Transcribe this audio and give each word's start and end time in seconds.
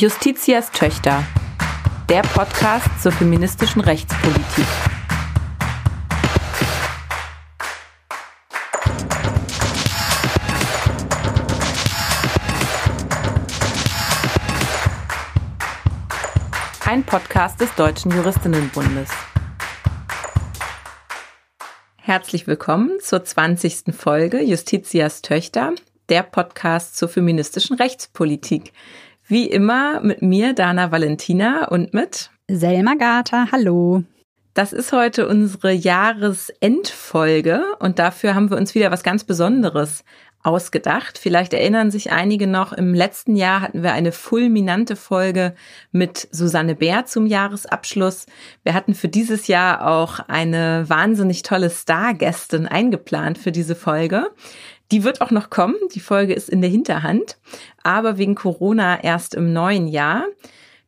Justitias 0.00 0.70
Töchter, 0.70 1.24
der 2.08 2.22
Podcast 2.22 3.02
zur 3.02 3.10
feministischen 3.10 3.80
Rechtspolitik. 3.80 4.64
Ein 16.86 17.02
Podcast 17.02 17.60
des 17.60 17.74
Deutschen 17.74 18.12
Juristinnenbundes. 18.12 19.10
Herzlich 21.96 22.46
willkommen 22.46 23.00
zur 23.00 23.24
20. 23.24 23.92
Folge 23.92 24.40
Justitias 24.44 25.22
Töchter, 25.22 25.72
der 26.08 26.22
Podcast 26.22 26.96
zur 26.96 27.08
feministischen 27.08 27.74
Rechtspolitik. 27.74 28.72
Wie 29.30 29.44
immer 29.44 30.00
mit 30.00 30.22
mir, 30.22 30.54
Dana 30.54 30.90
Valentina, 30.90 31.68
und 31.68 31.92
mit 31.92 32.30
Selma 32.50 32.94
Gata. 32.94 33.48
Hallo. 33.52 34.02
Das 34.54 34.72
ist 34.72 34.90
heute 34.90 35.28
unsere 35.28 35.70
Jahresendfolge 35.70 37.62
und 37.78 37.98
dafür 37.98 38.34
haben 38.34 38.48
wir 38.48 38.56
uns 38.56 38.74
wieder 38.74 38.90
was 38.90 39.02
ganz 39.02 39.24
Besonderes 39.24 40.02
ausgedacht. 40.42 41.18
Vielleicht 41.18 41.52
erinnern 41.52 41.90
sich 41.90 42.10
einige 42.10 42.46
noch, 42.46 42.72
im 42.72 42.94
letzten 42.94 43.36
Jahr 43.36 43.60
hatten 43.60 43.82
wir 43.82 43.92
eine 43.92 44.12
fulminante 44.12 44.96
Folge 44.96 45.54
mit 45.92 46.26
Susanne 46.30 46.74
Bär 46.74 47.04
zum 47.04 47.26
Jahresabschluss. 47.26 48.24
Wir 48.62 48.72
hatten 48.72 48.94
für 48.94 49.08
dieses 49.08 49.46
Jahr 49.46 49.86
auch 49.86 50.20
eine 50.20 50.88
wahnsinnig 50.88 51.42
tolle 51.42 51.68
Stargästin 51.68 52.66
eingeplant 52.66 53.36
für 53.36 53.52
diese 53.52 53.74
Folge. 53.74 54.30
Die 54.90 55.04
wird 55.04 55.20
auch 55.20 55.30
noch 55.30 55.50
kommen. 55.50 55.76
Die 55.94 56.00
Folge 56.00 56.32
ist 56.32 56.48
in 56.48 56.62
der 56.62 56.70
Hinterhand, 56.70 57.36
aber 57.88 58.18
wegen 58.18 58.34
Corona 58.34 59.02
erst 59.02 59.34
im 59.34 59.54
neuen 59.54 59.88
Jahr. 59.88 60.26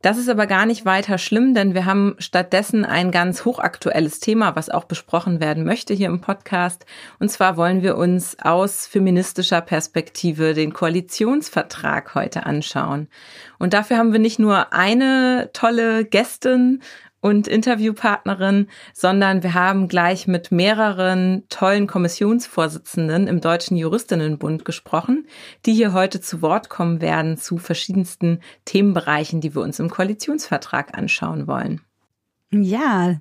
Das 0.03 0.17
ist 0.17 0.29
aber 0.29 0.47
gar 0.47 0.65
nicht 0.65 0.85
weiter 0.87 1.19
schlimm, 1.19 1.55
denn 1.55 1.75
wir 1.75 1.85
haben 1.87 2.15
stattdessen 2.19 2.85
ein 2.85 3.11
ganz 3.11 3.45
hochaktuelles 3.45 4.19
Thema, 4.19 4.57
was 4.57 4.71
auch 4.71 4.85
besprochen 4.85 5.41
werden 5.41 5.65
möchte 5.65 5.93
hier 5.95 6.09
im 6.09 6.21
Podcast. 6.21 6.85
Und 7.19 7.31
zwar 7.31 7.59
wollen 7.59 7.83
wir 7.83 7.97
uns 7.97 8.39
aus 8.41 8.87
feministischer 8.87 9.61
Perspektive 9.61 10.55
den 10.55 10.73
Koalitionsvertrag 10.73 12.15
heute 12.15 12.45
anschauen. 12.47 13.09
Und 13.59 13.75
dafür 13.75 13.99
haben 13.99 14.13
wir 14.13 14.21
nicht 14.21 14.39
nur 14.39 14.73
eine 14.75 15.51
tolle 15.53 16.07
Gästin 16.07 16.81
und 17.21 17.49
Interviewpartnerin, 17.49 18.69
sondern 18.95 19.43
wir 19.43 19.55
haben 19.55 19.89
gleich 19.89 20.27
mit 20.27 20.53
mehreren 20.53 21.45
tollen 21.49 21.87
Kommissionsvorsitzenden 21.87 23.27
im 23.27 23.41
Deutschen 23.41 23.77
Juristinnenbund 23.77 24.65
gesprochen, 24.65 25.27
die 25.67 25.75
hier 25.75 25.93
heute 25.93 26.21
zu 26.21 26.43
Wort 26.43 26.69
kommen 26.69 27.01
werden 27.01 27.37
zu 27.37 27.59
verschiedensten 27.59 28.41
Themenbereichen, 28.65 29.41
die 29.41 29.55
wir 29.55 29.63
uns 29.63 29.79
im 29.79 29.91
Koalitionsvertrag 29.91 30.97
anschauen 30.97 31.47
wollen. 31.47 31.81
Ja, 32.53 33.15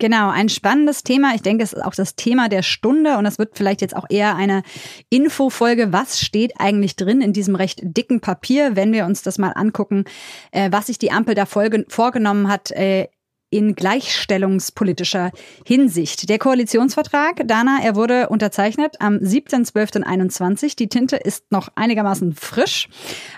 genau, 0.00 0.30
ein 0.30 0.48
spannendes 0.48 1.04
Thema. 1.04 1.36
Ich 1.36 1.42
denke, 1.42 1.62
es 1.62 1.72
ist 1.72 1.84
auch 1.84 1.94
das 1.94 2.16
Thema 2.16 2.48
der 2.48 2.62
Stunde 2.62 3.16
und 3.16 3.26
es 3.26 3.38
wird 3.38 3.56
vielleicht 3.56 3.80
jetzt 3.80 3.94
auch 3.94 4.06
eher 4.10 4.34
eine 4.34 4.64
Infofolge. 5.08 5.92
Was 5.92 6.18
steht 6.18 6.54
eigentlich 6.58 6.96
drin 6.96 7.20
in 7.20 7.32
diesem 7.32 7.54
recht 7.54 7.78
dicken 7.80 8.20
Papier, 8.20 8.74
wenn 8.74 8.92
wir 8.92 9.06
uns 9.06 9.22
das 9.22 9.38
mal 9.38 9.52
angucken, 9.52 10.04
äh, 10.50 10.72
was 10.72 10.88
sich 10.88 10.98
die 10.98 11.12
Ampel 11.12 11.36
da 11.36 11.46
vorgenommen 11.46 12.48
hat 12.48 12.72
äh, 12.72 13.06
in 13.52 13.74
gleichstellungspolitischer 13.74 15.30
Hinsicht. 15.64 16.28
Der 16.28 16.38
Koalitionsvertrag, 16.38 17.46
Dana, 17.46 17.80
er 17.84 17.94
wurde 17.94 18.30
unterzeichnet 18.30 18.96
am 18.98 19.16
7.12.21. 19.16 20.76
Die 20.76 20.88
Tinte 20.88 21.16
ist 21.16 21.52
noch 21.52 21.68
einigermaßen 21.74 22.34
frisch. 22.34 22.88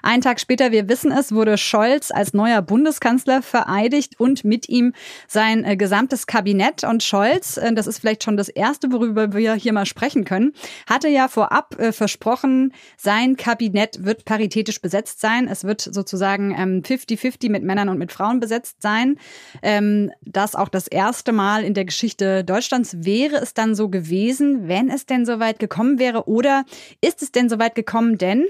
Einen 0.02 0.22
Tag 0.22 0.38
später, 0.38 0.70
wir 0.70 0.88
wissen 0.88 1.10
es, 1.10 1.32
wurde 1.32 1.58
Scholz 1.58 2.12
als 2.12 2.32
neuer 2.32 2.62
Bundeskanzler 2.62 3.42
vereidigt 3.42 4.14
und 4.18 4.44
mit 4.44 4.68
ihm 4.68 4.94
sein 5.27 5.64
äh, 5.64 5.77
gesamtes 5.77 6.28
Kabinett. 6.28 6.84
Und 6.84 7.02
Scholz, 7.02 7.56
äh, 7.56 7.74
das 7.74 7.89
ist 7.89 7.98
vielleicht 7.98 8.22
schon 8.22 8.36
das 8.36 8.48
erste, 8.48 8.92
worüber 8.92 9.34
wir 9.34 9.55
hier 9.55 9.72
mal 9.72 9.86
sprechen 9.86 10.24
können, 10.24 10.52
hatte 10.89 11.08
ja 11.08 11.27
vorab 11.27 11.77
äh, 11.80 11.90
versprochen, 11.90 12.72
sein 12.96 13.36
Kabinett 13.36 14.05
wird 14.05 14.24
paritätisch 14.24 14.80
besetzt 14.80 15.20
sein. 15.20 15.48
Es 15.48 15.64
wird 15.64 15.80
sozusagen 15.80 16.55
50-50 16.55 17.46
ähm, 17.46 17.52
mit 17.52 17.64
Männern 17.64 17.89
und 17.89 17.98
mit 17.98 18.12
Frauen 18.12 18.39
besetzt 18.39 18.80
sein. 18.80 19.16
Ähm, 19.60 20.03
das 20.22 20.54
auch 20.54 20.68
das 20.68 20.88
erste 20.88 21.32
Mal 21.32 21.64
in 21.64 21.74
der 21.74 21.84
Geschichte 21.84 22.44
Deutschlands. 22.44 22.96
Wäre 23.04 23.36
es 23.36 23.54
dann 23.54 23.74
so 23.74 23.88
gewesen, 23.88 24.68
wenn 24.68 24.90
es 24.90 25.06
denn 25.06 25.26
so 25.26 25.38
weit 25.40 25.58
gekommen 25.58 25.98
wäre? 25.98 26.28
Oder 26.28 26.64
ist 27.00 27.22
es 27.22 27.32
denn 27.32 27.48
so 27.48 27.58
weit 27.58 27.74
gekommen? 27.74 28.18
Denn 28.18 28.46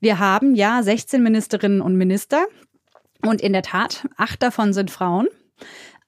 wir 0.00 0.18
haben 0.18 0.54
ja 0.54 0.82
16 0.82 1.22
Ministerinnen 1.22 1.80
und 1.80 1.96
Minister. 1.96 2.46
Und 3.24 3.40
in 3.40 3.52
der 3.52 3.62
Tat, 3.62 4.06
acht 4.16 4.42
davon 4.42 4.72
sind 4.72 4.90
Frauen. 4.90 5.28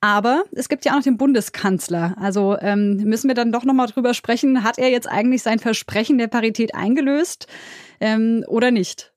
Aber 0.01 0.45
es 0.53 0.69
gibt 0.69 0.85
ja 0.85 0.93
auch 0.93 0.97
noch 0.97 1.03
den 1.05 1.17
Bundeskanzler. 1.17 2.15
Also 2.21 2.59
ähm, 2.61 2.97
müssen 3.05 3.29
wir 3.29 3.35
dann 3.35 3.53
doch 3.53 3.65
nochmal 3.65 3.87
drüber 3.87 4.13
sprechen, 4.13 4.63
hat 4.63 4.77
er 4.77 4.91
jetzt 4.91 5.09
eigentlich 5.09 5.43
sein 5.43 5.59
Versprechen 5.59 6.19
der 6.19 6.29
Parität 6.29 6.75
eingelöst 6.75 7.47
ähm, 8.01 8.45
oder 8.47 8.71
nicht? 8.71 9.14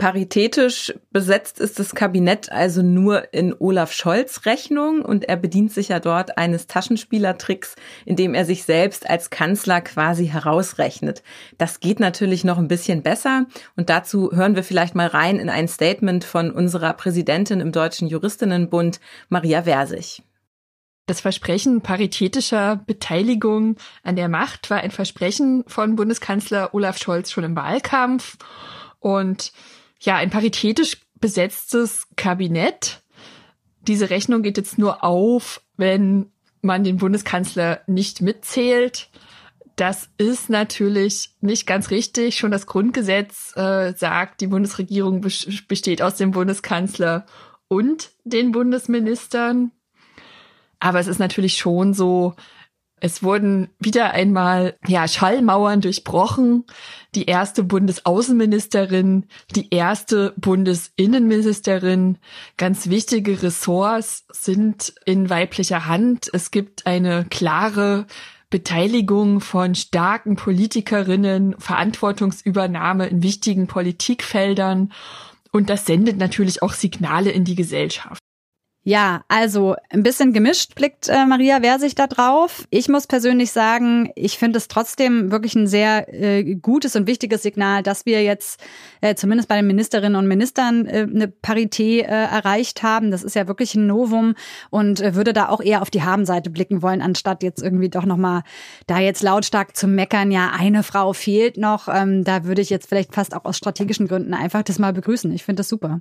Paritätisch 0.00 0.94
besetzt 1.10 1.60
ist 1.60 1.78
das 1.78 1.94
Kabinett 1.94 2.50
also 2.50 2.80
nur 2.80 3.34
in 3.34 3.54
Olaf 3.58 3.92
Scholz 3.92 4.46
Rechnung 4.46 5.02
und 5.02 5.28
er 5.28 5.36
bedient 5.36 5.72
sich 5.72 5.88
ja 5.88 6.00
dort 6.00 6.38
eines 6.38 6.66
Taschenspielertricks, 6.66 7.76
indem 8.06 8.32
er 8.32 8.46
sich 8.46 8.64
selbst 8.64 9.10
als 9.10 9.28
Kanzler 9.28 9.82
quasi 9.82 10.26
herausrechnet. 10.26 11.22
Das 11.58 11.80
geht 11.80 12.00
natürlich 12.00 12.44
noch 12.44 12.56
ein 12.56 12.66
bisschen 12.66 13.02
besser 13.02 13.44
und 13.76 13.90
dazu 13.90 14.32
hören 14.32 14.56
wir 14.56 14.64
vielleicht 14.64 14.94
mal 14.94 15.06
rein 15.06 15.38
in 15.38 15.50
ein 15.50 15.68
Statement 15.68 16.24
von 16.24 16.50
unserer 16.50 16.94
Präsidentin 16.94 17.60
im 17.60 17.70
Deutschen 17.70 18.08
Juristinnenbund, 18.08 19.00
Maria 19.28 19.64
Versich. 19.64 20.22
Das 21.04 21.20
Versprechen 21.20 21.82
paritätischer 21.82 22.76
Beteiligung 22.86 23.76
an 24.02 24.16
der 24.16 24.30
Macht 24.30 24.70
war 24.70 24.78
ein 24.78 24.92
Versprechen 24.92 25.62
von 25.66 25.94
Bundeskanzler 25.94 26.72
Olaf 26.72 26.96
Scholz 26.96 27.30
schon 27.30 27.44
im 27.44 27.54
Wahlkampf 27.54 28.38
und 28.98 29.52
ja, 30.00 30.16
ein 30.16 30.30
paritätisch 30.30 30.98
besetztes 31.20 32.06
Kabinett. 32.16 33.02
Diese 33.86 34.10
Rechnung 34.10 34.42
geht 34.42 34.56
jetzt 34.56 34.78
nur 34.78 35.04
auf, 35.04 35.62
wenn 35.76 36.30
man 36.62 36.84
den 36.84 36.96
Bundeskanzler 36.98 37.80
nicht 37.86 38.20
mitzählt. 38.20 39.08
Das 39.76 40.10
ist 40.18 40.50
natürlich 40.50 41.30
nicht 41.40 41.66
ganz 41.66 41.90
richtig. 41.90 42.36
Schon 42.36 42.50
das 42.50 42.66
Grundgesetz 42.66 43.56
äh, 43.56 43.94
sagt, 43.96 44.40
die 44.40 44.46
Bundesregierung 44.46 45.20
besteht 45.20 46.02
aus 46.02 46.16
dem 46.16 46.32
Bundeskanzler 46.32 47.24
und 47.68 48.10
den 48.24 48.52
Bundesministern. 48.52 49.70
Aber 50.80 50.98
es 50.98 51.06
ist 51.06 51.18
natürlich 51.18 51.56
schon 51.56 51.94
so, 51.94 52.34
es 53.00 53.22
wurden 53.22 53.68
wieder 53.78 54.12
einmal 54.12 54.76
ja 54.86 55.08
Schallmauern 55.08 55.80
durchbrochen. 55.80 56.64
Die 57.14 57.24
erste 57.24 57.64
Bundesaußenministerin, 57.64 59.26
die 59.56 59.70
erste 59.70 60.34
Bundesinnenministerin, 60.36 62.18
ganz 62.56 62.88
wichtige 62.88 63.42
Ressorts 63.42 64.26
sind 64.30 64.92
in 65.06 65.30
weiblicher 65.30 65.86
Hand. 65.86 66.30
Es 66.32 66.50
gibt 66.50 66.86
eine 66.86 67.24
klare 67.30 68.06
Beteiligung 68.50 69.40
von 69.40 69.74
starken 69.74 70.36
Politikerinnen, 70.36 71.54
Verantwortungsübernahme 71.58 73.06
in 73.06 73.22
wichtigen 73.22 73.66
Politikfeldern. 73.66 74.92
Und 75.52 75.70
das 75.70 75.86
sendet 75.86 76.18
natürlich 76.18 76.62
auch 76.62 76.74
Signale 76.74 77.30
in 77.30 77.44
die 77.44 77.54
Gesellschaft. 77.54 78.19
Ja, 78.82 79.24
also 79.28 79.76
ein 79.90 80.02
bisschen 80.02 80.32
gemischt 80.32 80.74
blickt 80.74 81.10
äh, 81.10 81.26
Maria 81.26 81.58
wer 81.60 81.78
sich 81.78 81.94
da 81.94 82.06
drauf. 82.06 82.66
Ich 82.70 82.88
muss 82.88 83.06
persönlich 83.06 83.52
sagen, 83.52 84.10
ich 84.16 84.38
finde 84.38 84.56
es 84.56 84.68
trotzdem 84.68 85.30
wirklich 85.30 85.54
ein 85.54 85.66
sehr 85.66 86.08
äh, 86.14 86.54
gutes 86.54 86.96
und 86.96 87.06
wichtiges 87.06 87.42
Signal, 87.42 87.82
dass 87.82 88.06
wir 88.06 88.22
jetzt 88.22 88.58
äh, 89.02 89.14
zumindest 89.14 89.50
bei 89.50 89.56
den 89.56 89.66
Ministerinnen 89.66 90.16
und 90.16 90.26
Ministern 90.26 90.86
äh, 90.86 91.06
eine 91.14 91.28
Parität 91.28 92.06
äh, 92.06 92.06
erreicht 92.06 92.82
haben. 92.82 93.10
Das 93.10 93.22
ist 93.22 93.36
ja 93.36 93.46
wirklich 93.46 93.74
ein 93.74 93.86
Novum 93.86 94.34
und 94.70 95.02
äh, 95.02 95.14
würde 95.14 95.34
da 95.34 95.50
auch 95.50 95.60
eher 95.60 95.82
auf 95.82 95.90
die 95.90 96.02
Habenseite 96.02 96.48
blicken 96.48 96.80
wollen, 96.80 97.02
anstatt 97.02 97.42
jetzt 97.42 97.62
irgendwie 97.62 97.90
doch 97.90 98.06
nochmal 98.06 98.44
da 98.86 98.98
jetzt 98.98 99.22
lautstark 99.22 99.76
zu 99.76 99.88
meckern, 99.88 100.30
ja, 100.30 100.52
eine 100.58 100.84
Frau 100.84 101.12
fehlt 101.12 101.58
noch. 101.58 101.86
Ähm, 101.88 102.24
da 102.24 102.44
würde 102.44 102.62
ich 102.62 102.70
jetzt 102.70 102.88
vielleicht 102.88 103.14
fast 103.14 103.36
auch 103.36 103.44
aus 103.44 103.58
strategischen 103.58 104.08
Gründen 104.08 104.32
einfach 104.32 104.62
das 104.62 104.78
mal 104.78 104.94
begrüßen. 104.94 105.30
Ich 105.32 105.44
finde 105.44 105.60
das 105.60 105.68
super. 105.68 106.00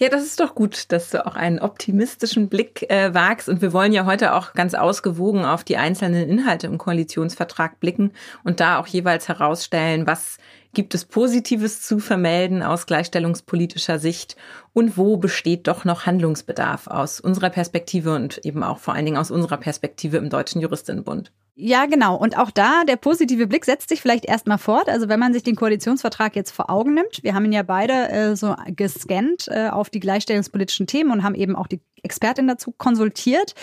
Ja, 0.00 0.08
das 0.08 0.22
ist 0.22 0.40
doch 0.40 0.54
gut, 0.54 0.92
dass 0.92 1.10
du 1.10 1.26
auch 1.26 1.36
einen 1.36 1.58
optimistischen 1.58 2.48
Blick 2.48 2.90
äh, 2.90 3.12
wagst. 3.12 3.50
Und 3.50 3.60
wir 3.60 3.74
wollen 3.74 3.92
ja 3.92 4.06
heute 4.06 4.34
auch 4.34 4.54
ganz 4.54 4.72
ausgewogen 4.72 5.44
auf 5.44 5.62
die 5.62 5.76
einzelnen 5.76 6.26
Inhalte 6.26 6.68
im 6.68 6.78
Koalitionsvertrag 6.78 7.80
blicken 7.80 8.12
und 8.42 8.60
da 8.60 8.78
auch 8.78 8.86
jeweils 8.86 9.28
herausstellen, 9.28 10.06
was 10.06 10.38
gibt 10.72 10.94
es 10.94 11.04
Positives 11.04 11.82
zu 11.82 11.98
vermelden 11.98 12.62
aus 12.62 12.86
gleichstellungspolitischer 12.86 13.98
Sicht 13.98 14.36
und 14.72 14.96
wo 14.96 15.18
besteht 15.18 15.66
doch 15.66 15.84
noch 15.84 16.06
Handlungsbedarf 16.06 16.86
aus 16.86 17.20
unserer 17.20 17.50
Perspektive 17.50 18.14
und 18.14 18.38
eben 18.38 18.62
auch 18.62 18.78
vor 18.78 18.94
allen 18.94 19.04
Dingen 19.04 19.18
aus 19.18 19.30
unserer 19.30 19.58
Perspektive 19.58 20.16
im 20.16 20.30
Deutschen 20.30 20.62
Juristinnenbund. 20.62 21.30
Ja, 21.62 21.84
genau. 21.84 22.16
Und 22.16 22.38
auch 22.38 22.50
da, 22.50 22.84
der 22.84 22.96
positive 22.96 23.46
Blick 23.46 23.66
setzt 23.66 23.90
sich 23.90 24.00
vielleicht 24.00 24.24
erstmal 24.24 24.56
fort. 24.56 24.88
Also 24.88 25.10
wenn 25.10 25.20
man 25.20 25.34
sich 25.34 25.42
den 25.42 25.56
Koalitionsvertrag 25.56 26.34
jetzt 26.34 26.52
vor 26.52 26.70
Augen 26.70 26.94
nimmt, 26.94 27.22
wir 27.22 27.34
haben 27.34 27.44
ihn 27.44 27.52
ja 27.52 27.62
beide 27.62 28.08
äh, 28.08 28.34
so 28.34 28.56
gescannt 28.68 29.46
äh, 29.48 29.68
auf 29.68 29.90
die 29.90 30.00
gleichstellungspolitischen 30.00 30.86
Themen 30.86 31.10
und 31.10 31.22
haben 31.22 31.34
eben 31.34 31.56
auch 31.56 31.66
die 31.66 31.82
Expertin 32.02 32.48
dazu 32.48 32.72
konsultiert, 32.72 33.54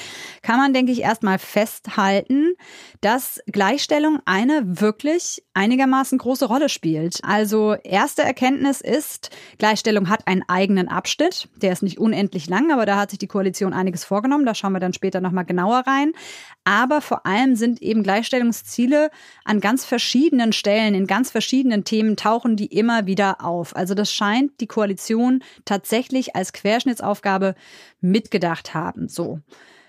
kann 0.41 0.57
man, 0.57 0.73
denke 0.73 0.91
ich, 0.91 1.01
erstmal 1.01 1.39
festhalten, 1.39 2.53
dass 3.01 3.41
Gleichstellung 3.51 4.19
eine 4.25 4.61
wirklich 4.63 5.43
einigermaßen 5.53 6.17
große 6.17 6.45
Rolle 6.45 6.69
spielt. 6.69 7.19
Also 7.23 7.73
erste 7.83 8.21
Erkenntnis 8.21 8.81
ist, 8.81 9.31
Gleichstellung 9.57 10.09
hat 10.09 10.27
einen 10.27 10.43
eigenen 10.47 10.87
Abschnitt. 10.87 11.49
Der 11.55 11.71
ist 11.71 11.83
nicht 11.83 11.99
unendlich 11.99 12.47
lang, 12.47 12.71
aber 12.71 12.85
da 12.85 12.97
hat 12.97 13.09
sich 13.09 13.19
die 13.19 13.27
Koalition 13.27 13.73
einiges 13.73 14.05
vorgenommen. 14.05 14.45
Da 14.45 14.53
schauen 14.53 14.73
wir 14.73 14.79
dann 14.79 14.93
später 14.93 15.21
nochmal 15.21 15.45
genauer 15.45 15.83
rein. 15.87 16.13
Aber 16.67 16.99
vor 16.99 17.25
allem 17.25 17.55
sind 17.55 17.81
eben 17.81 18.03
Gleichstellungsziele 18.03 19.09
an 19.45 19.61
ganz 19.61 19.85
verschiedenen 19.85 20.51
Stellen, 20.51 20.95
in 20.95 21.07
ganz 21.07 21.31
verschiedenen 21.31 21.85
Themen 21.85 22.17
tauchen 22.17 22.57
die 22.57 22.65
immer 22.65 23.05
wieder 23.05 23.41
auf. 23.41 23.73
Also 23.73 23.93
das 23.93 24.11
scheint 24.11 24.59
die 24.59 24.67
Koalition 24.67 25.41
tatsächlich 25.63 26.35
als 26.35 26.51
Querschnittsaufgabe 26.51 27.55
mitgedacht 28.01 28.73
haben. 28.73 29.07
So. 29.07 29.39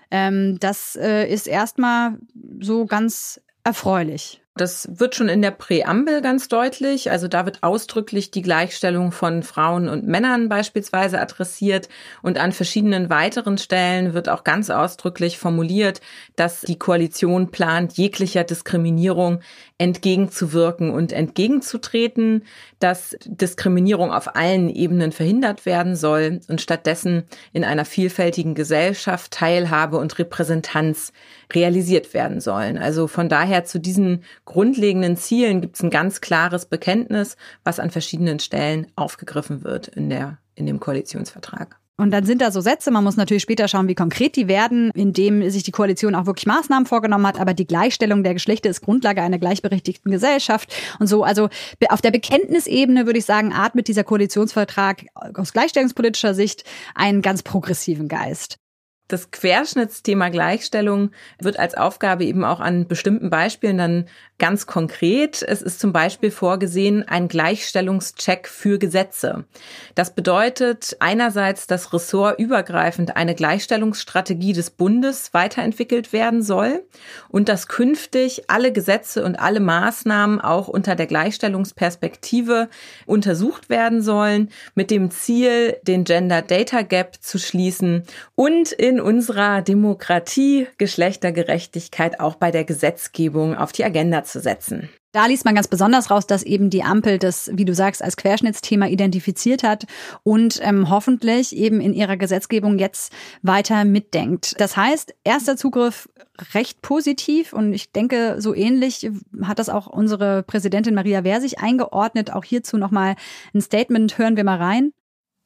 Ähm, 0.09 0.57
das 0.61 0.95
äh, 0.95 1.29
ist 1.29 1.49
erstmal 1.49 2.17
so 2.61 2.85
ganz 2.85 3.41
erfreulich. 3.65 4.41
Das 4.59 4.89
wird 4.91 5.15
schon 5.15 5.29
in 5.29 5.41
der 5.41 5.51
Präambel 5.51 6.21
ganz 6.21 6.49
deutlich. 6.49 7.11
Also 7.11 7.29
da 7.29 7.45
wird 7.45 7.63
ausdrücklich 7.63 8.29
die 8.29 8.41
Gleichstellung 8.41 9.13
von 9.13 9.41
Frauen 9.41 9.87
und 9.87 10.05
Männern 10.05 10.49
beispielsweise 10.49 11.21
adressiert. 11.21 11.87
Und 12.21 12.37
an 12.37 12.51
verschiedenen 12.51 13.09
weiteren 13.09 13.57
Stellen 13.57 14.13
wird 14.13 14.27
auch 14.27 14.43
ganz 14.43 14.69
ausdrücklich 14.69 15.37
formuliert, 15.37 16.01
dass 16.35 16.59
die 16.61 16.77
Koalition 16.77 17.51
plant, 17.51 17.93
jeglicher 17.93 18.43
Diskriminierung 18.43 19.39
entgegenzuwirken 19.77 20.89
und 20.89 21.13
entgegenzutreten, 21.13 22.43
dass 22.79 23.15
Diskriminierung 23.25 24.11
auf 24.11 24.35
allen 24.35 24.69
Ebenen 24.69 25.13
verhindert 25.13 25.65
werden 25.65 25.95
soll 25.95 26.41
und 26.49 26.59
stattdessen 26.59 27.23
in 27.53 27.63
einer 27.63 27.85
vielfältigen 27.85 28.55
Gesellschaft 28.55 29.31
Teilhabe 29.31 29.97
und 29.97 30.19
Repräsentanz 30.19 31.13
realisiert 31.53 32.13
werden 32.13 32.41
sollen. 32.41 32.77
Also 32.77 33.07
von 33.07 33.29
daher 33.29 33.65
zu 33.65 33.79
diesen 33.79 34.23
grundlegenden 34.45 35.17
Zielen 35.17 35.61
gibt 35.61 35.75
es 35.75 35.83
ein 35.83 35.89
ganz 35.89 36.21
klares 36.21 36.65
Bekenntnis, 36.65 37.37
was 37.63 37.79
an 37.79 37.89
verschiedenen 37.89 38.39
Stellen 38.39 38.87
aufgegriffen 38.95 39.63
wird 39.63 39.87
in 39.87 40.09
der 40.09 40.37
in 40.55 40.65
dem 40.65 40.79
Koalitionsvertrag. 40.79 41.79
Und 41.99 42.11
dann 42.11 42.23
sind 42.25 42.41
da 42.41 42.49
so 42.49 42.61
Sätze, 42.61 42.91
man 42.91 43.03
muss 43.03 43.17
natürlich 43.17 43.43
später 43.43 43.67
schauen, 43.67 43.89
wie 43.89 43.95
konkret 43.95 44.37
die 44.37 44.47
werden, 44.47 44.89
indem 44.95 45.49
sich 45.49 45.63
die 45.63 45.71
Koalition 45.71 46.15
auch 46.15 46.25
wirklich 46.25 46.45
Maßnahmen 46.45 46.85
vorgenommen 46.85 47.27
hat, 47.27 47.37
aber 47.41 47.53
die 47.53 47.67
Gleichstellung 47.67 48.23
der 48.23 48.33
Geschlechter 48.33 48.69
ist 48.69 48.79
Grundlage 48.79 49.21
einer 49.21 49.37
gleichberechtigten 49.37 50.09
Gesellschaft 50.09 50.73
und 50.99 51.07
so. 51.07 51.25
Also 51.25 51.49
auf 51.89 52.01
der 52.01 52.11
Bekenntnisebene 52.11 53.05
würde 53.05 53.19
ich 53.19 53.25
sagen, 53.25 53.51
atmet 53.51 53.89
dieser 53.89 54.05
Koalitionsvertrag 54.05 55.07
aus 55.33 55.51
gleichstellungspolitischer 55.51 56.33
Sicht 56.33 56.63
einen 56.95 57.21
ganz 57.21 57.43
progressiven 57.43 58.07
Geist. 58.07 58.59
Das 59.09 59.31
Querschnittsthema 59.31 60.29
Gleichstellung 60.29 61.11
wird 61.39 61.57
als 61.57 61.73
Aufgabe 61.73 62.25
eben 62.25 62.45
auch 62.45 62.59
an 62.59 62.87
bestimmten 62.87 63.31
Beispielen 63.31 63.77
dann 63.77 64.05
ganz 64.39 64.65
konkret. 64.65 65.43
Es 65.43 65.61
ist 65.61 65.79
zum 65.79 65.93
Beispiel 65.93 66.31
vorgesehen 66.31 67.07
ein 67.07 67.27
Gleichstellungscheck 67.27 68.47
für 68.47 68.79
Gesetze. 68.79 69.43
Das 69.95 70.15
bedeutet 70.15 70.95
einerseits, 70.99 71.67
dass 71.67 71.93
ressortübergreifend 71.93 73.15
eine 73.15 73.35
Gleichstellungsstrategie 73.35 74.53
des 74.53 74.71
Bundes 74.71 75.33
weiterentwickelt 75.33 76.13
werden 76.13 76.41
soll 76.41 76.83
und 77.27 77.49
dass 77.49 77.67
künftig 77.67 78.49
alle 78.49 78.71
Gesetze 78.71 79.23
und 79.23 79.39
alle 79.39 79.59
Maßnahmen 79.59 80.39
auch 80.39 80.69
unter 80.69 80.95
der 80.95 81.07
Gleichstellungsperspektive 81.07 82.69
untersucht 83.05 83.69
werden 83.69 84.01
sollen 84.01 84.49
mit 84.73 84.89
dem 84.89 85.11
Ziel, 85.11 85.77
den 85.83 86.05
Gender 86.05 86.41
Data 86.41 86.81
Gap 86.81 87.17
zu 87.19 87.37
schließen 87.37 88.03
und 88.35 88.71
in 88.71 89.01
unserer 89.01 89.61
Demokratie 89.61 90.67
Geschlechtergerechtigkeit 90.77 92.21
auch 92.21 92.35
bei 92.35 92.51
der 92.51 92.63
Gesetzgebung 92.63 93.55
auf 93.55 93.73
die 93.73 93.83
Agenda 93.83 94.23
zu 94.31 94.39
setzen. 94.39 94.89
Da 95.11 95.25
liest 95.25 95.43
man 95.43 95.55
ganz 95.55 95.67
besonders 95.67 96.11
raus, 96.11 96.27
dass 96.27 96.43
eben 96.43 96.69
die 96.69 96.83
Ampel 96.83 97.17
das, 97.17 97.49
wie 97.53 97.65
du 97.65 97.73
sagst, 97.73 98.03
als 98.03 98.15
Querschnittsthema 98.15 98.87
identifiziert 98.87 99.63
hat 99.63 99.85
und 100.21 100.59
ähm, 100.61 100.91
hoffentlich 100.91 101.55
eben 101.55 101.81
in 101.81 101.95
ihrer 101.95 102.15
Gesetzgebung 102.15 102.77
jetzt 102.77 103.11
weiter 103.41 103.85
mitdenkt. 103.85 104.53
Das 104.59 104.77
heißt, 104.77 105.15
erster 105.23 105.57
Zugriff 105.57 106.09
recht 106.53 106.83
positiv 106.83 107.53
und 107.53 107.73
ich 107.73 107.91
denke, 107.91 108.35
so 108.37 108.53
ähnlich 108.53 109.09
hat 109.41 109.57
das 109.57 109.69
auch 109.69 109.87
unsere 109.87 110.43
Präsidentin 110.43 110.93
Maria 110.93 111.23
Versich 111.23 111.57
eingeordnet. 111.57 112.31
Auch 112.31 112.43
hierzu 112.43 112.77
nochmal 112.77 113.15
ein 113.55 113.61
Statement. 113.61 114.17
Hören 114.19 114.37
wir 114.37 114.43
mal 114.43 114.57
rein. 114.57 114.93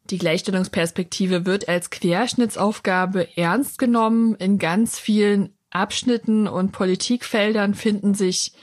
Die 0.09 0.17
Gleichstellungsperspektive 0.17 1.45
wird 1.45 1.69
als 1.69 1.89
Querschnittsaufgabe 1.89 3.37
ernst 3.37 3.77
genommen. 3.77 4.35
In 4.35 4.59
ganz 4.59 4.99
vielen 4.99 5.53
Abschnitten 5.73 6.47
und 6.47 6.71
Politikfeldern 6.71 7.73
finden 7.73 8.13
sich 8.13 8.53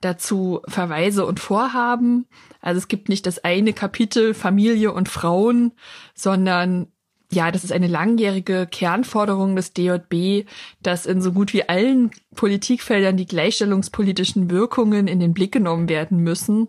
dazu 0.00 0.60
Verweise 0.68 1.24
und 1.26 1.40
Vorhaben. 1.40 2.26
Also 2.60 2.78
es 2.78 2.88
gibt 2.88 3.08
nicht 3.08 3.26
das 3.26 3.44
eine 3.44 3.72
Kapitel 3.72 4.34
Familie 4.34 4.92
und 4.92 5.08
Frauen, 5.08 5.72
sondern 6.14 6.88
ja, 7.32 7.50
das 7.50 7.64
ist 7.64 7.72
eine 7.72 7.88
langjährige 7.88 8.68
Kernforderung 8.70 9.56
des 9.56 9.72
DJB, 9.72 10.48
dass 10.80 11.06
in 11.06 11.20
so 11.20 11.32
gut 11.32 11.52
wie 11.52 11.68
allen 11.68 12.10
Politikfeldern 12.36 13.16
die 13.16 13.26
gleichstellungspolitischen 13.26 14.50
Wirkungen 14.50 15.08
in 15.08 15.18
den 15.18 15.34
Blick 15.34 15.52
genommen 15.52 15.88
werden 15.88 16.18
müssen. 16.18 16.68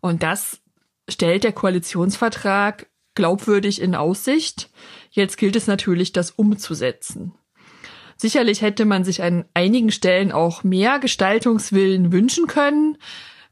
Und 0.00 0.22
das 0.22 0.60
stellt 1.08 1.44
der 1.44 1.52
Koalitionsvertrag 1.52 2.86
glaubwürdig 3.14 3.80
in 3.80 3.94
Aussicht. 3.94 4.70
Jetzt 5.10 5.38
gilt 5.38 5.56
es 5.56 5.66
natürlich, 5.66 6.12
das 6.12 6.32
umzusetzen. 6.32 7.32
Sicherlich 8.16 8.62
hätte 8.62 8.84
man 8.84 9.04
sich 9.04 9.22
an 9.22 9.44
einigen 9.54 9.90
Stellen 9.90 10.32
auch 10.32 10.64
mehr 10.64 10.98
Gestaltungswillen 10.98 12.12
wünschen 12.12 12.46
können, 12.46 12.96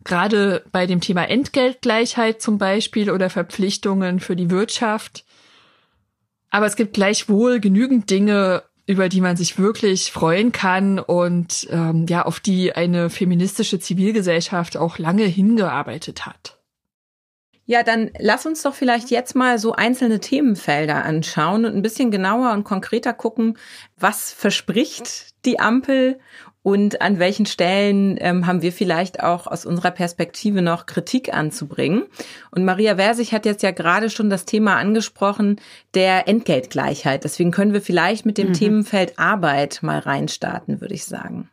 gerade 0.04 0.64
bei 0.72 0.86
dem 0.86 1.00
Thema 1.00 1.24
Entgeltgleichheit 1.24 2.40
zum 2.40 2.58
Beispiel 2.58 3.10
oder 3.10 3.30
Verpflichtungen 3.30 4.20
für 4.20 4.36
die 4.36 4.50
Wirtschaft. 4.50 5.24
Aber 6.50 6.66
es 6.66 6.76
gibt 6.76 6.94
gleichwohl 6.94 7.60
genügend 7.60 8.10
Dinge, 8.10 8.62
über 8.86 9.08
die 9.08 9.20
man 9.20 9.36
sich 9.36 9.58
wirklich 9.58 10.12
freuen 10.12 10.52
kann 10.52 10.98
und 10.98 11.66
ähm, 11.70 12.06
ja, 12.08 12.22
auf 12.24 12.40
die 12.40 12.74
eine 12.74 13.10
feministische 13.10 13.78
Zivilgesellschaft 13.78 14.76
auch 14.76 14.98
lange 14.98 15.24
hingearbeitet 15.24 16.26
hat. 16.26 16.61
Ja, 17.64 17.82
dann 17.82 18.10
lass 18.18 18.44
uns 18.44 18.62
doch 18.62 18.74
vielleicht 18.74 19.10
jetzt 19.10 19.36
mal 19.36 19.58
so 19.58 19.72
einzelne 19.72 20.18
Themenfelder 20.18 21.04
anschauen 21.04 21.64
und 21.64 21.74
ein 21.74 21.82
bisschen 21.82 22.10
genauer 22.10 22.52
und 22.52 22.64
konkreter 22.64 23.12
gucken, 23.12 23.56
was 23.96 24.32
verspricht 24.32 25.32
die 25.44 25.60
Ampel 25.60 26.18
und 26.62 27.02
an 27.02 27.18
welchen 27.18 27.46
Stellen 27.46 28.16
ähm, 28.20 28.46
haben 28.46 28.62
wir 28.62 28.72
vielleicht 28.72 29.22
auch 29.22 29.46
aus 29.48 29.66
unserer 29.66 29.90
Perspektive 29.90 30.62
noch 30.62 30.86
Kritik 30.86 31.34
anzubringen. 31.34 32.04
Und 32.52 32.64
Maria 32.64 32.96
Versich 32.96 33.32
hat 33.32 33.46
jetzt 33.46 33.64
ja 33.64 33.72
gerade 33.72 34.10
schon 34.10 34.30
das 34.30 34.44
Thema 34.44 34.76
angesprochen 34.76 35.60
der 35.94 36.28
Entgeltgleichheit. 36.28 37.24
Deswegen 37.24 37.50
können 37.50 37.72
wir 37.72 37.82
vielleicht 37.82 38.26
mit 38.26 38.38
dem 38.38 38.48
mhm. 38.48 38.54
Themenfeld 38.54 39.18
Arbeit 39.18 39.80
mal 39.82 39.98
reinstarten, 39.98 40.80
würde 40.80 40.94
ich 40.94 41.04
sagen. 41.04 41.50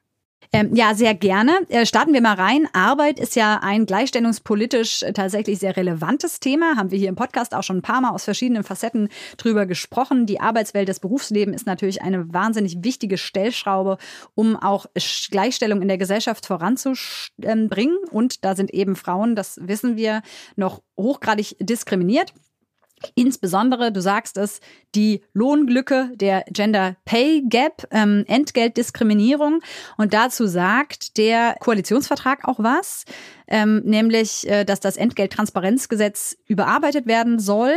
Ähm, 0.51 0.73
ja, 0.73 0.95
sehr 0.95 1.13
gerne. 1.13 1.59
Äh, 1.69 1.85
starten 1.85 2.11
wir 2.11 2.21
mal 2.21 2.33
rein. 2.33 2.67
Arbeit 2.73 3.19
ist 3.19 3.35
ja 3.35 3.59
ein 3.61 3.85
gleichstellungspolitisch 3.85 5.03
äh, 5.03 5.13
tatsächlich 5.13 5.59
sehr 5.59 5.77
relevantes 5.77 6.39
Thema. 6.39 6.75
Haben 6.75 6.89
wir 6.89 6.97
hier 6.97 7.09
im 7.09 7.15
Podcast 7.15 7.53
auch 7.53 7.61
schon 7.61 7.77
ein 7.77 7.81
paar 7.83 8.01
Mal 8.01 8.09
aus 8.09 8.23
verschiedenen 8.23 8.63
Facetten 8.63 9.09
drüber 9.37 9.67
gesprochen. 9.67 10.25
Die 10.25 10.39
Arbeitswelt, 10.39 10.89
das 10.89 10.99
Berufsleben 10.99 11.53
ist 11.53 11.67
natürlich 11.67 12.01
eine 12.01 12.33
wahnsinnig 12.33 12.83
wichtige 12.83 13.19
Stellschraube, 13.19 13.99
um 14.33 14.55
auch 14.55 14.87
Gleichstellung 15.29 15.83
in 15.83 15.87
der 15.87 15.99
Gesellschaft 15.99 16.47
voranzubringen. 16.47 17.97
Und 18.09 18.43
da 18.43 18.55
sind 18.55 18.73
eben 18.73 18.95
Frauen, 18.95 19.35
das 19.35 19.59
wissen 19.61 19.97
wir, 19.97 20.23
noch 20.55 20.81
hochgradig 20.97 21.57
diskriminiert. 21.59 22.33
Insbesondere, 23.15 23.91
du 23.91 24.01
sagst 24.01 24.37
es, 24.37 24.59
die 24.95 25.23
Lohnglücke, 25.33 26.11
der 26.15 26.43
Gender 26.49 26.95
Pay 27.05 27.43
Gap, 27.47 27.87
ähm, 27.91 28.25
Entgeltdiskriminierung. 28.27 29.61
Und 29.97 30.13
dazu 30.13 30.47
sagt 30.47 31.17
der 31.17 31.55
Koalitionsvertrag 31.59 32.47
auch 32.47 32.59
was, 32.59 33.05
ähm, 33.47 33.81
nämlich, 33.85 34.47
äh, 34.47 34.65
dass 34.65 34.79
das 34.79 34.97
Entgelttransparenzgesetz 34.97 36.37
überarbeitet 36.45 37.07
werden 37.07 37.39
soll 37.39 37.73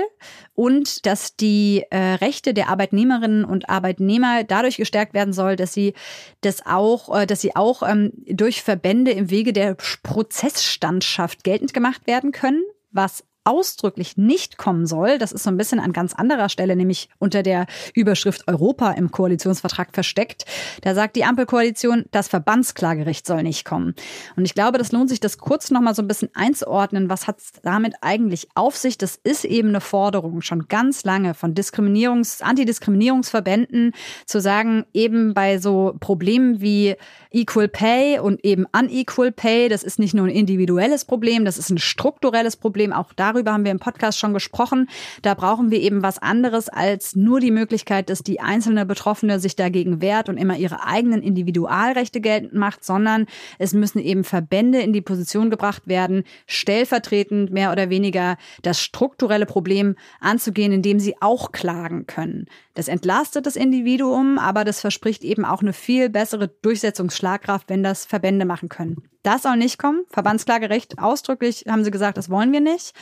und 0.54 1.06
dass 1.06 1.36
die 1.36 1.84
äh, 1.90 2.14
Rechte 2.14 2.54
der 2.54 2.68
Arbeitnehmerinnen 2.68 3.44
und 3.44 3.68
Arbeitnehmer 3.68 4.44
dadurch 4.44 4.76
gestärkt 4.76 5.14
werden 5.14 5.32
soll, 5.32 5.56
dass 5.56 5.72
sie 5.72 5.94
das 6.42 6.64
auch, 6.66 7.20
äh, 7.20 7.26
dass 7.26 7.40
sie 7.40 7.56
auch 7.56 7.82
ähm, 7.82 8.12
durch 8.26 8.62
Verbände 8.62 9.12
im 9.12 9.30
Wege 9.30 9.52
der 9.52 9.74
Prozessstandschaft 10.02 11.44
geltend 11.44 11.72
gemacht 11.72 12.06
werden 12.06 12.32
können 12.32 12.62
was 12.92 13.24
ausdrücklich 13.44 14.16
nicht 14.16 14.58
kommen 14.58 14.87
soll, 14.87 15.18
das 15.18 15.32
ist 15.32 15.42
so 15.42 15.50
ein 15.50 15.56
bisschen 15.56 15.80
an 15.80 15.92
ganz 15.92 16.14
anderer 16.14 16.49
Stelle, 16.49 16.76
nämlich 16.76 17.08
unter 17.18 17.42
der 17.42 17.66
Überschrift 17.94 18.46
Europa 18.46 18.92
im 18.92 19.11
Koalitionsvertrag 19.11 19.88
versteckt. 19.92 20.44
Da 20.82 20.94
sagt 20.94 21.16
die 21.16 21.25
Ampelkoalition, 21.25 22.04
das 22.11 22.28
Verbandsklagerecht 22.28 23.26
soll 23.26 23.42
nicht 23.42 23.64
kommen. 23.64 23.94
Und 24.37 24.44
ich 24.44 24.54
glaube, 24.54 24.78
das 24.78 24.92
lohnt 24.92 25.08
sich, 25.08 25.20
das 25.20 25.38
kurz 25.38 25.70
nochmal 25.70 25.94
so 25.94 26.02
ein 26.02 26.08
bisschen 26.08 26.30
einzuordnen. 26.34 27.08
Was 27.08 27.26
hat 27.26 27.38
es 27.38 27.52
damit 27.62 27.94
eigentlich 28.00 28.49
auf 28.54 28.76
sich? 28.76 28.99
Das 28.99 29.16
ist 29.16 29.44
eben 29.44 29.68
eine 29.68 29.80
Forderung 29.80 30.42
schon 30.42 30.68
ganz 30.68 31.04
lange 31.04 31.34
von 31.34 31.54
Diskriminierungs-, 31.54 32.42
Antidiskriminierungsverbänden 32.42 33.92
zu 34.26 34.40
sagen, 34.40 34.84
eben 34.92 35.34
bei 35.34 35.58
so 35.58 35.96
Problemen 36.00 36.61
wie 36.61 36.96
Equal 37.30 37.68
Pay 37.68 38.20
und 38.20 38.44
eben 38.44 38.66
Unequal 38.72 39.32
Pay, 39.32 39.68
das 39.68 39.82
ist 39.82 39.99
nicht 39.99 40.14
nur 40.14 40.26
ein 40.26 40.30
individuelles 40.30 41.04
Problem, 41.04 41.44
das 41.44 41.58
ist 41.58 41.70
ein 41.70 41.78
strukturelles 41.78 42.56
Problem. 42.56 42.92
Auch 42.92 43.12
darüber 43.32 43.52
haben 43.52 43.64
wir 43.64 43.72
im 43.72 43.78
Podcast 43.78 44.18
schon 44.18 44.34
gesprochen. 44.34 44.88
Da 45.22 45.34
brauchen 45.34 45.70
wir 45.70 45.80
eben 45.80 46.02
was 46.02 46.18
anderes 46.18 46.68
als 46.68 47.16
nur 47.16 47.40
die 47.40 47.50
Möglichkeit, 47.50 48.10
dass 48.10 48.22
die 48.22 48.40
einzelne 48.40 48.86
Betroffene 48.86 49.40
sich 49.40 49.56
dagegen 49.56 50.00
wehrt 50.00 50.28
und 50.28 50.36
immer 50.36 50.56
ihre 50.56 50.84
eigenen 50.84 51.22
Individualrechte 51.22 52.20
geltend 52.20 52.54
macht, 52.54 52.84
sondern 52.84 53.26
es 53.58 53.72
müssen 53.72 53.98
eben 53.98 54.24
Verbände 54.24 54.80
in 54.80 54.92
die 54.92 55.00
Position 55.00 55.50
gebracht 55.50 55.86
werden, 55.86 56.24
stellvertretend 56.46 57.52
mehr 57.52 57.72
oder 57.72 57.90
weniger 57.90 58.36
das 58.62 58.80
strukturelle 58.80 59.46
Problem 59.46 59.96
anzugehen, 60.20 60.72
indem 60.72 61.00
sie 61.00 61.14
auch 61.20 61.52
klagen 61.52 62.06
können. 62.06 62.46
Das 62.74 62.88
entlastet 62.88 63.46
das 63.46 63.56
Individuum, 63.56 64.38
aber 64.38 64.64
das 64.64 64.80
verspricht 64.80 65.24
eben 65.24 65.44
auch 65.44 65.62
eine 65.62 65.72
viel 65.72 66.10
bessere 66.10 66.48
Durchsetzungsschlagkraft, 66.48 67.68
wenn 67.68 67.82
das 67.82 68.04
Verbände 68.04 68.44
machen 68.44 68.68
können. 68.68 69.02
Das 69.22 69.42
soll 69.42 69.56
nicht 69.56 69.78
kommen. 69.78 70.04
Verbandsklagerecht 70.10 70.98
ausdrücklich 70.98 71.64
haben 71.68 71.84
sie 71.84 71.90
gesagt, 71.90 72.16
das 72.16 72.30
wollen 72.30 72.52
wir 72.52 72.60
nicht. 72.60 72.92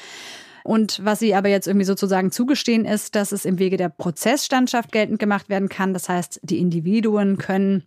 Und 0.62 1.00
was 1.04 1.18
sie 1.18 1.34
aber 1.34 1.48
jetzt 1.48 1.66
irgendwie 1.66 1.86
sozusagen 1.86 2.30
zugestehen 2.30 2.84
ist, 2.84 3.14
dass 3.14 3.32
es 3.32 3.44
im 3.44 3.58
Wege 3.58 3.76
der 3.76 3.88
Prozessstandschaft 3.88 4.92
geltend 4.92 5.18
gemacht 5.18 5.48
werden 5.48 5.68
kann. 5.68 5.94
Das 5.94 6.08
heißt, 6.08 6.40
die 6.42 6.58
Individuen 6.58 7.38
können 7.38 7.84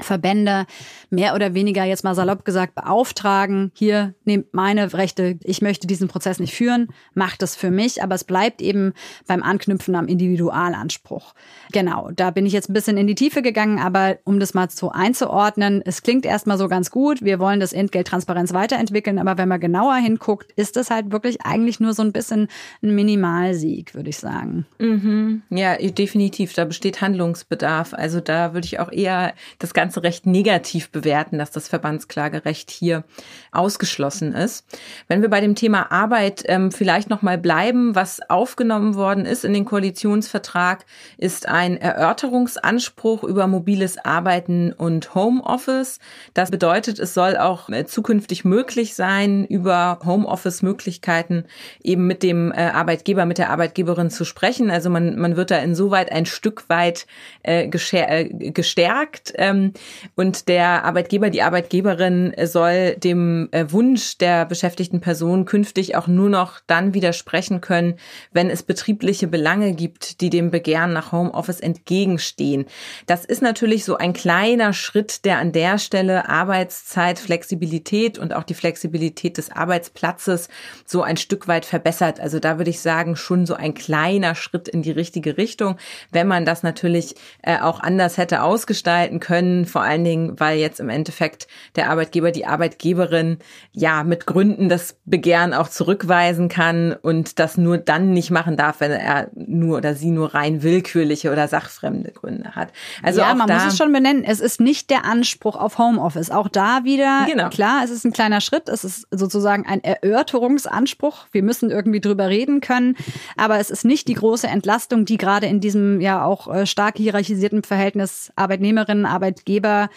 Verbände 0.00 0.66
mehr 1.10 1.34
oder 1.34 1.54
weniger 1.54 1.84
jetzt 1.84 2.04
mal 2.04 2.14
salopp 2.14 2.44
gesagt 2.44 2.74
beauftragen, 2.74 3.70
hier 3.74 4.14
nehmt 4.24 4.54
meine 4.54 4.92
Rechte, 4.92 5.38
ich 5.42 5.62
möchte 5.62 5.86
diesen 5.86 6.08
Prozess 6.08 6.38
nicht 6.38 6.54
führen, 6.54 6.88
macht 7.14 7.42
es 7.42 7.54
für 7.54 7.70
mich, 7.70 8.02
aber 8.02 8.14
es 8.14 8.24
bleibt 8.24 8.62
eben 8.62 8.92
beim 9.26 9.42
Anknüpfen 9.42 9.94
am 9.94 10.08
Individualanspruch. 10.08 11.34
Genau, 11.72 12.10
da 12.14 12.30
bin 12.30 12.46
ich 12.46 12.52
jetzt 12.52 12.70
ein 12.70 12.74
bisschen 12.74 12.96
in 12.96 13.06
die 13.06 13.14
Tiefe 13.14 13.42
gegangen, 13.42 13.78
aber 13.78 14.18
um 14.24 14.40
das 14.40 14.54
mal 14.54 14.68
so 14.70 14.90
einzuordnen, 14.90 15.82
es 15.84 16.02
klingt 16.02 16.24
erstmal 16.24 16.58
so 16.58 16.68
ganz 16.68 16.90
gut, 16.90 17.22
wir 17.22 17.38
wollen 17.38 17.60
das 17.60 17.72
Entgelttransparenz 17.72 18.52
weiterentwickeln, 18.52 19.18
aber 19.18 19.38
wenn 19.38 19.48
man 19.48 19.60
genauer 19.60 19.96
hinguckt, 19.96 20.52
ist 20.52 20.76
das 20.76 20.90
halt 20.90 21.12
wirklich 21.12 21.42
eigentlich 21.42 21.80
nur 21.80 21.94
so 21.94 22.02
ein 22.02 22.12
bisschen 22.12 22.48
ein 22.82 22.94
Minimalsieg, 22.94 23.94
würde 23.94 24.10
ich 24.10 24.18
sagen. 24.18 24.66
Mhm. 24.78 25.42
Ja, 25.50 25.76
definitiv, 25.76 26.54
da 26.54 26.64
besteht 26.64 27.00
Handlungsbedarf. 27.00 27.94
Also 27.94 28.20
da 28.20 28.54
würde 28.54 28.66
ich 28.66 28.78
auch 28.78 28.90
eher 28.90 29.34
das 29.58 29.74
Ganze 29.74 29.81
Ganze 29.82 30.04
recht 30.04 30.26
negativ 30.26 30.90
bewerten, 30.90 31.38
dass 31.38 31.50
das 31.50 31.66
Verbandsklagerecht 31.66 32.70
hier 32.70 33.02
ausgeschlossen 33.50 34.32
ist. 34.32 34.64
Wenn 35.08 35.22
wir 35.22 35.28
bei 35.28 35.40
dem 35.40 35.56
Thema 35.56 35.90
Arbeit 35.90 36.44
ähm, 36.46 36.70
vielleicht 36.70 37.10
noch 37.10 37.22
mal 37.22 37.36
bleiben, 37.36 37.96
was 37.96 38.20
aufgenommen 38.30 38.94
worden 38.94 39.26
ist 39.26 39.44
in 39.44 39.52
den 39.52 39.64
Koalitionsvertrag, 39.64 40.86
ist 41.18 41.48
ein 41.48 41.76
Erörterungsanspruch 41.76 43.24
über 43.24 43.48
mobiles 43.48 43.98
Arbeiten 43.98 44.72
und 44.72 45.16
Homeoffice. 45.16 45.98
Das 46.32 46.52
bedeutet, 46.52 47.00
es 47.00 47.12
soll 47.12 47.36
auch 47.36 47.68
äh, 47.68 47.84
zukünftig 47.84 48.44
möglich 48.44 48.94
sein, 48.94 49.44
über 49.44 49.98
Homeoffice-Möglichkeiten 50.04 51.46
eben 51.82 52.06
mit 52.06 52.22
dem 52.22 52.52
äh, 52.52 52.68
Arbeitgeber, 52.68 53.26
mit 53.26 53.38
der 53.38 53.50
Arbeitgeberin 53.50 54.10
zu 54.10 54.24
sprechen. 54.24 54.70
Also 54.70 54.90
man, 54.90 55.18
man 55.18 55.34
wird 55.34 55.50
da 55.50 55.58
insoweit 55.58 56.12
ein 56.12 56.26
Stück 56.26 56.68
weit 56.68 57.08
äh, 57.42 57.64
äh 57.64 58.28
gestärkt. 58.52 59.32
Ähm, 59.34 59.71
und 60.14 60.48
der 60.48 60.84
Arbeitgeber, 60.84 61.30
die 61.30 61.42
Arbeitgeberin 61.42 62.34
soll 62.44 62.96
dem 62.96 63.48
äh, 63.52 63.70
Wunsch 63.70 64.18
der 64.18 64.44
beschäftigten 64.44 65.00
Person 65.00 65.44
künftig 65.44 65.96
auch 65.96 66.06
nur 66.06 66.28
noch 66.28 66.60
dann 66.66 66.94
widersprechen 66.94 67.60
können, 67.60 67.94
wenn 68.32 68.50
es 68.50 68.62
betriebliche 68.62 69.26
Belange 69.28 69.72
gibt, 69.72 70.20
die 70.20 70.30
dem 70.30 70.50
Begehren 70.50 70.92
nach 70.92 71.12
Homeoffice 71.12 71.60
entgegenstehen. 71.60 72.66
Das 73.06 73.24
ist 73.24 73.42
natürlich 73.42 73.84
so 73.84 73.96
ein 73.96 74.12
kleiner 74.12 74.72
Schritt, 74.72 75.24
der 75.24 75.38
an 75.38 75.52
der 75.52 75.78
Stelle 75.78 76.28
Arbeitszeit, 76.28 77.18
Flexibilität 77.18 78.18
und 78.18 78.34
auch 78.34 78.44
die 78.44 78.54
Flexibilität 78.54 79.38
des 79.38 79.50
Arbeitsplatzes 79.50 80.48
so 80.84 81.02
ein 81.02 81.16
Stück 81.16 81.48
weit 81.48 81.64
verbessert. 81.64 82.20
Also 82.20 82.38
da 82.38 82.58
würde 82.58 82.70
ich 82.70 82.80
sagen, 82.80 83.16
schon 83.16 83.46
so 83.46 83.54
ein 83.54 83.74
kleiner 83.74 84.34
Schritt 84.34 84.68
in 84.68 84.82
die 84.82 84.90
richtige 84.90 85.36
Richtung, 85.36 85.76
wenn 86.10 86.28
man 86.28 86.44
das 86.44 86.62
natürlich 86.62 87.14
äh, 87.42 87.58
auch 87.58 87.80
anders 87.80 88.18
hätte 88.18 88.42
ausgestalten 88.42 89.20
können, 89.20 89.61
vor 89.66 89.82
allen 89.82 90.04
Dingen, 90.04 90.38
weil 90.38 90.58
jetzt 90.58 90.80
im 90.80 90.88
Endeffekt 90.88 91.46
der 91.76 91.90
Arbeitgeber, 91.90 92.30
die 92.30 92.46
Arbeitgeberin 92.46 93.38
ja 93.72 94.04
mit 94.04 94.26
Gründen 94.26 94.68
das 94.68 94.96
Begehren 95.04 95.54
auch 95.54 95.68
zurückweisen 95.68 96.48
kann 96.48 96.92
und 96.92 97.38
das 97.38 97.56
nur 97.56 97.78
dann 97.78 98.12
nicht 98.12 98.30
machen 98.30 98.56
darf, 98.56 98.80
wenn 98.80 98.92
er 98.92 99.30
nur 99.34 99.78
oder 99.78 99.94
sie 99.94 100.10
nur 100.10 100.34
rein 100.34 100.62
willkürliche 100.62 101.32
oder 101.32 101.48
sachfremde 101.48 102.12
Gründe 102.12 102.54
hat. 102.54 102.72
Also 103.02 103.20
ja, 103.20 103.34
man 103.34 103.48
muss 103.48 103.72
es 103.72 103.76
schon 103.76 103.92
benennen. 103.92 104.24
Es 104.24 104.40
ist 104.40 104.60
nicht 104.60 104.90
der 104.90 105.04
Anspruch 105.04 105.56
auf 105.56 105.78
Homeoffice. 105.78 106.30
Auch 106.30 106.48
da 106.48 106.84
wieder, 106.84 107.26
genau. 107.26 107.48
klar, 107.48 107.82
es 107.84 107.90
ist 107.90 108.04
ein 108.04 108.12
kleiner 108.12 108.40
Schritt. 108.40 108.68
Es 108.68 108.84
ist 108.84 109.06
sozusagen 109.10 109.66
ein 109.66 109.82
Erörterungsanspruch. 109.82 111.26
Wir 111.32 111.42
müssen 111.42 111.70
irgendwie 111.70 112.00
drüber 112.00 112.28
reden 112.28 112.60
können. 112.60 112.96
Aber 113.36 113.58
es 113.58 113.70
ist 113.70 113.84
nicht 113.84 114.08
die 114.08 114.14
große 114.14 114.46
Entlastung, 114.46 115.04
die 115.04 115.16
gerade 115.16 115.46
in 115.46 115.60
diesem 115.60 116.00
ja 116.00 116.24
auch 116.24 116.52
äh, 116.52 116.66
stark 116.66 116.96
hierarchisierten 116.96 117.62
Verhältnis 117.62 118.32
Arbeitnehmerinnen, 118.36 119.06
Arbeitgeber 119.06 119.51
Arbeitgeber 119.52 119.88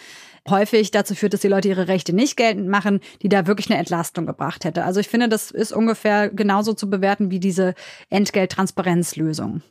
häufig 0.48 0.92
dazu 0.92 1.16
führt, 1.16 1.32
dass 1.32 1.40
die 1.40 1.48
Leute 1.48 1.68
ihre 1.68 1.88
Rechte 1.88 2.14
nicht 2.14 2.36
geltend 2.36 2.68
machen, 2.68 3.00
die 3.22 3.28
da 3.28 3.48
wirklich 3.48 3.68
eine 3.68 3.80
Entlastung 3.80 4.26
gebracht 4.26 4.64
hätte. 4.64 4.84
Also 4.84 5.00
ich 5.00 5.08
finde, 5.08 5.28
das 5.28 5.50
ist 5.50 5.72
ungefähr 5.72 6.28
genauso 6.28 6.72
zu 6.72 6.88
bewerten 6.88 7.32
wie 7.32 7.40
diese 7.40 7.74
Entgelttransparenzlösung 8.10 9.62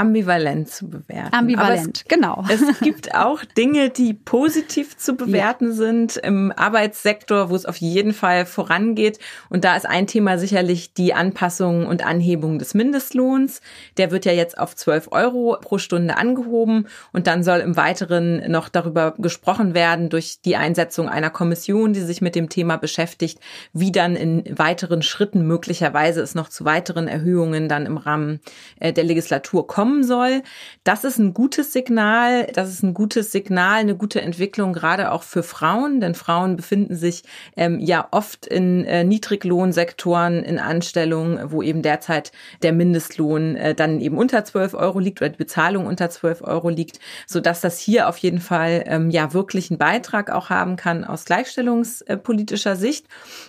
ambivalent 0.00 0.70
zu 0.70 0.88
bewerten. 0.88 1.34
Ambivalent, 1.34 1.98
es, 1.98 2.04
genau. 2.08 2.44
Es 2.50 2.80
gibt 2.80 3.14
auch 3.14 3.44
Dinge, 3.44 3.90
die 3.90 4.14
positiv 4.14 4.96
zu 4.96 5.14
bewerten 5.14 5.66
ja. 5.66 5.72
sind 5.72 6.16
im 6.16 6.52
Arbeitssektor, 6.56 7.50
wo 7.50 7.54
es 7.54 7.66
auf 7.66 7.76
jeden 7.76 8.14
Fall 8.14 8.46
vorangeht. 8.46 9.18
Und 9.50 9.64
da 9.64 9.76
ist 9.76 9.86
ein 9.86 10.06
Thema 10.06 10.38
sicherlich 10.38 10.94
die 10.94 11.12
Anpassung 11.12 11.86
und 11.86 12.04
Anhebung 12.04 12.58
des 12.58 12.72
Mindestlohns. 12.72 13.60
Der 13.98 14.10
wird 14.10 14.24
ja 14.24 14.32
jetzt 14.32 14.56
auf 14.56 14.74
12 14.74 15.08
Euro 15.12 15.58
pro 15.60 15.76
Stunde 15.76 16.16
angehoben. 16.16 16.88
Und 17.12 17.26
dann 17.26 17.42
soll 17.42 17.58
im 17.58 17.76
Weiteren 17.76 18.50
noch 18.50 18.70
darüber 18.70 19.14
gesprochen 19.18 19.74
werden 19.74 20.08
durch 20.08 20.40
die 20.42 20.56
Einsetzung 20.56 21.08
einer 21.08 21.30
Kommission, 21.30 21.92
die 21.92 22.00
sich 22.00 22.22
mit 22.22 22.34
dem 22.34 22.48
Thema 22.48 22.78
beschäftigt, 22.78 23.38
wie 23.74 23.92
dann 23.92 24.16
in 24.16 24.44
weiteren 24.56 25.02
Schritten 25.02 25.46
möglicherweise 25.46 26.22
es 26.22 26.34
noch 26.34 26.48
zu 26.48 26.64
weiteren 26.64 27.06
Erhöhungen 27.06 27.68
dann 27.68 27.84
im 27.84 27.98
Rahmen 27.98 28.40
äh, 28.78 28.92
der 28.94 29.04
Legislatur 29.04 29.66
kommt 29.66 29.89
kommen 29.90 30.04
soll. 30.04 30.42
Das 30.84 31.02
ist 31.02 31.18
ein 31.18 31.34
gutes 31.34 31.72
Signal. 31.72 32.46
Das 32.54 32.68
ist 32.70 32.82
ein 32.84 32.94
gutes 32.94 33.32
Signal, 33.32 33.80
eine 33.80 33.96
gute 33.96 34.20
Entwicklung, 34.20 34.72
gerade 34.72 35.10
auch 35.10 35.24
für 35.24 35.42
Frauen, 35.42 36.00
denn 36.00 36.14
Frauen 36.14 36.56
befinden 36.56 36.94
sich 36.94 37.24
ähm, 37.56 37.80
ja 37.80 38.06
oft 38.12 38.46
in 38.46 38.84
äh, 38.84 39.02
Niedriglohnsektoren, 39.02 40.44
in 40.44 40.60
Anstellungen, 40.60 41.50
wo 41.50 41.60
eben 41.62 41.82
derzeit 41.82 42.30
der 42.62 42.72
Mindestlohn 42.72 43.56
äh, 43.56 43.74
dann 43.74 44.00
eben 44.00 44.16
unter 44.16 44.44
12 44.44 44.74
Euro 44.74 45.00
liegt 45.00 45.20
oder 45.20 45.30
die 45.30 45.38
Bezahlung 45.38 45.86
unter 45.86 46.08
12 46.08 46.42
Euro 46.42 46.68
liegt, 46.68 47.00
so 47.26 47.40
dass 47.40 47.60
das 47.60 47.78
hier 47.78 48.08
auf 48.08 48.18
jeden 48.18 48.40
Fall 48.40 48.84
ähm, 48.86 49.10
ja 49.10 49.32
wirklich 49.32 49.70
einen 49.70 49.78
Beitrag 49.78 50.30
auch 50.30 50.50
haben 50.50 50.76
kann 50.76 51.04
aus 51.04 51.24
gleichstellungspolitischer 51.24 52.76
Sicht. 52.76 53.06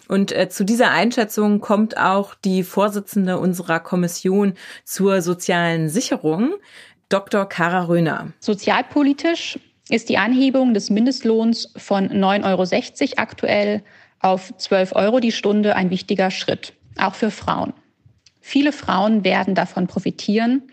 Und 0.08 0.32
äh, 0.32 0.50
zu 0.50 0.64
dieser 0.64 0.90
Einschätzung 0.90 1.60
kommt 1.60 1.98
auch 1.98 2.34
die 2.34 2.64
Vorsitzende 2.64 3.38
unserer 3.38 3.80
Kommission 3.80 4.54
zur 4.86 5.22
sozialen 5.22 5.90
Sicherung 5.90 6.21
Versicherung, 6.22 6.56
Dr. 7.10 7.48
Kara 7.50 7.86
Röhner. 7.86 8.34
Sozialpolitisch 8.40 9.60
ist 9.90 10.08
die 10.08 10.18
Anhebung 10.18 10.74
des 10.74 10.90
Mindestlohns 10.90 11.74
von 11.75 12.10
9,60 12.10 13.01
Euro 13.01 13.12
aktuell 13.18 13.84
auf 14.20 14.56
12 14.56 14.96
Euro 14.96 15.20
die 15.20 15.32
Stunde 15.32 15.75
ein 15.75 15.90
wichtiger 15.90 16.32
Schritt, 16.32 16.74
auch 16.98 17.16
für 17.16 17.32
Frauen. 17.32 17.74
Viele 18.40 18.72
Frauen 18.72 19.24
werden 19.24 19.56
davon 19.56 19.88
profitieren, 19.88 20.63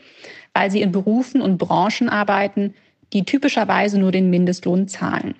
weil 0.54 0.70
sie 0.70 0.82
in 0.82 0.92
Berufen 0.92 1.40
und 1.40 1.58
Branchen 1.58 2.08
arbeiten, 2.08 2.74
die 3.12 3.24
typischerweise 3.24 3.98
nur 3.98 4.12
den 4.12 4.30
Mindestlohn 4.30 4.86
zahlen. 4.86 5.34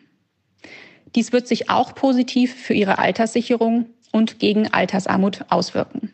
Dies 1.14 1.32
wird 1.32 1.46
sich 1.46 1.70
auch 1.70 1.94
positiv 1.94 2.54
für 2.54 2.74
ihre 2.74 2.98
Alterssicherung 2.98 3.86
und 4.10 4.38
gegen 4.38 4.72
Altersarmut 4.72 5.44
auswirken. 5.48 6.12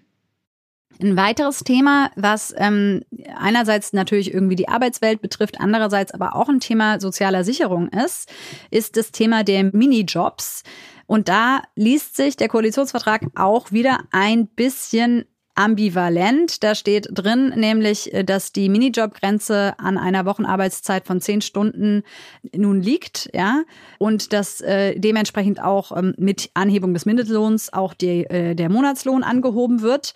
Ein 1.00 1.16
weiteres 1.16 1.64
Thema, 1.64 2.10
was 2.16 2.54
ähm, 2.56 3.02
einerseits 3.36 3.92
natürlich 3.92 4.32
irgendwie 4.32 4.56
die 4.56 4.68
Arbeitswelt 4.68 5.20
betrifft, 5.20 5.60
andererseits 5.60 6.12
aber 6.12 6.36
auch 6.36 6.48
ein 6.48 6.60
Thema 6.60 7.00
sozialer 7.00 7.44
Sicherung 7.44 7.88
ist, 7.88 8.30
ist 8.70 8.96
das 8.96 9.10
Thema 9.10 9.44
der 9.44 9.64
Minijobs. 9.64 10.62
Und 11.06 11.28
da 11.28 11.62
liest 11.74 12.16
sich 12.16 12.36
der 12.36 12.48
Koalitionsvertrag 12.48 13.22
auch 13.34 13.72
wieder 13.72 13.98
ein 14.10 14.46
bisschen 14.46 15.24
ambivalent. 15.54 16.62
Da 16.64 16.74
steht 16.74 17.08
drin 17.12 17.52
nämlich, 17.56 18.12
äh, 18.12 18.24
dass 18.24 18.52
die 18.52 18.68
Minijobgrenze 18.68 19.74
an 19.78 19.98
einer 19.98 20.24
Wochenarbeitszeit 20.24 21.06
von 21.06 21.20
zehn 21.20 21.40
Stunden 21.40 22.02
nun 22.54 22.82
liegt, 22.82 23.30
ja, 23.32 23.62
und 23.98 24.32
dass 24.32 24.60
äh, 24.60 24.98
dementsprechend 24.98 25.62
auch 25.62 25.96
ähm, 25.96 26.14
mit 26.18 26.50
Anhebung 26.54 26.92
des 26.94 27.06
Mindestlohns 27.06 27.72
auch 27.72 27.94
die, 27.94 28.24
äh, 28.24 28.54
der 28.54 28.68
Monatslohn 28.68 29.22
angehoben 29.22 29.82
wird. 29.82 30.14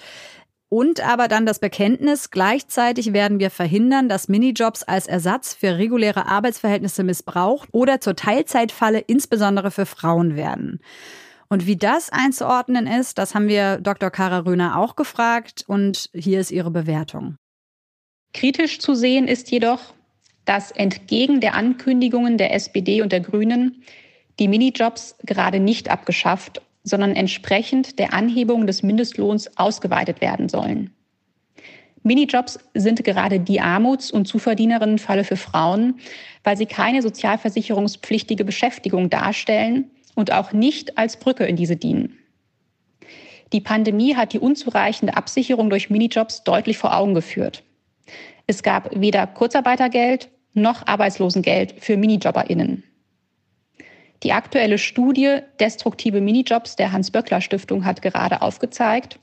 Und 0.71 1.01
aber 1.01 1.29
dann 1.29 1.47
das 1.47 1.61
Bekenntnis, 1.61 2.31
gleichzeitig 2.31 3.15
werden 3.15 3.39
wir 3.39 3.51
verhindern, 3.51 4.09
dass 4.09 4.29
Minijobs 4.29 4.83
als 4.83 5.07
Ersatz 5.07 5.55
für 5.55 5.79
reguläre 5.79 6.27
Arbeitsverhältnisse 6.27 7.05
missbraucht 7.05 7.69
oder 7.73 8.01
zur 8.01 8.17
Teilzeitfalle 8.17 8.99
insbesondere 8.99 9.71
für 9.71 9.87
Frauen 9.87 10.37
werden. 10.37 10.81
Und 11.49 11.67
wie 11.67 11.77
das 11.77 12.11
einzuordnen 12.11 12.87
ist, 12.87 13.17
das 13.17 13.35
haben 13.35 13.49
wir 13.49 13.79
Dr. 13.79 14.11
Kara 14.11 14.41
Röhner 14.41 14.79
auch 14.79 14.97
gefragt 14.97 15.65
und 15.67 16.11
hier 16.13 16.41
ist 16.41 16.51
ihre 16.51 16.71
Bewertung. 16.71 17.37
Kritisch 18.35 18.79
zu 18.79 18.95
sehen 18.95 19.27
ist 19.27 19.51
jedoch, 19.51 19.95
dass 20.45 20.71
entgegen 20.71 21.41
der 21.41 21.55
Ankündigungen 21.55 22.37
der 22.37 22.55
SPD 22.55 23.01
und 23.01 23.13
der 23.13 23.21
Grünen 23.21 23.83
die 24.39 24.49
Minijobs 24.49 25.17
gerade 25.25 25.61
nicht 25.61 25.91
abgeschafft, 25.91 26.61
sondern 26.89 27.15
entsprechend 27.15 27.99
der 27.99 28.13
Anhebung 28.13 28.67
des 28.67 28.83
Mindestlohns 28.83 29.57
ausgeweitet 29.57 30.21
werden 30.21 30.49
sollen. 30.49 30.91
Minijobs 32.03 32.59
sind 32.75 33.05
gerade 33.05 33.41
die 33.41 33.61
Armuts- 33.61 34.11
und 34.11 34.27
Zuverdienerinnenfalle 34.27 35.25
für 35.25 35.37
Frauen, 35.37 36.01
weil 36.45 36.57
sie 36.57 36.67
keine 36.67 37.03
sozialversicherungspflichtige 37.03 38.45
Beschäftigung 38.45 39.11
darstellen 39.11 39.91
und 40.15 40.33
auch 40.33 40.53
nicht 40.53 40.97
als 40.97 41.19
Brücke 41.19 41.45
in 41.45 41.57
diese 41.57 41.77
dienen. 41.77 42.19
Die 43.53 43.61
Pandemie 43.61 44.15
hat 44.15 44.33
die 44.33 44.39
unzureichende 44.39 45.17
Absicherung 45.17 45.71
durch 45.71 45.91
Minijobs 45.91 46.45
deutlich 46.45 46.79
vor 46.79 46.97
Augen 46.97 47.15
geführt. 47.15 47.63
Es 48.47 48.63
gab 48.63 48.91
weder 48.99 49.27
Kurzarbeitergeld 49.27 50.31
noch 50.55 50.87
Arbeitslosengeld 50.87 51.75
für 51.79 51.97
Minijobberinnen. 51.97 52.85
Die 54.23 54.33
aktuelle 54.33 54.79
Studie 54.79 55.39
Destruktive 55.61 56.21
Minijobs 56.21 56.77
der 56.77 56.93
Hans-Böckler-Stiftung 56.93 57.85
hat 57.85 58.03
gerade 58.03 58.43
aufgezeigt, 58.43 59.19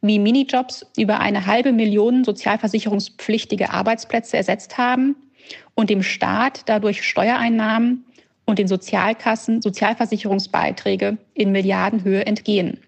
wie 0.00 0.18
Minijobs 0.18 0.86
über 0.96 1.20
eine 1.20 1.46
halbe 1.46 1.72
Million 1.72 2.24
sozialversicherungspflichtige 2.24 3.70
Arbeitsplätze 3.70 4.36
ersetzt 4.36 4.78
haben 4.78 5.16
und 5.74 5.90
dem 5.90 6.02
Staat 6.02 6.62
dadurch 6.66 7.02
Steuereinnahmen 7.02 8.04
und 8.44 8.58
den 8.58 8.68
Sozialkassen 8.68 9.62
Sozialversicherungsbeiträge 9.62 11.18
in 11.34 11.52
Milliardenhöhe 11.52 12.24
entgehen. 12.26 12.80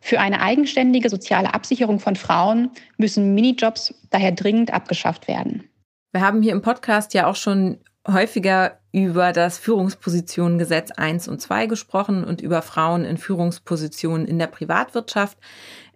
Für 0.00 0.18
eine 0.18 0.40
eigenständige 0.40 1.08
soziale 1.08 1.54
Absicherung 1.54 2.00
von 2.00 2.16
Frauen 2.16 2.70
müssen 2.96 3.34
Minijobs 3.34 3.94
daher 4.10 4.32
dringend 4.32 4.72
abgeschafft 4.72 5.28
werden. 5.28 5.68
Wir 6.12 6.20
haben 6.20 6.42
hier 6.42 6.52
im 6.52 6.60
Podcast 6.60 7.14
ja 7.14 7.28
auch 7.28 7.36
schon 7.36 7.78
häufiger 8.06 8.78
über 8.92 9.32
das 9.32 9.58
Führungspositionengesetz 9.58 10.90
1 10.90 11.28
und 11.28 11.40
2 11.40 11.66
gesprochen 11.66 12.24
und 12.24 12.40
über 12.40 12.62
Frauen 12.62 13.04
in 13.04 13.16
Führungspositionen 13.16 14.26
in 14.26 14.38
der 14.38 14.48
Privatwirtschaft. 14.48 15.38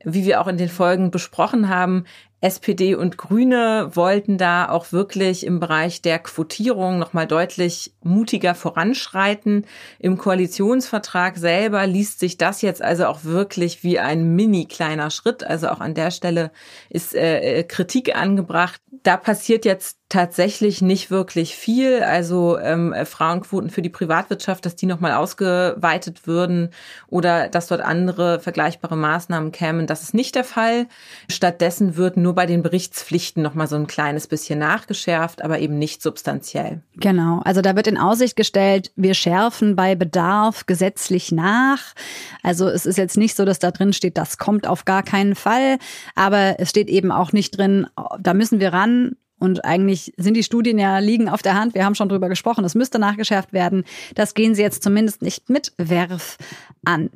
Wie 0.09 0.25
wir 0.25 0.41
auch 0.41 0.47
in 0.47 0.57
den 0.57 0.69
Folgen 0.69 1.11
besprochen 1.11 1.69
haben, 1.69 2.05
SPD 2.43 2.95
und 2.95 3.17
Grüne 3.17 3.91
wollten 3.95 4.37
da 4.39 4.69
auch 4.69 4.93
wirklich 4.93 5.45
im 5.45 5.59
Bereich 5.59 6.03
der 6.03 6.19
Quotierung 6.19 6.99
nochmal 6.99 7.27
deutlich 7.27 7.93
mutiger 8.05 8.55
voranschreiten. 8.55 9.65
Im 9.99 10.19
Koalitionsvertrag 10.19 11.39
selber 11.39 11.87
liest 11.87 12.21
sich 12.21 12.37
das 12.37 12.61
jetzt 12.61 12.83
also 12.83 13.07
auch 13.07 13.25
wirklich 13.25 13.83
wie 13.83 13.99
ein 13.99 14.37
mini 14.37 14.67
kleiner 14.67 15.11
Schritt. 15.11 15.45
Also 15.45 15.69
auch 15.71 15.81
an 15.81 15.95
der 15.95 16.11
Stelle 16.11 16.53
ist 16.91 17.15
äh, 17.15 17.65
Kritik 17.65 18.15
angebracht. 18.15 18.81
Da 19.03 19.17
passiert 19.17 19.65
jetzt 19.65 19.99
tatsächlich 20.09 20.83
nicht 20.83 21.11
wirklich 21.11 21.57
viel. 21.57 22.03
Also 22.03 22.59
ähm, 22.59 22.95
Frauenquoten 23.05 23.71
für 23.71 23.83
die 23.83 23.89
Privatwirtschaft, 23.89 24.67
dass 24.67 24.77
die 24.77 24.87
nochmal 24.87 25.13
ausgeweitet 25.13 26.27
würden 26.27 26.71
oder 27.09 27.49
dass 27.49 27.67
dort 27.67 27.81
andere 27.81 28.41
vergleichbare 28.41 28.97
Maßnahmen 28.97 29.53
kämen, 29.53 29.87
das 29.97 30.03
ist 30.03 30.15
nicht 30.15 30.35
der 30.35 30.45
Fall. 30.45 30.89
Stattdessen 31.31 31.97
wird 31.97 32.19
nur 32.19 32.35
bei 32.35 32.45
den 32.45 32.63
Berichtspflichten 32.63 33.43
nochmal 33.43 33.67
so 33.67 33.77
ein 33.77 33.87
kleines 33.87 34.27
bisschen 34.27 34.59
nachgeschärft, 34.59 35.43
aber 35.43 35.59
eben 35.59 35.79
nicht 35.79 36.03
substanziell. 36.03 36.83
Genau. 36.97 37.41
Also 37.45 37.63
da 37.63 37.75
wird 37.77 37.87
in 37.87 37.97
Aussicht 37.97 38.37
gestellt, 38.37 38.93
wir 38.95 39.15
schärfen 39.15 39.75
bei 39.75 39.95
Bedarf 39.95 40.67
gesetzlich 40.67 41.33
nach. 41.33 41.95
Also 42.43 42.69
es 42.69 42.85
ist 42.85 42.99
jetzt 42.99 43.17
nicht 43.17 43.37
so, 43.37 43.47
dass 43.47 43.59
da 43.59 43.71
drin 43.71 43.95
steht, 43.95 44.19
das 44.19 44.37
kommt 44.37 44.67
auf 44.67 44.85
gar 44.85 45.03
keinen 45.03 45.35
Fall. 45.35 45.79
Aber 46.15 46.57
es 46.59 46.69
steht 46.69 46.91
eben 46.91 47.11
auch 47.11 47.33
nicht 47.33 47.57
drin, 47.57 47.87
da 48.21 48.35
müssen 48.35 48.61
wir 48.61 48.75
ran 48.75 49.17
und 49.39 49.65
eigentlich 49.65 50.13
sind 50.19 50.35
die 50.35 50.43
Studien 50.43 50.79
ja 50.79 50.99
liegen 50.99 51.31
auf 51.31 51.41
der 51.41 51.55
Hand. 51.55 51.75
Wir 51.75 51.87
haben 51.87 51.95
schon 51.95 52.11
drüber 52.11 52.29
gesprochen. 52.29 52.65
Es 52.65 52.75
müsste 52.75 52.99
nachgeschärft 52.99 53.55
werden. 53.55 53.85
Das 54.15 54.35
gehen 54.35 54.55
Sie 54.55 54.63
jetzt 54.63 54.83
zumindest 54.83 55.23
nicht 55.23 55.49
mit 55.49 55.73
Werf 55.79 56.37
an. 56.85 57.11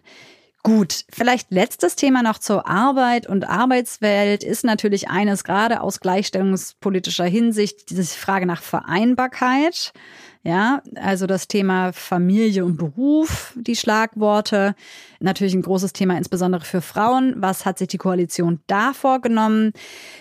Gut, 0.63 1.05
vielleicht 1.11 1.51
letztes 1.51 1.97
Thema 1.97 2.23
noch 2.23 2.37
zur 2.37 2.67
Arbeit 2.69 3.27
und 3.27 3.49
Arbeitswelt 3.49 4.45
ist 4.45 4.63
natürlich 4.63 5.09
eines 5.09 5.43
gerade 5.43 5.81
aus 5.81 6.01
gleichstellungspolitischer 6.01 7.25
Hinsicht, 7.25 7.89
diese 7.89 8.03
Frage 8.05 8.45
nach 8.45 8.61
Vereinbarkeit. 8.61 9.95
Ja, 10.43 10.83
also 10.95 11.27
das 11.27 11.49
Thema 11.49 11.93
Familie 11.93 12.65
und 12.65 12.79
Beruf, 12.79 13.53
die 13.59 13.77
Schlagworte. 13.77 14.75
Natürlich 15.19 15.53
ein 15.53 15.61
großes 15.61 15.93
Thema, 15.93 16.17
insbesondere 16.17 16.65
für 16.65 16.81
Frauen. 16.81 17.35
Was 17.37 17.67
hat 17.67 17.77
sich 17.77 17.89
die 17.89 17.99
Koalition 17.99 18.61
da 18.67 18.95
vorgenommen? 18.95 19.75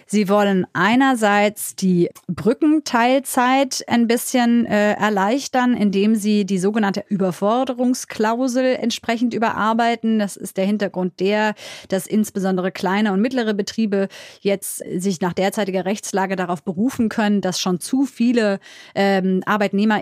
Sie 0.08 0.28
wollen 0.28 0.68
einerseits 0.74 1.78
die 1.78 2.10
Brückenteilzeit 2.28 3.86
ein 3.88 4.08
bisschen 4.08 4.66
äh, 4.66 4.92
erleichtern, 4.96 5.74
indem 5.74 6.16
sie 6.16 6.44
die 6.44 6.60
sogenannte 6.60 7.06
Überforderungsklausel 7.08 8.76
entsprechend 8.76 9.34
überarbeiten. 9.34 10.20
Das 10.20 10.36
ist 10.36 10.58
der 10.58 10.66
Hintergrund 10.66 11.22
der, 11.22 11.56
dass 11.88 12.08
insbesondere 12.08 12.74
kleine 12.74 13.14
und 13.14 13.22
mittlere 13.22 13.54
Betriebe 13.54 14.10
jetzt 14.42 14.84
sich 14.98 15.22
nach 15.22 15.32
derzeitiger 15.32 15.86
Rechtslage 15.86 16.36
darauf 16.36 16.62
berufen 16.62 17.08
können, 17.08 17.40
dass 17.40 17.62
schon 17.62 17.80
zu 17.80 18.04
viele 18.04 18.60
ähm, 18.96 19.44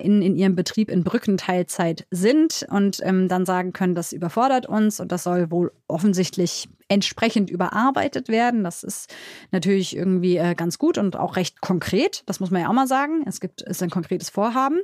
ArbeitnehmerInnen 0.07 0.21
in 0.21 0.35
ihrem 0.35 0.55
Betrieb 0.55 0.89
in 0.89 1.03
Brückenteilzeit 1.03 2.07
sind 2.11 2.65
und 2.69 2.99
ähm, 3.03 3.27
dann 3.27 3.45
sagen 3.45 3.73
können, 3.73 3.95
das 3.95 4.13
überfordert 4.13 4.65
uns 4.65 4.99
und 4.99 5.11
das 5.11 5.23
soll 5.23 5.51
wohl 5.51 5.71
offensichtlich 5.87 6.69
entsprechend 6.89 7.49
überarbeitet 7.49 8.29
werden. 8.29 8.63
Das 8.63 8.83
ist 8.83 9.13
natürlich 9.51 9.95
irgendwie 9.95 10.37
äh, 10.37 10.55
ganz 10.55 10.77
gut 10.77 10.97
und 10.97 11.17
auch 11.17 11.35
recht 11.35 11.59
konkret. 11.59 12.23
Das 12.27 12.39
muss 12.39 12.49
man 12.49 12.61
ja 12.61 12.69
auch 12.69 12.73
mal 12.73 12.87
sagen. 12.87 13.23
Es 13.25 13.41
gibt 13.41 13.61
ist 13.61 13.83
ein 13.83 13.89
konkretes 13.89 14.29
Vorhaben. 14.29 14.79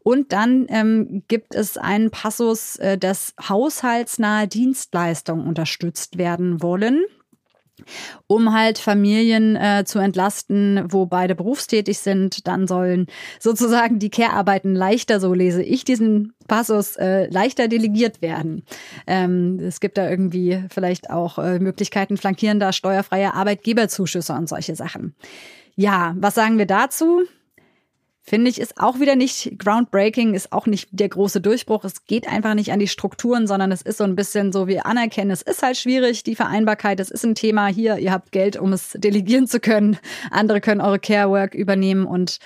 Und 0.00 0.32
dann 0.32 0.66
ähm, 0.68 1.22
gibt 1.28 1.54
es 1.54 1.78
einen 1.78 2.10
Passus, 2.10 2.76
äh, 2.76 2.98
dass 2.98 3.34
haushaltsnahe 3.48 4.46
Dienstleistungen 4.46 5.46
unterstützt 5.46 6.18
werden 6.18 6.62
wollen 6.62 7.02
um 8.26 8.52
halt 8.52 8.78
Familien 8.78 9.56
äh, 9.56 9.84
zu 9.84 9.98
entlasten, 9.98 10.84
wo 10.88 11.06
beide 11.06 11.34
berufstätig 11.34 11.98
sind. 11.98 12.46
Dann 12.46 12.66
sollen 12.66 13.06
sozusagen 13.40 13.98
die 13.98 14.10
Care-Arbeiten 14.10 14.74
leichter, 14.74 15.20
so 15.20 15.34
lese 15.34 15.62
ich 15.62 15.84
diesen 15.84 16.34
Passus, 16.46 16.96
äh, 16.96 17.26
leichter 17.28 17.68
delegiert 17.68 18.22
werden. 18.22 18.62
Ähm, 19.06 19.58
es 19.60 19.80
gibt 19.80 19.98
da 19.98 20.08
irgendwie 20.08 20.64
vielleicht 20.70 21.10
auch 21.10 21.38
äh, 21.38 21.58
Möglichkeiten 21.58 22.16
flankierender 22.16 22.72
steuerfreier 22.72 23.34
Arbeitgeberzuschüsse 23.34 24.32
und 24.32 24.48
solche 24.48 24.74
Sachen. 24.74 25.14
Ja, 25.76 26.14
was 26.18 26.34
sagen 26.34 26.58
wir 26.58 26.66
dazu? 26.66 27.22
Finde 28.28 28.50
ich, 28.50 28.60
ist 28.60 28.78
auch 28.78 29.00
wieder 29.00 29.16
nicht 29.16 29.58
groundbreaking, 29.58 30.34
ist 30.34 30.52
auch 30.52 30.66
nicht 30.66 30.88
der 30.92 31.08
große 31.08 31.40
Durchbruch. 31.40 31.84
Es 31.84 32.04
geht 32.06 32.28
einfach 32.28 32.54
nicht 32.54 32.72
an 32.72 32.78
die 32.78 32.88
Strukturen, 32.88 33.46
sondern 33.46 33.72
es 33.72 33.82
ist 33.82 33.98
so 33.98 34.04
ein 34.04 34.16
bisschen 34.16 34.52
so, 34.52 34.66
wir 34.66 34.86
anerkennen, 34.86 35.30
es 35.30 35.42
ist 35.42 35.62
halt 35.62 35.76
schwierig, 35.76 36.22
die 36.22 36.34
Vereinbarkeit, 36.34 37.00
es 37.00 37.10
ist 37.10 37.24
ein 37.24 37.34
Thema 37.34 37.66
hier, 37.66 37.98
ihr 37.98 38.12
habt 38.12 38.32
Geld, 38.32 38.56
um 38.56 38.72
es 38.72 38.92
delegieren 38.92 39.46
zu 39.46 39.60
können. 39.60 39.98
Andere 40.30 40.60
können 40.60 40.80
eure 40.80 40.98
Care 40.98 41.30
Work 41.30 41.54
übernehmen 41.54 42.06
und 42.06 42.38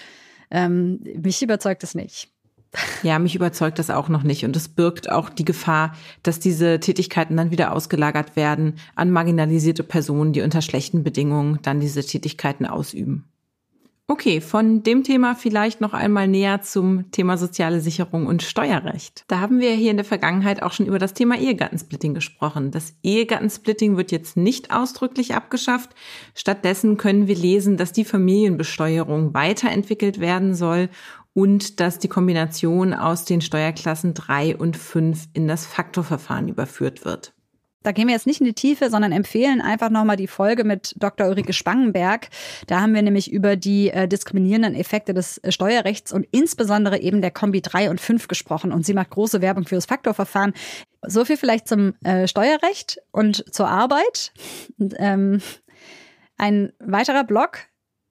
ähm, 0.51 1.01
mich 1.23 1.43
überzeugt 1.43 1.83
es 1.83 1.95
nicht. 1.95 2.29
Ja, 3.03 3.19
mich 3.19 3.35
überzeugt 3.35 3.79
das 3.79 3.91
auch 3.91 4.09
noch 4.09 4.23
nicht. 4.23 4.45
Und 4.45 4.57
es 4.57 4.69
birgt 4.69 5.11
auch 5.11 5.29
die 5.29 5.45
Gefahr, 5.45 5.95
dass 6.23 6.41
diese 6.41 6.81
Tätigkeiten 6.81 7.37
dann 7.37 7.51
wieder 7.51 7.73
ausgelagert 7.73 8.35
werden 8.35 8.77
an 8.95 9.11
marginalisierte 9.11 9.83
Personen, 9.83 10.33
die 10.33 10.41
unter 10.41 10.63
schlechten 10.63 11.03
Bedingungen 11.03 11.59
dann 11.63 11.81
diese 11.81 12.03
Tätigkeiten 12.03 12.65
ausüben. 12.65 13.32
Okay, 14.09 14.41
von 14.41 14.83
dem 14.83 15.05
Thema 15.05 15.35
vielleicht 15.35 15.81
noch 15.81 15.95
einmal 15.95 16.27
näher 16.27 16.61
zum 16.61 17.11
Thema 17.13 17.39
soziale 17.39 17.81
Sicherung 17.81 18.27
und 18.27 18.43
Steuerrecht. 18.43 19.25
Da 19.29 19.41
haben 19.41 19.61
wir 19.61 19.73
hier 19.73 19.93
in 19.93 19.97
der 19.97 20.05
Vergangenheit 20.05 20.63
auch 20.63 20.73
schon 20.73 20.87
über 20.87 20.99
das 20.99 21.15
Thema 21.15 21.39
Ehegattensplitting 21.39 22.13
gesprochen. 22.13 22.73
Das 22.73 22.95
Ehegattensplitting 23.03 23.97
wird 23.97 24.11
jetzt 24.11 24.37
nicht 24.37 24.73
ausdrücklich 24.73 25.35
abgeschafft. 25.35 25.91
Stattdessen 26.35 26.97
können 26.97 27.29
wir 27.29 27.37
lesen, 27.37 27.77
dass 27.77 27.93
die 27.93 28.05
Familienbesteuerung 28.05 29.35
weiterentwickelt 29.35 30.21
werden 30.21 30.55
soll 30.55 30.89
und 31.33 31.81
dass 31.81 31.99
die 31.99 32.09
Kombination 32.09 32.95
aus 32.95 33.25
den 33.25 33.41
Steuerklassen 33.41 34.15
drei 34.15 34.57
und 34.57 34.77
fünf 34.77 35.29
in 35.33 35.49
das 35.49 35.65
Faktorverfahren 35.65 36.49
überführt 36.49 37.05
wird. 37.05 37.33
Da 37.83 37.93
gehen 37.93 38.07
wir 38.07 38.15
jetzt 38.15 38.27
nicht 38.27 38.41
in 38.41 38.47
die 38.47 38.55
Tiefe, 38.55 38.91
sondern 38.91 39.13
empfehlen 39.13 39.61
einfach 39.61 39.91
nochmal 39.91 40.17
die 40.17 40.27
Folge 40.27 40.65
mit 40.65 40.95
Dr. 40.99 41.29
Ulrike 41.29 41.53
Spangenberg. 41.53 42.29
Da 42.67 42.81
haben 42.81 42.95
wir 42.95 43.03
nämlich 43.03 43.33
über 43.33 43.57
die 43.57 43.91
äh, 43.91 44.09
diskriminierenden 44.09 44.75
Effekte 44.75 45.15
des 45.15 45.39
äh, 45.39 45.53
Steuerrechts 45.53 46.13
und 46.13 46.27
insbesondere 46.31 46.99
eben 47.01 47.21
der 47.21 47.31
Kombi 47.31 47.61
3 47.63 47.91
und 47.91 48.01
5 48.01 48.29
gesprochen. 48.29 48.73
Und 48.73 48.87
sie 48.87 48.95
macht 48.95 49.11
große 49.11 49.41
Werbung 49.41 49.67
für 49.67 49.75
das 49.75 49.87
Faktorverfahren. 49.87 50.53
So 51.07 51.25
viel 51.25 51.37
vielleicht 51.37 51.69
zum 51.69 51.95
äh, 52.05 52.29
Steuerrecht 52.29 53.01
und 53.11 53.45
zur 53.53 53.69
Arbeit. 53.69 54.33
Und, 54.79 54.95
ähm, 54.99 55.41
ein 56.43 56.73
weiterer 56.81 57.25
Block, 57.25 57.59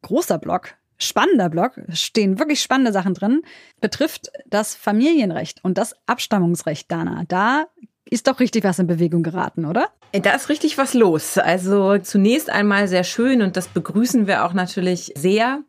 großer 0.04 0.38
Block, 0.38 0.76
spannender 0.98 1.50
Block, 1.50 1.74
stehen 1.92 2.40
wirklich 2.40 2.62
spannende 2.62 2.94
Sachen 2.94 3.14
drin, 3.14 3.42
betrifft 3.82 4.32
das 4.48 4.76
Familienrecht 4.76 5.64
und 5.64 5.78
das 5.78 5.96
Abstammungsrecht, 6.06 6.92
Dana. 6.92 7.24
Da 7.28 7.66
ist 8.10 8.28
doch 8.28 8.40
richtig 8.40 8.64
was 8.64 8.80
in 8.80 8.88
Bewegung 8.88 9.24
geraten, 9.24 9.66
oder? 9.66 9.90
Da 10.14 10.32
ist 10.34 10.50
richtig 10.50 10.78
was 10.78 10.94
los. 10.94 11.38
Also 11.38 11.98
zunächst 12.00 12.50
einmal 12.50 12.90
sehr 12.90 13.06
schön 13.06 13.42
und 13.42 13.56
das 13.56 13.70
begrüßen 13.70 14.28
wir 14.28 14.44
auch 14.44 14.52
natürlich 14.52 15.14
sehr, 15.16 15.60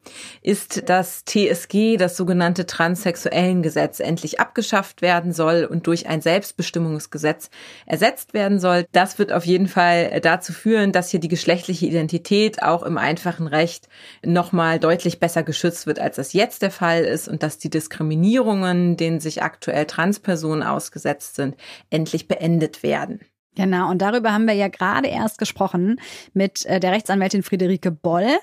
ist, 0.43 0.89
dass 0.89 1.25
TSG, 1.25 1.97
das 1.97 2.17
sogenannte 2.17 2.67
Transsexuellengesetz, 2.67 4.01
endlich 4.01 4.41
abgeschafft 4.41 5.01
werden 5.01 5.33
soll 5.33 5.65
und 5.65 5.87
durch 5.87 6.09
ein 6.09 6.21
Selbstbestimmungsgesetz 6.21 7.51
ersetzt 7.87 8.35
werden 8.35 8.59
soll. 8.59 8.87
Das 8.91 9.21
wird 9.21 9.33
auf 9.33 9.47
jeden 9.47 9.69
Fall 9.69 10.21
dazu 10.21 10.53
führen, 10.53 10.91
dass 10.91 11.11
hier 11.11 11.21
die 11.21 11.29
geschlechtliche 11.29 11.87
Identität 11.87 12.65
auch 12.65 12.83
im 12.83 12.99
einfachen 12.99 13.47
Recht 13.47 13.89
nochmal 14.25 14.81
deutlich 14.81 15.21
besser 15.21 15.45
geschützt 15.45 15.87
wird, 15.87 16.01
als 16.01 16.17
das 16.17 16.33
jetzt 16.33 16.63
der 16.63 16.73
Fall 16.73 17.05
ist 17.05 17.29
und 17.29 17.45
dass 17.45 17.59
die 17.59 17.71
Diskriminierungen, 17.71 18.97
denen 18.97 19.21
sich 19.21 19.45
aktuell 19.45 19.85
Transpersonen 19.85 20.65
ausgesetzt 20.65 21.37
sind, 21.37 21.55
endlich 21.91 22.22
beendet 22.29 22.83
werden. 22.83 23.21
Genau, 23.55 23.91
und 23.91 24.01
darüber 24.01 24.33
haben 24.33 24.47
wir 24.47 24.55
ja 24.55 24.69
gerade 24.69 25.09
erst 25.09 25.37
gesprochen 25.39 26.01
mit 26.33 26.65
äh, 26.65 26.81
der 26.81 26.93
Rechtsanwältin 26.93 27.43
Friederike 27.43 27.91
Boll. 27.91 28.39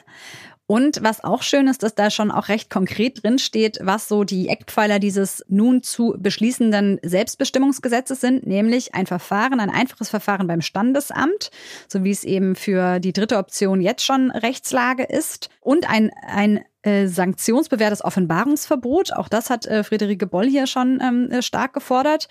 Und 0.68 1.02
was 1.02 1.24
auch 1.24 1.42
schön 1.42 1.68
ist, 1.68 1.82
dass 1.82 1.96
da 1.96 2.12
schon 2.12 2.30
auch 2.30 2.48
recht 2.48 2.70
konkret 2.70 3.24
drin 3.24 3.40
steht, 3.40 3.80
was 3.82 4.08
so 4.08 4.24
die 4.24 4.50
Eckpfeiler 4.50 5.00
dieses 5.00 5.44
nun 5.48 5.82
zu 5.82 6.16
beschließenden 6.20 7.00
Selbstbestimmungsgesetzes 7.02 8.22
sind, 8.22 8.46
nämlich 8.46 8.94
ein 8.94 9.08
Verfahren, 9.08 9.60
ein 9.60 9.72
einfaches 9.72 10.10
Verfahren 10.10 10.46
beim 10.46 10.62
Standesamt, 10.62 11.50
so 11.88 12.04
wie 12.04 12.12
es 12.12 12.24
eben 12.24 12.56
für 12.56 13.00
die 13.00 13.14
dritte 13.14 13.38
Option 13.38 13.82
jetzt 13.82 14.06
schon 14.06 14.30
Rechtslage 14.30 15.06
ist, 15.06 15.50
und 15.60 15.90
ein, 15.90 16.12
ein 16.22 16.60
äh, 16.84 17.08
sanktionsbewährtes 17.08 18.06
Offenbarungsverbot. 18.06 19.14
Auch 19.14 19.28
das 19.28 19.50
hat 19.50 19.66
äh, 19.66 19.84
Friederike 19.84 20.28
Boll 20.28 20.48
hier 20.48 20.68
schon 20.68 21.02
ähm, 21.02 21.32
äh, 21.32 21.42
stark 21.42 21.74
gefordert. 21.74 22.28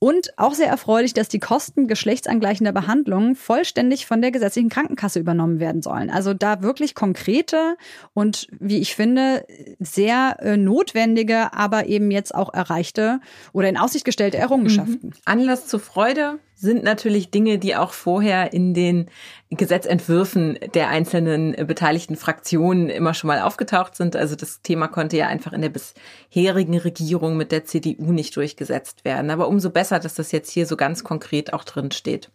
Und 0.00 0.38
auch 0.38 0.54
sehr 0.54 0.68
erfreulich, 0.68 1.12
dass 1.12 1.28
die 1.28 1.40
Kosten 1.40 1.88
geschlechtsangleichender 1.88 2.70
Behandlungen 2.70 3.34
vollständig 3.34 4.06
von 4.06 4.22
der 4.22 4.30
gesetzlichen 4.30 4.68
Krankenkasse 4.68 5.18
übernommen 5.18 5.58
werden 5.58 5.82
sollen. 5.82 6.08
Also 6.08 6.34
da 6.34 6.62
wirklich 6.62 6.94
konkrete 6.94 7.76
und, 8.14 8.46
wie 8.60 8.78
ich 8.78 8.94
finde, 8.94 9.44
sehr 9.80 10.36
äh, 10.40 10.56
notwendige, 10.56 11.52
aber 11.52 11.86
eben 11.86 12.12
jetzt 12.12 12.32
auch 12.32 12.54
erreichte 12.54 13.20
oder 13.52 13.68
in 13.68 13.76
Aussicht 13.76 14.04
gestellte 14.04 14.36
Errungenschaften. 14.36 15.08
Mhm. 15.08 15.12
Anlass 15.24 15.66
zur 15.66 15.80
Freude 15.80 16.38
sind 16.60 16.82
natürlich 16.82 17.30
Dinge, 17.30 17.58
die 17.58 17.76
auch 17.76 17.92
vorher 17.92 18.52
in 18.52 18.74
den 18.74 19.08
Gesetzentwürfen 19.50 20.58
der 20.74 20.88
einzelnen 20.88 21.52
beteiligten 21.66 22.16
Fraktionen 22.16 22.88
immer 22.88 23.14
schon 23.14 23.28
mal 23.28 23.40
aufgetaucht 23.40 23.94
sind. 23.94 24.16
Also 24.16 24.34
das 24.34 24.60
Thema 24.62 24.88
konnte 24.88 25.16
ja 25.16 25.28
einfach 25.28 25.52
in 25.52 25.62
der 25.62 25.68
bisherigen 25.70 26.76
Regierung 26.76 27.36
mit 27.36 27.52
der 27.52 27.64
CDU 27.64 28.10
nicht 28.12 28.34
durchgesetzt 28.34 29.04
werden. 29.04 29.30
Aber 29.30 29.46
umso 29.46 29.70
besser, 29.70 30.00
dass 30.00 30.14
das 30.14 30.32
jetzt 30.32 30.50
hier 30.50 30.66
so 30.66 30.76
ganz 30.76 31.04
konkret 31.04 31.52
auch 31.52 31.62
drin 31.62 31.92
steht. 31.92 32.30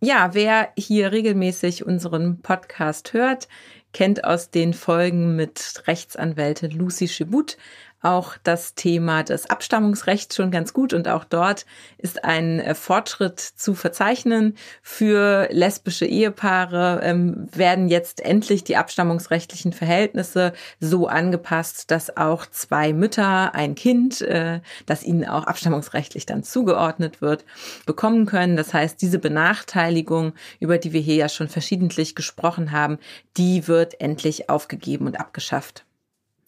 Ja, 0.00 0.30
wer 0.32 0.70
hier 0.76 1.12
regelmäßig 1.12 1.86
unseren 1.86 2.40
Podcast 2.40 3.12
hört, 3.12 3.46
kennt 3.92 4.24
aus 4.24 4.50
den 4.50 4.74
Folgen 4.74 5.36
mit 5.36 5.84
Rechtsanwältin 5.86 6.72
Lucy 6.72 7.06
Schibut 7.06 7.56
auch 8.00 8.36
das 8.44 8.74
Thema 8.74 9.24
des 9.24 9.50
Abstammungsrechts 9.50 10.36
schon 10.36 10.50
ganz 10.50 10.72
gut 10.72 10.92
und 10.92 11.08
auch 11.08 11.24
dort 11.24 11.66
ist 11.98 12.24
ein 12.24 12.60
äh, 12.60 12.74
Fortschritt 12.74 13.40
zu 13.40 13.74
verzeichnen. 13.74 14.54
Für 14.82 15.48
lesbische 15.50 16.06
Ehepaare 16.06 17.00
ähm, 17.02 17.48
werden 17.52 17.88
jetzt 17.88 18.20
endlich 18.24 18.62
die 18.62 18.76
abstammungsrechtlichen 18.76 19.72
Verhältnisse 19.72 20.52
so 20.78 21.08
angepasst, 21.08 21.90
dass 21.90 22.16
auch 22.16 22.46
zwei 22.46 22.92
Mütter 22.92 23.54
ein 23.54 23.74
Kind, 23.74 24.20
äh, 24.20 24.60
das 24.86 25.02
ihnen 25.02 25.26
auch 25.26 25.44
abstammungsrechtlich 25.44 26.24
dann 26.24 26.44
zugeordnet 26.44 27.20
wird, 27.20 27.44
bekommen 27.84 28.26
können. 28.26 28.56
Das 28.56 28.72
heißt, 28.72 29.02
diese 29.02 29.18
Benachteiligung, 29.18 30.34
über 30.60 30.78
die 30.78 30.92
wir 30.92 31.00
hier 31.00 31.16
ja 31.16 31.28
schon 31.28 31.48
verschiedentlich 31.48 32.14
gesprochen 32.14 32.70
haben, 32.70 32.98
die 33.36 33.66
wird 33.66 34.00
endlich 34.00 34.48
aufgegeben 34.48 35.06
und 35.06 35.18
abgeschafft. 35.18 35.84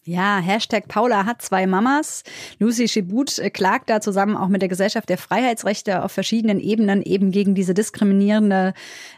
Ja, 0.05 0.39
Hashtag 0.39 0.89
Paula 0.89 1.27
hat 1.27 1.43
zwei 1.43 1.67
Mamas. 1.67 2.25
Lucy 2.59 2.89
Schibut 2.89 3.39
äh, 3.39 3.51
klagt 3.51 3.91
da 3.91 4.01
zusammen 4.01 4.35
auch 4.35 4.49
mit 4.49 4.63
der 4.63 4.71
Gesellschaft 4.71 5.11
der 5.11 5.19
Freiheitsrechte 5.19 6.03
auf 6.03 6.13
verschiedenen 6.13 6.59
Ebenen 6.59 7.03
eben 7.03 7.31
gegen 7.31 7.55
diese 7.55 7.75
diskriminierenden 7.75 8.73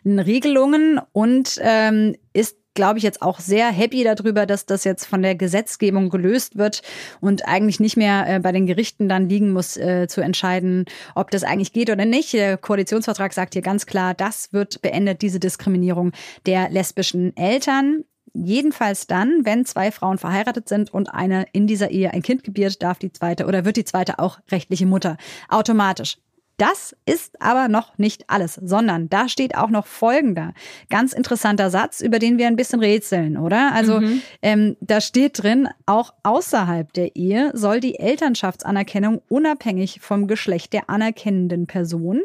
Regelungen 0.05 1.01
und 1.13 1.59
ähm, 1.63 2.17
ist 2.33 2.57
glaube 2.75 2.99
ich, 2.99 3.05
jetzt 3.05 3.23
auch 3.23 3.39
sehr 3.41 3.71
happy 3.71 4.03
darüber, 4.05 4.47
dass 4.47 4.67
das 4.67 4.85
jetzt 4.85 5.05
von 5.05 5.23
der 5.23 5.35
Gesetzgebung 5.35 6.09
gelöst 6.09 6.57
wird 6.57 6.83
und 7.21 7.47
eigentlich 7.47 7.81
nicht 7.81 7.97
mehr 7.97 8.25
äh, 8.27 8.41
bei 8.41 8.53
den 8.53 8.67
Gerichten 8.67 9.09
dann 9.09 9.29
liegen 9.29 9.53
muss, 9.53 9.77
äh, 9.77 10.07
zu 10.09 10.21
entscheiden, 10.21 10.87
ob 11.15 11.31
das 11.31 11.45
eigentlich 11.45 11.73
geht 11.73 11.91
oder 11.91 12.05
nicht. 12.05 12.33
Der 12.33 12.57
Koalitionsvertrag 12.57 13.33
sagt 13.33 13.53
hier 13.53 13.63
ganz 13.63 13.87
klar, 13.87 14.15
das 14.15 14.53
wird 14.53 14.81
beendet, 14.83 15.23
diese 15.23 15.39
Diskriminierung 15.39 16.13
der 16.47 16.71
lesbischen 16.71 17.37
Eltern. 17.37 18.05
Jedenfalls 18.35 19.07
dann, 19.07 19.45
wenn 19.45 19.67
zwei 19.67 19.91
Frauen 19.91 20.17
verheiratet 20.17 20.69
sind 20.69 20.93
und 20.93 21.13
eine 21.13 21.47
in 21.53 21.67
dieser 21.67 21.91
Ehe 21.91 22.13
ein 22.13 22.23
Kind 22.23 22.45
gebiert, 22.45 22.83
darf 22.83 22.99
die 22.99 23.13
zweite 23.13 23.47
oder 23.47 23.65
wird 23.65 23.77
die 23.77 23.85
zweite 23.85 24.19
auch 24.19 24.39
rechtliche 24.51 24.87
Mutter. 24.87 25.19
Automatisch. 25.49 26.17
Das 26.57 26.95
ist 27.07 27.43
aber 27.43 27.69
noch 27.69 27.99
nicht 27.99 28.29
alles, 28.29 28.55
sondern 28.55 29.09
da 29.09 29.29
steht 29.29 29.57
auch 29.57 29.71
noch 29.71 29.87
folgender 29.87 30.55
ganz 30.91 31.13
interessanter 31.13 31.71
Satz, 31.71 32.01
über 32.01 32.19
den 32.19 32.39
wir 32.39 32.47
ein 32.47 32.57
bisschen 32.57 32.81
rätseln, 32.81 33.37
oder? 33.37 33.73
Also 33.73 34.01
mhm. 34.01 34.23
ähm, 34.43 34.77
da 34.81 35.01
steht 35.01 35.43
drin, 35.43 35.69
auch 35.87 36.15
außerhalb 36.23 36.93
der 36.93 37.17
Ehe 37.17 37.51
soll 37.55 37.81
die 37.81 37.99
Elternschaftsanerkennung 37.99 39.23
unabhängig 39.29 40.01
vom 40.01 40.27
Geschlecht 40.27 40.73
der 40.73 40.89
anerkennenden 40.89 41.67
Person 41.67 42.23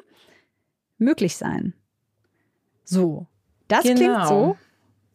möglich 0.97 1.35
sein. 1.35 1.73
So, 2.83 3.27
das 3.67 3.83
genau. 3.83 3.95
klingt 3.95 4.27
so, 4.27 4.57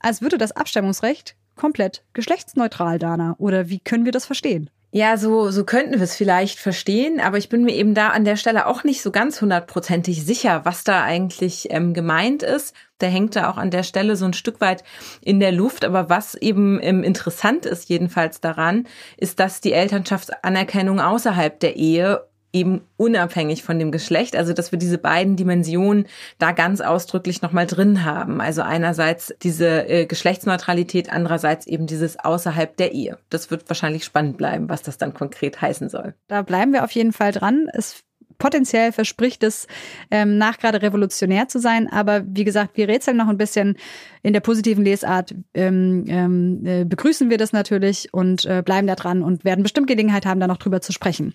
als 0.02 0.20
würde 0.20 0.38
das 0.38 0.52
Abstammungsrecht 0.52 1.36
komplett 1.56 2.02
geschlechtsneutral, 2.12 2.98
Dana. 2.98 3.34
Oder 3.38 3.68
wie 3.68 3.78
können 3.78 4.04
wir 4.04 4.12
das 4.12 4.26
verstehen? 4.26 4.70
Ja, 4.94 5.16
so, 5.16 5.50
so 5.50 5.64
könnten 5.64 5.94
wir 5.94 6.02
es 6.02 6.16
vielleicht 6.16 6.58
verstehen, 6.58 7.18
aber 7.18 7.38
ich 7.38 7.48
bin 7.48 7.64
mir 7.64 7.74
eben 7.74 7.94
da 7.94 8.08
an 8.08 8.26
der 8.26 8.36
Stelle 8.36 8.66
auch 8.66 8.84
nicht 8.84 9.00
so 9.00 9.10
ganz 9.10 9.40
hundertprozentig 9.40 10.22
sicher, 10.22 10.66
was 10.66 10.84
da 10.84 11.02
eigentlich 11.02 11.68
ähm, 11.70 11.94
gemeint 11.94 12.42
ist. 12.42 12.74
Der 13.00 13.08
hängt 13.08 13.34
da 13.34 13.50
auch 13.50 13.56
an 13.56 13.70
der 13.70 13.84
Stelle 13.84 14.16
so 14.16 14.26
ein 14.26 14.34
Stück 14.34 14.60
weit 14.60 14.84
in 15.22 15.40
der 15.40 15.50
Luft. 15.50 15.86
Aber 15.86 16.10
was 16.10 16.34
eben 16.34 16.78
ähm, 16.82 17.02
interessant 17.04 17.64
ist 17.64 17.88
jedenfalls 17.88 18.42
daran, 18.42 18.86
ist, 19.16 19.40
dass 19.40 19.62
die 19.62 19.72
Elternschaftsanerkennung 19.72 21.00
außerhalb 21.00 21.58
der 21.58 21.76
Ehe 21.76 22.26
eben 22.52 22.82
unabhängig 22.96 23.62
von 23.62 23.78
dem 23.78 23.90
Geschlecht, 23.90 24.36
also 24.36 24.52
dass 24.52 24.72
wir 24.72 24.78
diese 24.78 24.98
beiden 24.98 25.36
Dimensionen 25.36 26.06
da 26.38 26.52
ganz 26.52 26.80
ausdrücklich 26.80 27.42
nochmal 27.42 27.66
drin 27.66 28.04
haben. 28.04 28.40
Also 28.40 28.62
einerseits 28.62 29.34
diese 29.42 29.88
äh, 29.88 30.06
Geschlechtsneutralität, 30.06 31.10
andererseits 31.10 31.66
eben 31.66 31.86
dieses 31.86 32.18
außerhalb 32.18 32.76
der 32.76 32.92
Ehe. 32.92 33.18
Das 33.30 33.50
wird 33.50 33.68
wahrscheinlich 33.68 34.04
spannend 34.04 34.36
bleiben, 34.36 34.68
was 34.68 34.82
das 34.82 34.98
dann 34.98 35.14
konkret 35.14 35.60
heißen 35.60 35.88
soll. 35.88 36.14
Da 36.28 36.42
bleiben 36.42 36.72
wir 36.72 36.84
auf 36.84 36.90
jeden 36.92 37.12
Fall 37.12 37.32
dran. 37.32 37.68
Es 37.72 38.04
potenziell 38.42 38.90
verspricht 38.90 39.44
es 39.44 39.68
ähm, 40.10 40.36
nach 40.36 40.58
gerade 40.58 40.82
revolutionär 40.82 41.46
zu 41.46 41.60
sein. 41.60 41.88
Aber 41.88 42.22
wie 42.26 42.42
gesagt, 42.42 42.76
wir 42.76 42.88
rätseln 42.88 43.16
noch 43.16 43.28
ein 43.28 43.38
bisschen 43.38 43.76
in 44.22 44.32
der 44.32 44.40
positiven 44.40 44.84
Lesart. 44.84 45.34
Ähm, 45.54 46.04
ähm, 46.08 46.66
äh, 46.66 46.84
begrüßen 46.84 47.30
wir 47.30 47.38
das 47.38 47.52
natürlich 47.52 48.12
und 48.12 48.44
äh, 48.44 48.62
bleiben 48.64 48.88
da 48.88 48.96
dran 48.96 49.22
und 49.22 49.44
werden 49.44 49.62
bestimmt 49.62 49.86
Gelegenheit 49.86 50.26
haben, 50.26 50.40
da 50.40 50.48
noch 50.48 50.56
drüber 50.56 50.80
zu 50.80 50.92
sprechen. 50.92 51.34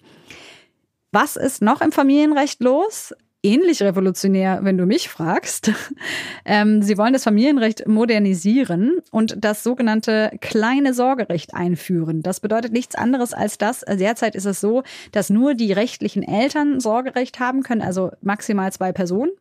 Was 1.12 1.36
ist 1.36 1.62
noch 1.62 1.82
im 1.82 1.92
Familienrecht 1.92 2.62
los? 2.62 3.14
ähnlich 3.44 3.82
revolutionär, 3.82 4.60
wenn 4.64 4.78
du 4.78 4.86
mich 4.86 5.10
fragst. 5.10 5.72
Ähm, 6.50 6.82
sie 6.82 6.98
wollen 6.98 7.12
das 7.12 7.26
Familienrecht 7.26 7.90
modernisieren 7.90 9.00
und 9.12 9.36
das 9.44 9.64
sogenannte 9.66 10.32
kleine 10.40 10.94
Sorgerecht 10.94 11.54
einführen. 11.54 12.22
Das 12.22 12.40
bedeutet 12.40 12.72
nichts 12.72 12.96
anderes 12.96 13.34
als 13.34 13.58
das. 13.58 13.82
Derzeit 13.82 14.34
ist 14.34 14.46
es 14.46 14.62
so, 14.62 14.84
dass 15.12 15.30
nur 15.30 15.56
die 15.56 15.74
rechtlichen 15.74 16.24
Eltern 16.24 16.80
Sorgerecht 16.80 17.42
haben 17.42 17.64
können, 17.64 17.82
also 17.82 18.12
maximal 18.22 18.72
zwei 18.72 18.94
Personen. 18.94 19.32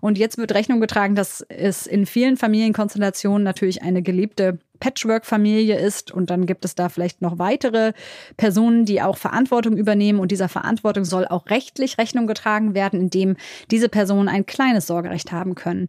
Und 0.00 0.16
jetzt 0.16 0.38
wird 0.38 0.54
Rechnung 0.54 0.80
getragen, 0.80 1.14
dass 1.14 1.44
es 1.50 1.86
in 1.86 2.06
vielen 2.06 2.38
Familienkonstellationen 2.38 3.42
natürlich 3.42 3.82
eine 3.82 4.00
gelebte 4.00 4.58
Patchwork-Familie 4.78 5.78
ist 5.78 6.10
und 6.10 6.30
dann 6.30 6.46
gibt 6.46 6.64
es 6.64 6.74
da 6.74 6.88
vielleicht 6.88 7.22
noch 7.22 7.38
weitere 7.38 7.92
Personen, 8.36 8.84
die 8.84 9.02
auch 9.02 9.16
Verantwortung 9.16 9.76
übernehmen 9.76 10.20
und 10.20 10.30
dieser 10.30 10.48
Verantwortung 10.48 11.04
soll 11.04 11.26
auch 11.26 11.46
rechtlich 11.46 11.98
Rechnung 11.98 12.26
getragen 12.26 12.74
werden, 12.74 13.00
indem 13.00 13.36
diese 13.70 13.88
Personen 13.88 14.28
ein 14.28 14.46
kleines 14.46 14.86
Sorgerecht 14.86 15.32
haben 15.32 15.54
können. 15.54 15.88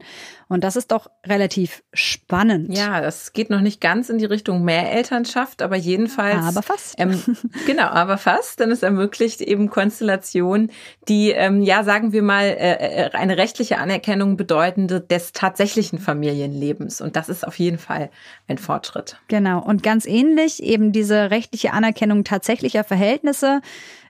Und 0.49 0.63
das 0.63 0.75
ist 0.77 0.91
doch 0.91 1.07
relativ 1.25 1.83
spannend. 1.93 2.75
Ja, 2.75 3.01
das 3.01 3.33
geht 3.33 3.49
noch 3.49 3.59
nicht 3.59 3.81
ganz 3.81 4.09
in 4.09 4.17
die 4.17 4.25
Richtung 4.25 4.63
Mehrelternschaft, 4.63 5.61
aber 5.61 5.75
jedenfalls. 5.75 6.45
Aber 6.45 6.61
fast. 6.61 6.95
Ähm, 6.97 7.21
genau, 7.65 7.87
aber 7.87 8.17
fast, 8.17 8.59
denn 8.59 8.71
es 8.71 8.81
ermöglicht 8.83 9.41
eben 9.41 9.69
Konstellationen, 9.69 10.71
die, 11.09 11.31
ähm, 11.31 11.61
ja, 11.61 11.83
sagen 11.83 12.13
wir 12.13 12.23
mal, 12.23 12.45
äh, 12.45 13.05
äh 13.05 13.11
eine 13.11 13.37
rechtliche 13.37 13.77
Anerkennung 13.77 14.37
bedeutende 14.37 15.01
des 15.01 15.33
tatsächlichen 15.33 15.99
Familienlebens. 15.99 17.01
Und 17.01 17.15
das 17.15 17.29
ist 17.29 17.45
auf 17.45 17.59
jeden 17.59 17.77
Fall 17.77 18.09
ein 18.47 18.57
Vorteil. 18.57 18.76
Fortschritt. 18.77 19.17
Genau. 19.27 19.59
Und 19.59 19.83
ganz 19.83 20.05
ähnlich 20.05 20.63
eben 20.63 20.91
diese 20.91 21.31
rechtliche 21.31 21.73
Anerkennung 21.73 22.23
tatsächlicher 22.23 22.83
Verhältnisse 22.83 23.61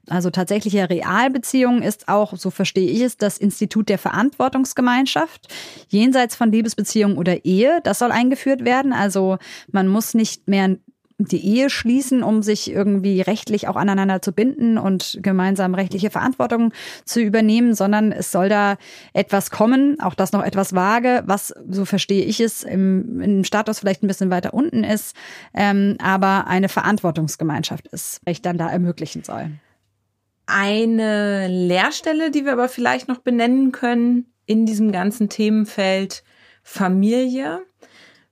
also 0.10 0.30
tatsächliche 0.30 0.90
Realbeziehungen 0.90 1.84
ist 1.84 2.08
auch, 2.08 2.38
so 2.38 2.50
verstehe 2.50 2.90
ich 2.90 3.02
es, 3.02 3.18
das 3.18 3.38
Institut 3.38 3.90
der 3.90 3.98
Verantwortungsgemeinschaft. 3.98 5.54
Jenseits 5.90 6.36
von 6.36 6.52
Liebesbeziehungen 6.52 7.18
oder 7.18 7.44
Ehe, 7.44 7.82
das 7.84 8.00
soll 8.00 8.12
eingeführt 8.12 8.64
werden. 8.64 8.94
Also 8.94 9.38
man 9.72 9.88
muss 9.88 10.14
nicht 10.14 10.48
mehr 10.48 10.78
die 11.20 11.44
Ehe 11.44 11.70
schließen, 11.70 12.22
um 12.22 12.44
sich 12.44 12.70
irgendwie 12.72 13.22
rechtlich 13.22 13.68
auch 13.68 13.76
aneinander 13.76 14.22
zu 14.22 14.32
binden 14.32 14.78
und 14.78 15.18
gemeinsam 15.22 15.74
rechtliche 15.74 16.12
Verantwortung 16.12 16.74
zu 17.06 17.22
übernehmen, 17.22 17.74
sondern 17.74 18.12
es 18.12 18.32
soll 18.32 18.50
da 18.50 18.78
etwas 19.14 19.50
kommen, 19.50 20.00
auch 20.00 20.14
das 20.14 20.32
noch 20.32 20.44
etwas 20.44 20.76
vage, 20.76 21.24
was, 21.26 21.54
so 21.70 21.86
verstehe 21.86 22.24
ich 22.24 22.40
es, 22.40 22.62
im, 22.62 23.20
im 23.20 23.44
Status 23.44 23.80
vielleicht 23.80 24.04
ein 24.04 24.08
bisschen 24.08 24.30
weiter 24.30 24.54
unten 24.54 24.84
ist, 24.84 25.16
ähm, 25.56 25.98
aber 26.00 26.46
eine 26.48 26.70
Verantwortungsgemeinschaft 26.70 27.88
ist, 27.88 28.22
Recht 28.28 28.46
dann 28.46 28.60
da 28.60 28.70
ermöglichen 28.70 29.24
soll. 29.24 29.52
Eine 30.46 31.48
Lehrstelle, 31.48 32.30
die 32.30 32.46
wir 32.46 32.54
aber 32.54 32.70
vielleicht 32.70 33.08
noch 33.08 33.18
benennen 33.18 33.72
können 33.72 34.28
in 34.46 34.66
diesem 34.66 34.92
ganzen 34.92 35.30
Themenfeld 35.30 36.24
Familie, 36.64 37.64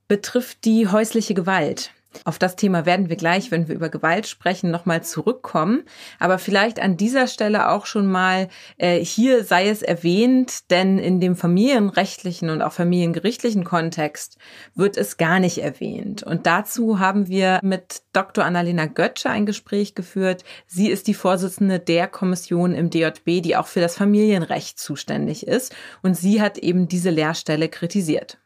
betrifft 0.08 0.66
die 0.66 0.88
häusliche 0.88 1.34
Gewalt. 1.34 1.95
Auf 2.24 2.40
das 2.40 2.56
Thema 2.56 2.86
werden 2.86 3.10
wir 3.10 3.16
gleich, 3.16 3.52
wenn 3.52 3.68
wir 3.68 3.76
über 3.76 3.90
Gewalt 3.90 4.28
sprechen, 4.28 4.72
nochmal 4.72 5.04
zurückkommen. 5.04 5.84
Aber 6.20 6.40
vielleicht 6.40 6.80
an 6.80 6.98
dieser 6.98 7.28
Stelle 7.28 7.70
auch 7.70 7.86
schon 7.86 8.08
mal, 8.08 8.48
äh, 8.78 9.00
hier 9.00 9.44
sei 9.44 9.70
es 9.70 9.82
erwähnt, 9.82 10.72
denn 10.72 10.98
in 10.98 11.20
dem 11.20 11.36
familienrechtlichen 11.36 12.50
und 12.50 12.62
auch 12.62 12.72
familiengerichtlichen 12.72 13.64
Kontext 13.64 14.38
wird 14.74 14.98
es 14.98 15.18
gar 15.18 15.40
nicht 15.40 15.58
erwähnt. 15.58 16.24
Und 16.24 16.46
dazu 16.46 17.00
haben 17.00 17.28
wir 17.28 17.60
mit 17.62 18.04
Dr. 18.14 18.46
Annalena 18.46 18.86
Götze 18.86 19.30
ein 19.30 19.46
Gespräch 19.46 19.96
geführt. 19.96 20.44
Sie 20.68 20.90
ist 20.90 21.08
die 21.08 21.14
Vorsitzende 21.14 21.80
der 21.80 22.08
Kommission 22.08 22.74
im 22.74 22.90
DJB, 22.90 23.42
die 23.42 23.56
auch 23.56 23.68
für 23.68 23.82
das 23.82 23.96
Familienrecht 23.96 24.80
zuständig 24.80 25.48
ist. 25.48 25.76
Und 26.02 26.16
sie 26.16 26.42
hat 26.42 26.58
eben 26.58 26.88
diese 26.88 27.10
Lehrstelle 27.10 27.70
kritisiert. 27.70 28.38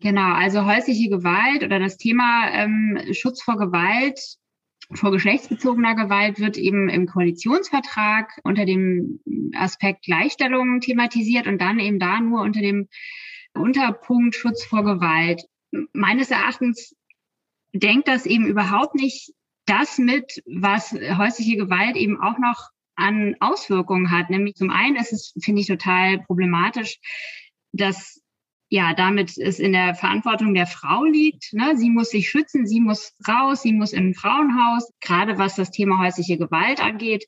Genau, 0.00 0.32
also 0.32 0.64
häusliche 0.64 1.08
Gewalt 1.08 1.64
oder 1.64 1.80
das 1.80 1.96
Thema 1.96 2.50
ähm, 2.52 3.00
Schutz 3.12 3.42
vor 3.42 3.58
Gewalt, 3.58 4.20
vor 4.94 5.10
geschlechtsbezogener 5.10 5.94
Gewalt 5.94 6.38
wird 6.38 6.56
eben 6.56 6.88
im 6.88 7.06
Koalitionsvertrag 7.06 8.40
unter 8.44 8.64
dem 8.64 9.20
Aspekt 9.54 10.04
Gleichstellung 10.04 10.80
thematisiert 10.80 11.46
und 11.46 11.60
dann 11.60 11.78
eben 11.78 11.98
da 11.98 12.20
nur 12.20 12.42
unter 12.42 12.60
dem 12.60 12.88
Unterpunkt 13.54 14.34
Schutz 14.34 14.64
vor 14.64 14.84
Gewalt. 14.84 15.42
Meines 15.92 16.30
Erachtens 16.30 16.96
denkt 17.74 18.08
das 18.08 18.24
eben 18.24 18.46
überhaupt 18.46 18.94
nicht 18.94 19.34
das 19.66 19.98
mit, 19.98 20.42
was 20.46 20.92
häusliche 20.92 21.56
Gewalt 21.56 21.96
eben 21.96 22.18
auch 22.18 22.38
noch 22.38 22.70
an 22.94 23.36
Auswirkungen 23.40 24.10
hat. 24.10 24.30
Nämlich 24.30 24.54
zum 24.54 24.70
einen 24.70 24.96
ist 24.96 25.12
es, 25.12 25.34
finde 25.42 25.60
ich, 25.60 25.66
total 25.66 26.20
problematisch, 26.20 26.98
dass 27.72 28.22
ja, 28.70 28.94
damit 28.94 29.38
es 29.38 29.58
in 29.58 29.72
der 29.72 29.94
Verantwortung 29.94 30.54
der 30.54 30.66
Frau 30.66 31.04
liegt. 31.04 31.52
Ne? 31.52 31.76
Sie 31.76 31.90
muss 31.90 32.10
sich 32.10 32.28
schützen, 32.28 32.66
sie 32.66 32.80
muss 32.80 33.14
raus, 33.26 33.62
sie 33.62 33.72
muss 33.72 33.92
in 33.92 34.08
ein 34.08 34.14
Frauenhaus, 34.14 34.92
gerade 35.00 35.38
was 35.38 35.56
das 35.56 35.70
Thema 35.70 35.98
häusliche 35.98 36.36
Gewalt 36.36 36.82
angeht. 36.82 37.24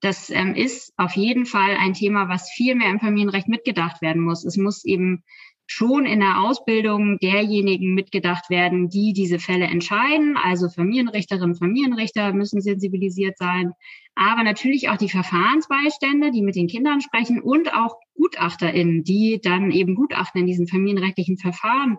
Das 0.00 0.30
ähm, 0.30 0.54
ist 0.54 0.92
auf 0.96 1.16
jeden 1.16 1.46
Fall 1.46 1.76
ein 1.80 1.94
Thema, 1.94 2.28
was 2.28 2.50
viel 2.50 2.74
mehr 2.74 2.90
im 2.90 3.00
Familienrecht 3.00 3.48
mitgedacht 3.48 4.02
werden 4.02 4.22
muss. 4.22 4.44
Es 4.44 4.56
muss 4.56 4.84
eben 4.84 5.24
schon 5.66 6.06
in 6.06 6.20
der 6.20 6.42
Ausbildung 6.42 7.18
derjenigen 7.18 7.94
mitgedacht 7.94 8.50
werden, 8.50 8.88
die 8.88 9.12
diese 9.12 9.40
Fälle 9.40 9.64
entscheiden. 9.64 10.36
Also 10.36 10.68
Familienrichterinnen, 10.68 11.56
Familienrichter 11.56 12.32
müssen 12.32 12.60
sensibilisiert 12.60 13.36
sein, 13.38 13.72
aber 14.16 14.42
natürlich 14.42 14.88
auch 14.88 14.96
die 14.96 15.10
Verfahrensbeistände, 15.10 16.30
die 16.30 16.42
mit 16.42 16.56
den 16.56 16.68
Kindern 16.68 17.02
sprechen 17.02 17.40
und 17.40 17.72
auch 17.74 17.96
GutachterInnen, 18.14 19.04
die 19.04 19.40
dann 19.42 19.70
eben 19.70 19.94
Gutachten 19.94 20.40
in 20.40 20.46
diesen 20.46 20.66
familienrechtlichen 20.66 21.36
Verfahren 21.36 21.98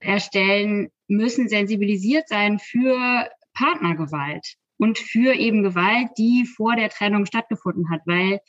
erstellen, 0.00 0.90
müssen 1.06 1.48
sensibilisiert 1.48 2.28
sein 2.28 2.58
für 2.58 3.30
Partnergewalt 3.54 4.56
und 4.76 4.98
für 4.98 5.34
eben 5.34 5.62
Gewalt, 5.62 6.08
die 6.18 6.46
vor 6.46 6.74
der 6.74 6.90
Trennung 6.90 7.26
stattgefunden 7.26 7.90
hat, 7.90 8.00
weil 8.06 8.40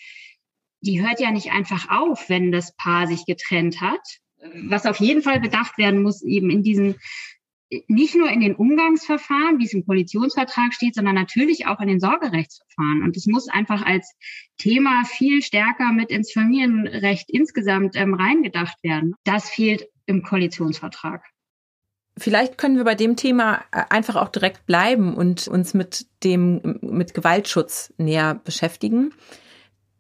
die 0.81 1.01
hört 1.01 1.19
ja 1.19 1.31
nicht 1.31 1.51
einfach 1.51 1.89
auf, 1.89 2.29
wenn 2.29 2.51
das 2.51 2.75
Paar 2.75 3.05
sich 3.07 3.25
getrennt 3.25 3.79
hat, 3.79 4.01
was 4.67 4.87
auf 4.87 4.99
jeden 4.99 5.21
Fall 5.21 5.39
bedacht 5.39 5.77
werden 5.77 6.01
muss, 6.01 6.23
eben 6.23 6.49
in 6.49 6.63
diesen, 6.63 6.95
nicht 7.87 8.15
nur 8.15 8.29
in 8.29 8.39
den 8.39 8.55
Umgangsverfahren, 8.55 9.59
wie 9.59 9.65
es 9.65 9.73
im 9.73 9.85
Koalitionsvertrag 9.85 10.73
steht, 10.73 10.95
sondern 10.95 11.15
natürlich 11.15 11.67
auch 11.67 11.79
in 11.79 11.87
den 11.87 11.99
Sorgerechtsverfahren. 11.99 13.03
Und 13.03 13.17
es 13.17 13.25
muss 13.25 13.47
einfach 13.49 13.85
als 13.85 14.15
Thema 14.57 15.03
viel 15.05 15.41
stärker 15.41 15.91
mit 15.91 16.09
ins 16.09 16.31
Familienrecht 16.31 17.29
insgesamt 17.29 17.95
ähm, 17.95 18.13
reingedacht 18.13 18.77
werden. 18.83 19.15
Das 19.23 19.49
fehlt 19.49 19.87
im 20.05 20.23
Koalitionsvertrag. 20.23 21.23
Vielleicht 22.17 22.57
können 22.59 22.77
wir 22.77 22.83
bei 22.83 22.95
dem 22.95 23.15
Thema 23.15 23.63
äh, 23.71 23.83
einfach 23.89 24.15
auch 24.15 24.29
direkt 24.29 24.65
bleiben 24.65 25.15
und 25.15 25.47
uns 25.47 25.73
mit 25.73 26.05
dem, 26.23 26.79
mit 26.81 27.13
Gewaltschutz 27.13 27.93
näher 27.97 28.39
beschäftigen. 28.43 29.13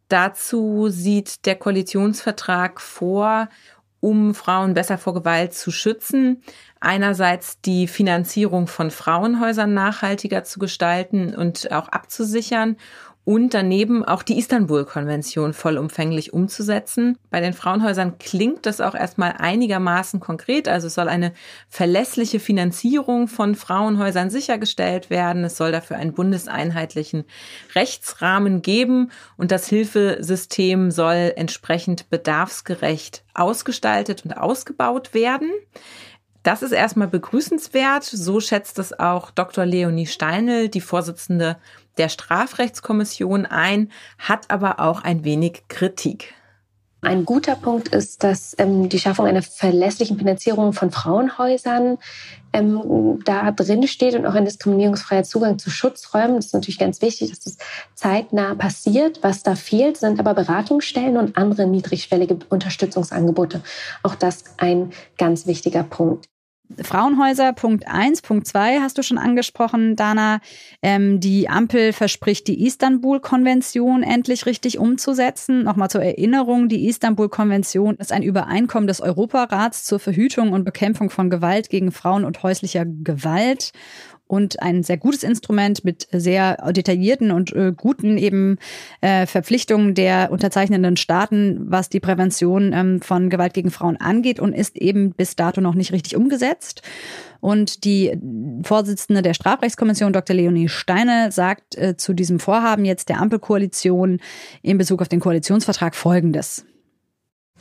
Dazu 0.09 0.89
sieht 0.89 1.47
der 1.47 1.55
Koalitionsvertrag 1.55 2.79
vor, 2.79 3.49
um 4.03 4.35
Frauen 4.35 4.73
besser 4.73 4.97
vor 4.97 5.13
Gewalt 5.13 5.53
zu 5.53 5.71
schützen. 5.71 6.43
Einerseits 6.81 7.61
die 7.61 7.87
Finanzierung 7.87 8.67
von 8.67 8.91
Frauenhäusern 8.91 9.73
nachhaltiger 9.73 10.43
zu 10.43 10.59
gestalten 10.59 11.33
und 11.33 11.71
auch 11.71 11.87
abzusichern 11.87 12.75
und 13.25 13.53
daneben 13.53 14.03
auch 14.03 14.21
die 14.21 14.37
Istanbul-Konvention 14.37 15.53
vollumfänglich 15.53 16.33
umzusetzen. 16.33 17.17
Bei 17.29 17.39
den 17.39 17.53
Frauenhäusern 17.53 18.17
klingt 18.17 18.65
das 18.65 18.81
auch 18.81 18.95
erstmal 18.95 19.35
einigermaßen 19.37 20.19
konkret. 20.19 20.67
Also 20.67 20.87
es 20.87 20.95
soll 20.95 21.07
eine 21.07 21.31
verlässliche 21.69 22.41
Finanzierung 22.41 23.29
von 23.29 23.55
Frauenhäusern 23.55 24.29
sichergestellt 24.29 25.09
werden. 25.09 25.45
Es 25.45 25.55
soll 25.55 25.71
dafür 25.71 25.97
einen 25.97 26.13
bundeseinheitlichen 26.13 27.23
Rechtsrahmen 27.75 28.61
geben 28.61 29.09
und 29.37 29.51
das 29.51 29.67
Hilfesystem 29.67 30.91
soll 30.91 31.31
entsprechend 31.37 32.09
bedarfsgerecht 32.09 33.23
ausgestaltet 33.33 34.25
und 34.25 34.33
ausgebaut 34.33 35.13
werden. 35.13 35.49
Das 36.43 36.61
ist 36.61 36.73
erstmal 36.73 37.07
begrüßenswert. 37.07 38.03
So 38.03 38.41
schätzt 38.41 38.77
es 38.77 38.99
auch 38.99 39.31
Dr. 39.31 39.65
Leonie 39.65 40.07
Steinl, 40.07 40.67
die 40.67 40.81
Vorsitzende 40.81 41.55
der 41.97 42.09
Strafrechtskommission 42.09 43.45
ein, 43.45 43.91
hat 44.17 44.49
aber 44.49 44.79
auch 44.79 45.03
ein 45.03 45.23
wenig 45.23 45.63
Kritik. 45.67 46.33
Ein 47.03 47.25
guter 47.25 47.55
Punkt 47.55 47.89
ist, 47.89 48.23
dass 48.23 48.55
ähm, 48.57 48.87
die 48.87 48.97
Schaffung 48.97 49.25
einer 49.25 49.41
verlässlichen 49.41 50.17
Finanzierung 50.17 50.71
von 50.71 50.89
Frauenhäusern 50.89 51.97
ähm, 52.53 53.19
da 53.25 53.51
drin 53.51 53.85
steht 53.87 54.15
und 54.15 54.25
auch 54.25 54.35
ein 54.35 54.45
diskriminierungsfreier 54.45 55.23
Zugang 55.23 55.59
zu 55.59 55.69
Schutzräumen. 55.69 56.37
Das 56.37 56.47
ist 56.47 56.53
natürlich 56.53 56.79
ganz 56.79 57.01
wichtig, 57.01 57.31
dass 57.31 57.41
das 57.41 57.57
zeitnah 57.93 58.55
passiert. 58.55 59.19
Was 59.21 59.43
da 59.43 59.55
fehlt, 59.55 59.97
sind 59.97 60.17
aber 60.17 60.33
Beratungsstellen 60.33 61.17
und 61.17 61.35
andere 61.35 61.67
niedrigschwellige 61.67 62.39
Unterstützungsangebote. 62.49 63.61
Auch 64.01 64.15
das 64.15 64.45
ein 64.57 64.93
ganz 65.17 65.45
wichtiger 65.45 65.83
Punkt. 65.83 66.29
Frauenhäuser, 66.81 67.53
Punkt 67.53 67.87
eins, 67.87 68.21
Punkt 68.21 68.47
zwei 68.47 68.79
hast 68.79 68.97
du 68.97 69.03
schon 69.03 69.17
angesprochen, 69.17 69.95
Dana. 69.95 70.39
Ähm, 70.81 71.19
die 71.19 71.49
Ampel 71.49 71.93
verspricht, 71.93 72.47
die 72.47 72.65
Istanbul-Konvention 72.65 74.03
endlich 74.03 74.45
richtig 74.45 74.79
umzusetzen. 74.79 75.63
Nochmal 75.63 75.89
zur 75.89 76.03
Erinnerung, 76.03 76.69
die 76.69 76.87
Istanbul-Konvention 76.87 77.95
ist 77.95 78.11
ein 78.11 78.23
Übereinkommen 78.23 78.87
des 78.87 79.01
Europarats 79.01 79.83
zur 79.83 79.99
Verhütung 79.99 80.53
und 80.53 80.63
Bekämpfung 80.63 81.09
von 81.09 81.29
Gewalt 81.29 81.69
gegen 81.69 81.91
Frauen 81.91 82.25
und 82.25 82.43
häuslicher 82.43 82.85
Gewalt. 82.85 83.71
Und 84.33 84.63
ein 84.63 84.81
sehr 84.81 84.97
gutes 84.97 85.21
Instrument 85.21 85.85
mit 85.85 86.07
sehr 86.11 86.57
detaillierten 86.71 87.29
und 87.29 87.53
äh, 87.53 87.71
guten 87.77 88.17
eben 88.17 88.57
äh, 89.01 89.27
Verpflichtungen 89.27 89.93
der 89.93 90.31
unterzeichnenden 90.31 90.97
Staaten, 90.97 91.59
was 91.69 91.87
die 91.89 91.99
Prävention 91.99 92.73
ähm, 92.73 92.99
von 92.99 93.29
Gewalt 93.29 93.53
gegen 93.53 93.69
Frauen 93.69 93.95
angeht 93.97 94.39
und 94.39 94.53
ist 94.53 94.75
eben 94.75 95.11
bis 95.11 95.35
dato 95.35 95.61
noch 95.61 95.75
nicht 95.75 95.91
richtig 95.91 96.15
umgesetzt. 96.15 96.81
Und 97.41 97.83
die 97.83 98.17
Vorsitzende 98.63 99.21
der 99.21 99.35
Strafrechtskommission, 99.35 100.13
Dr. 100.13 100.35
Leonie 100.35 100.67
Steine, 100.67 101.31
sagt 101.31 101.77
äh, 101.77 101.95
zu 101.95 102.13
diesem 102.13 102.39
Vorhaben 102.39 102.85
jetzt 102.85 103.09
der 103.09 103.21
Ampelkoalition 103.21 104.19
in 104.63 104.79
Bezug 104.79 105.03
auf 105.03 105.09
den 105.09 105.19
Koalitionsvertrag 105.19 105.93
Folgendes. 105.93 106.65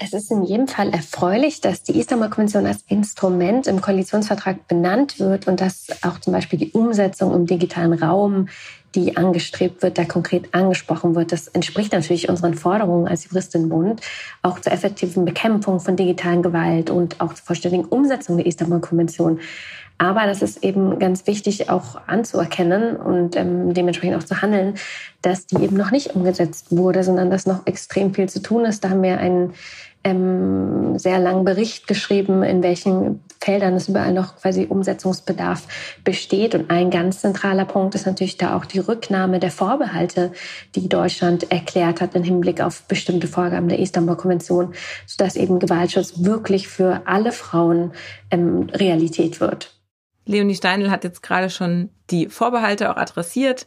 Es 0.04 0.12
ist 0.12 0.32
in 0.32 0.42
jedem 0.42 0.66
Fall 0.66 0.88
erfreulich, 0.88 1.60
dass 1.60 1.84
die 1.84 1.96
Istanbul-Konvention 1.96 2.66
als 2.66 2.82
Instrument 2.88 3.68
im 3.68 3.80
Koalitionsvertrag 3.80 4.66
benannt 4.66 5.20
wird 5.20 5.46
und 5.46 5.60
dass 5.60 5.86
auch 6.02 6.18
zum 6.18 6.32
Beispiel 6.32 6.58
die 6.58 6.72
Umsetzung 6.72 7.32
im 7.32 7.46
digitalen 7.46 7.92
Raum, 7.92 8.48
die 8.96 9.16
angestrebt 9.16 9.80
wird, 9.80 9.98
da 9.98 10.04
konkret 10.04 10.52
angesprochen 10.54 11.14
wird. 11.14 11.30
Das 11.30 11.46
entspricht 11.46 11.92
natürlich 11.92 12.28
unseren 12.28 12.54
Forderungen 12.54 13.06
als 13.06 13.26
Juristinnenbund, 13.26 14.00
auch 14.42 14.58
zur 14.58 14.72
effektiven 14.72 15.24
Bekämpfung 15.24 15.78
von 15.78 15.94
digitalen 15.94 16.42
Gewalt 16.42 16.90
und 16.90 17.20
auch 17.20 17.34
zur 17.34 17.44
vollständigen 17.44 17.84
Umsetzung 17.84 18.38
der 18.38 18.46
Istanbul-Konvention. 18.46 19.38
Aber 19.98 20.26
das 20.26 20.42
ist 20.42 20.64
eben 20.64 20.98
ganz 20.98 21.28
wichtig 21.28 21.70
auch 21.70 22.00
anzuerkennen 22.08 22.96
und 22.96 23.36
ähm, 23.36 23.72
dementsprechend 23.72 24.16
auch 24.16 24.24
zu 24.24 24.42
handeln, 24.42 24.74
dass 25.20 25.46
die 25.46 25.62
eben 25.62 25.76
noch 25.76 25.92
nicht 25.92 26.16
umgesetzt 26.16 26.66
wurde, 26.70 27.04
sondern 27.04 27.30
dass 27.30 27.46
noch 27.46 27.68
extrem 27.68 28.12
viel 28.12 28.28
zu 28.28 28.42
tun 28.42 28.64
ist. 28.64 28.82
Da 28.82 28.90
haben 28.90 29.02
wir 29.04 29.18
einen 29.18 29.54
ähm, 30.04 30.98
sehr 30.98 31.18
langen 31.18 31.44
Bericht 31.44 31.86
geschrieben, 31.86 32.42
in 32.42 32.62
welchen 32.62 33.22
Feldern 33.40 33.74
es 33.74 33.88
überall 33.88 34.12
noch 34.12 34.36
quasi 34.36 34.66
Umsetzungsbedarf 34.68 35.66
besteht. 36.04 36.54
Und 36.54 36.70
ein 36.70 36.90
ganz 36.90 37.20
zentraler 37.20 37.64
Punkt 37.64 37.94
ist 37.94 38.06
natürlich 38.06 38.36
da 38.36 38.56
auch 38.56 38.64
die 38.64 38.78
Rücknahme 38.78 39.38
der 39.38 39.50
Vorbehalte, 39.50 40.32
die 40.74 40.88
Deutschland 40.88 41.50
erklärt 41.50 42.00
hat 42.00 42.14
im 42.14 42.22
Hinblick 42.22 42.60
auf 42.60 42.82
bestimmte 42.82 43.26
Vorgaben 43.26 43.68
der 43.68 43.78
Istanbul-Konvention, 43.78 44.74
sodass 45.06 45.36
eben 45.36 45.58
Gewaltschutz 45.58 46.24
wirklich 46.24 46.68
für 46.68 47.02
alle 47.06 47.32
Frauen 47.32 47.92
ähm, 48.30 48.68
Realität 48.72 49.40
wird. 49.40 49.74
Leonie 50.24 50.54
Steinl 50.54 50.90
hat 50.90 51.04
jetzt 51.04 51.22
gerade 51.22 51.50
schon 51.50 51.90
die 52.10 52.28
Vorbehalte 52.28 52.90
auch 52.90 52.96
adressiert. 52.96 53.66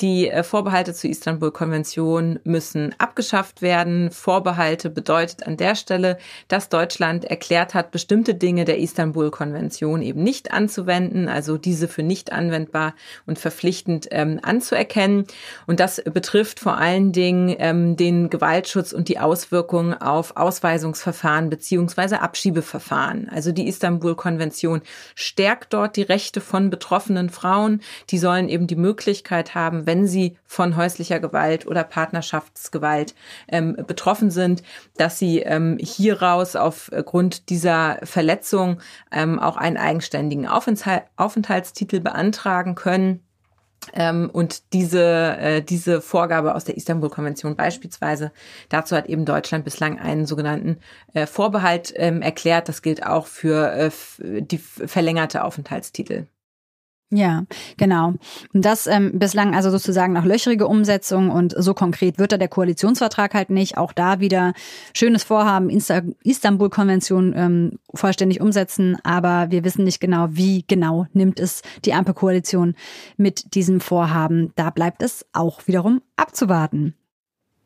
Die 0.00 0.28
äh, 0.28 0.42
Vorbehalte 0.42 0.92
zur 0.92 1.08
Istanbul-Konvention 1.08 2.40
müssen 2.42 2.96
abgeschafft 2.98 3.62
werden. 3.62 4.10
Vorbehalte 4.10 4.90
bedeutet 4.90 5.46
an 5.46 5.56
der 5.56 5.76
Stelle, 5.76 6.18
dass 6.48 6.68
Deutschland 6.68 7.24
erklärt 7.24 7.74
hat, 7.74 7.92
bestimmte 7.92 8.34
Dinge 8.34 8.64
der 8.64 8.78
Istanbul-Konvention 8.78 10.02
eben 10.02 10.24
nicht 10.24 10.52
anzuwenden, 10.52 11.28
also 11.28 11.58
diese 11.58 11.86
für 11.86 12.02
nicht 12.02 12.32
anwendbar 12.32 12.96
und 13.26 13.38
verpflichtend 13.38 14.08
ähm, 14.10 14.40
anzuerkennen. 14.42 15.26
Und 15.68 15.78
das 15.78 16.02
betrifft 16.02 16.58
vor 16.58 16.76
allen 16.76 17.12
Dingen 17.12 17.54
ähm, 17.60 17.96
den 17.96 18.30
Gewaltschutz 18.30 18.92
und 18.92 19.06
die 19.06 19.20
Auswirkungen 19.20 19.94
auf 19.94 20.36
Ausweisungsverfahren 20.36 21.50
beziehungsweise 21.50 22.20
Abschiebeverfahren. 22.20 23.28
Also 23.28 23.52
die 23.52 23.68
Istanbul-Konvention 23.68 24.82
stärkt 25.14 25.72
dort 25.72 25.94
die 25.94 26.02
Rechte 26.02 26.40
von 26.40 26.68
betroffenen 26.68 27.30
Frauen. 27.30 27.80
Die 28.10 28.18
sollen 28.18 28.48
eben 28.48 28.66
die 28.66 28.74
Möglichkeit 28.74 29.54
haben, 29.54 29.83
wenn 29.86 30.06
sie 30.06 30.36
von 30.44 30.76
häuslicher 30.76 31.20
Gewalt 31.20 31.66
oder 31.66 31.84
Partnerschaftsgewalt 31.84 33.14
ähm, 33.48 33.76
betroffen 33.86 34.30
sind, 34.30 34.62
dass 34.96 35.18
sie 35.18 35.40
ähm, 35.40 35.78
hieraus 35.80 36.56
aufgrund 36.56 37.48
dieser 37.50 37.98
Verletzung 38.02 38.80
ähm, 39.12 39.38
auch 39.38 39.56
einen 39.56 39.76
eigenständigen 39.76 40.46
Aufenthalt, 40.46 41.04
Aufenthaltstitel 41.16 42.00
beantragen 42.00 42.74
können. 42.74 43.20
Ähm, 43.92 44.30
und 44.32 44.72
diese, 44.72 45.36
äh, 45.36 45.62
diese 45.62 46.00
Vorgabe 46.00 46.54
aus 46.54 46.64
der 46.64 46.76
Istanbul-Konvention 46.76 47.54
beispielsweise, 47.56 48.32
dazu 48.68 48.96
hat 48.96 49.06
eben 49.06 49.24
Deutschland 49.24 49.64
bislang 49.64 49.98
einen 49.98 50.26
sogenannten 50.26 50.78
äh, 51.12 51.26
Vorbehalt 51.26 51.92
ähm, 51.96 52.22
erklärt. 52.22 52.68
Das 52.68 52.82
gilt 52.82 53.04
auch 53.04 53.26
für 53.26 53.72
äh, 53.72 53.90
die 54.42 54.58
verlängerte 54.58 55.44
Aufenthaltstitel. 55.44 56.26
Ja, 57.10 57.44
genau. 57.76 58.14
Und 58.52 58.64
das 58.64 58.86
ähm, 58.86 59.18
bislang 59.18 59.54
also 59.54 59.70
sozusagen 59.70 60.12
nach 60.12 60.24
löcherige 60.24 60.66
Umsetzung 60.66 61.30
und 61.30 61.54
so 61.56 61.72
konkret 61.72 62.18
wird 62.18 62.32
da 62.32 62.38
der 62.38 62.48
Koalitionsvertrag 62.48 63.34
halt 63.34 63.50
nicht. 63.50 63.76
Auch 63.76 63.92
da 63.92 64.18
wieder 64.20 64.52
schönes 64.96 65.22
Vorhaben, 65.22 65.70
Istanbul-Konvention 65.70 67.32
ähm, 67.36 67.78
vollständig 67.94 68.40
umsetzen, 68.40 68.96
aber 69.04 69.50
wir 69.50 69.64
wissen 69.64 69.84
nicht 69.84 70.00
genau, 70.00 70.28
wie 70.30 70.64
genau 70.66 71.06
nimmt 71.12 71.38
es 71.38 71.62
die 71.84 71.94
Ampelkoalition 71.94 72.74
mit 73.16 73.54
diesem 73.54 73.80
Vorhaben. 73.80 74.52
Da 74.56 74.70
bleibt 74.70 75.02
es 75.02 75.24
auch 75.32 75.66
wiederum 75.66 76.00
abzuwarten. 76.16 76.94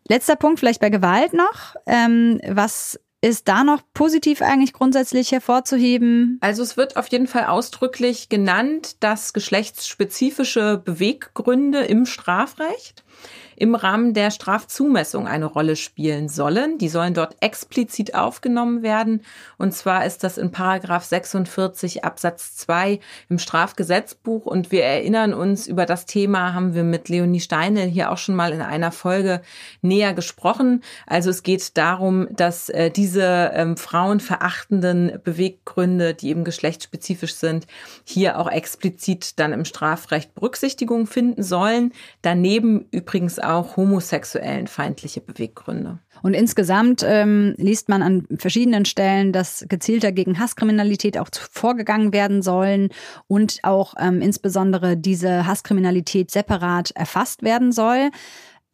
Letzter 0.08 0.36
Punkt 0.36 0.58
vielleicht 0.58 0.80
bei 0.80 0.90
Gewalt 0.90 1.32
noch. 1.32 1.74
Ähm, 1.86 2.40
was 2.46 2.98
ist 3.20 3.48
da 3.48 3.64
noch 3.64 3.82
positiv 3.94 4.42
eigentlich 4.42 4.72
grundsätzlich 4.72 5.32
hervorzuheben? 5.32 6.38
Also 6.40 6.62
es 6.62 6.76
wird 6.76 6.96
auf 6.96 7.08
jeden 7.08 7.26
Fall 7.26 7.44
ausdrücklich 7.44 8.28
genannt, 8.28 8.96
dass 9.00 9.32
geschlechtsspezifische 9.32 10.80
Beweggründe 10.84 11.80
im 11.80 12.06
Strafrecht 12.06 13.04
im 13.58 13.74
Rahmen 13.74 14.14
der 14.14 14.30
Strafzumessung 14.30 15.26
eine 15.26 15.46
Rolle 15.46 15.74
spielen 15.74 16.28
sollen. 16.28 16.78
Die 16.78 16.88
sollen 16.88 17.12
dort 17.12 17.36
explizit 17.40 18.14
aufgenommen 18.14 18.82
werden. 18.82 19.22
Und 19.56 19.74
zwar 19.74 20.06
ist 20.06 20.22
das 20.22 20.38
in 20.38 20.52
Paragraph 20.52 21.04
46 21.04 22.04
Absatz 22.04 22.56
2 22.56 23.00
im 23.28 23.40
Strafgesetzbuch. 23.40 24.46
Und 24.46 24.70
wir 24.70 24.84
erinnern 24.84 25.34
uns, 25.34 25.66
über 25.66 25.86
das 25.86 26.06
Thema 26.06 26.54
haben 26.54 26.74
wir 26.74 26.84
mit 26.84 27.08
Leonie 27.08 27.40
Steinel 27.40 27.88
hier 27.88 28.12
auch 28.12 28.18
schon 28.18 28.36
mal 28.36 28.52
in 28.52 28.62
einer 28.62 28.92
Folge 28.92 29.42
näher 29.82 30.14
gesprochen. 30.14 30.84
Also 31.06 31.30
es 31.30 31.42
geht 31.42 31.76
darum, 31.76 32.28
dass 32.30 32.68
äh, 32.68 32.90
diese 32.92 33.50
ähm, 33.54 33.76
frauenverachtenden 33.76 35.18
Beweggründe, 35.24 36.14
die 36.14 36.28
eben 36.28 36.44
geschlechtsspezifisch 36.44 37.34
sind, 37.34 37.66
hier 38.04 38.38
auch 38.38 38.48
explizit 38.48 39.40
dann 39.40 39.52
im 39.52 39.64
Strafrecht 39.64 40.32
Berücksichtigung 40.36 41.08
finden 41.08 41.42
sollen. 41.42 41.92
Daneben 42.22 42.86
übrigens 42.92 43.40
auch 43.48 43.76
homosexuellen 43.76 44.66
feindliche 44.66 45.20
Beweggründe. 45.20 45.98
Und 46.22 46.34
insgesamt 46.34 47.04
ähm, 47.06 47.54
liest 47.56 47.88
man 47.88 48.02
an 48.02 48.26
verschiedenen 48.38 48.84
Stellen, 48.84 49.32
dass 49.32 49.64
gezielter 49.68 50.12
gegen 50.12 50.38
Hasskriminalität 50.38 51.18
auch 51.18 51.28
vorgegangen 51.32 52.12
werden 52.12 52.42
sollen 52.42 52.90
und 53.26 53.60
auch 53.62 53.94
ähm, 53.98 54.20
insbesondere 54.20 54.96
diese 54.96 55.46
Hasskriminalität 55.46 56.30
separat 56.30 56.90
erfasst 56.92 57.42
werden 57.42 57.72
soll. 57.72 58.10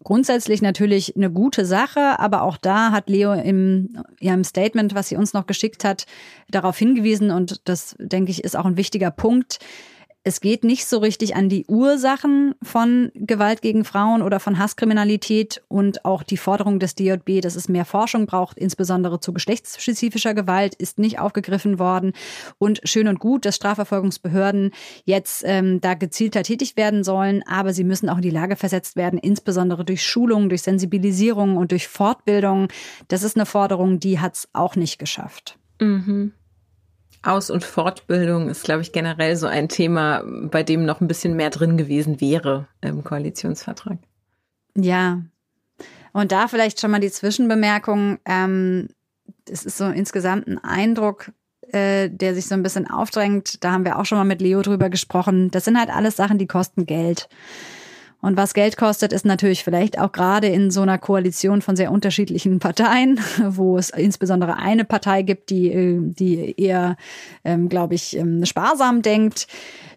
Grundsätzlich 0.03 0.61
natürlich 0.61 1.17
eine 1.17 1.31
gute 1.31 1.65
Sache, 1.65 2.19
aber 2.19 2.43
auch 2.43 2.59
da 2.59 2.91
hat 2.91 3.09
Leo 3.09 3.33
im, 3.33 3.97
im 4.21 4.45
Statement, 4.45 4.95
was 4.95 5.09
sie 5.09 5.17
uns 5.17 5.33
noch 5.33 5.47
geschickt 5.47 5.85
hat, 5.85 6.05
darauf 6.51 6.77
hingewiesen 6.77 7.31
und 7.31 7.67
das, 7.69 7.97
denke 7.99 8.31
ich, 8.31 8.45
ist 8.45 8.57
auch 8.57 8.67
ein 8.67 8.77
wichtiger 8.77 9.11
Punkt 9.11 9.61
es 10.27 10.41
geht 10.41 10.65
nicht 10.65 10.87
so 10.87 10.99
richtig 10.99 11.37
an 11.37 11.51
die 11.51 11.67
Ursachen 11.67 12.55
von 12.63 13.13
Gewalt 13.15 13.61
gegen 13.61 13.85
Frauen 13.85 14.23
oder 14.23 14.41
von 14.41 14.59
Hasskriminalität 14.59 15.63
und 15.69 16.07
auch 16.07 16.23
die 16.23 16.39
Forderung 16.39 16.79
des 16.79 16.95
DJB, 16.95 17.43
dass 17.43 17.57
es 17.57 17.69
mehr 17.69 17.85
Forschung 17.85 18.25
braucht, 18.25 18.57
insbesondere 18.57 19.21
zu 19.21 19.35
geschlechtsspezifischer 19.35 20.33
Gewalt, 20.33 20.75
ist 20.77 20.99
nicht 20.99 21.19
aufgegriffen 21.19 21.79
worden. 21.79 22.15
Und 22.57 22.81
schön 22.85 23.07
und 23.07 23.21
gut, 23.21 23.45
dass 23.45 23.57
Strafverfolgungsbehörden 23.57 24.71
jetzt 25.05 25.43
ähm, 25.45 25.83
da 25.83 25.93
gezielter 25.93 26.43
tätig 26.43 26.79
werden 26.79 27.05
sollen, 27.05 27.43
aber 27.47 27.75
sie 27.75 27.85
müssen 27.85 28.09
auch 28.09 28.17
in 28.17 28.23
die 28.23 28.31
Lage 28.31 28.57
versetzt 28.57 28.97
werden, 28.97 29.19
insbesondere 29.19 29.85
durch 29.85 30.03
Schulung, 30.03 30.49
durch 30.49 30.63
Sensibilisierung 30.63 31.59
und 31.59 31.71
durch 31.71 31.87
Fortbildung. 31.87 32.69
Das 33.09 33.25
ist 33.25 33.37
eine 33.37 33.45
Forderung, 33.45 34.01
die 34.01 34.21
hat 34.21 34.37
es 34.37 34.49
auch 34.55 34.75
nicht 34.75 34.99
geschafft. 34.99 35.59
Mhm. 35.83 36.33
Aus- 37.25 37.51
und 37.51 37.65
Fortbildung 37.65 38.49
ist, 38.49 38.65
glaube 38.65 38.83
ich, 38.83 38.93
generell 38.93 39.37
so 39.37 39.47
ein 39.47 39.69
Thema, 39.69 40.23
bei 40.25 40.63
dem 40.63 40.85
noch 40.85 41.01
ein 41.01 41.09
bisschen 41.09 41.35
mehr 41.35 41.51
drin 41.51 41.77
gewesen 41.77 42.21
wäre 42.21 42.69
im 42.81 43.03
Koalitionsvertrag. 43.03 43.99
Ja. 44.77 45.23
Und 46.13 46.33
da 46.33 46.49
vielleicht 46.49 46.81
schon 46.81 46.91
mal 46.91 47.01
die 47.01 47.11
Zwischenbemerkung. 47.11 48.19
Ähm, 48.25 48.89
es 49.49 49.65
ist 49.65 49.79
so 49.79 49.87
insgesamt 49.87 50.47
ein 50.47 50.63
Eindruck, 50.63 51.33
äh, 51.73 52.09
der 52.09 52.35
sich 52.35 52.47
so 52.47 52.55
ein 52.55 52.63
bisschen 52.63 52.89
aufdrängt. 52.89 53.65
Da 53.65 53.73
haben 53.73 53.85
wir 53.85 53.99
auch 53.99 54.05
schon 54.05 54.19
mal 54.19 54.25
mit 54.25 54.41
Leo 54.41 54.63
drüber 54.63 54.91
gesprochen. 54.91 55.51
Das 55.51 55.65
sind 55.65 55.79
halt 55.79 55.91
alles 55.91 56.17
Sachen, 56.17 56.39
die 56.39 56.47
kosten 56.47 56.87
Geld. 56.87 57.29
Und 58.25 58.39
was 58.39 58.55
Geld 58.55 58.79
kostet, 58.79 59.13
ist 59.13 59.27
natürlich 59.27 59.65
vielleicht 59.65 59.99
auch 59.99 60.11
gerade 60.11 60.47
in 60.47 60.71
so 60.71 60.81
einer 60.81 60.97
Koalition 60.97 61.61
von 61.61 61.77
sehr 61.77 61.93
unterschiedlichen 61.93 62.59
Parteien, 62.59 63.21
wo 63.49 63.77
es 63.77 63.91
insbesondere 63.91 64.57
eine 64.57 64.87
Partei 64.87 65.21
gibt, 65.21 65.51
die, 65.51 65.71
äh, 65.71 65.99
die 66.01 66.59
eher, 66.59 66.97
ähm, 67.45 67.69
glaube 67.69 67.95
ich, 67.95 68.17
ähm, 68.17 68.47
sparsam 68.47 69.03
denkt, 69.03 69.47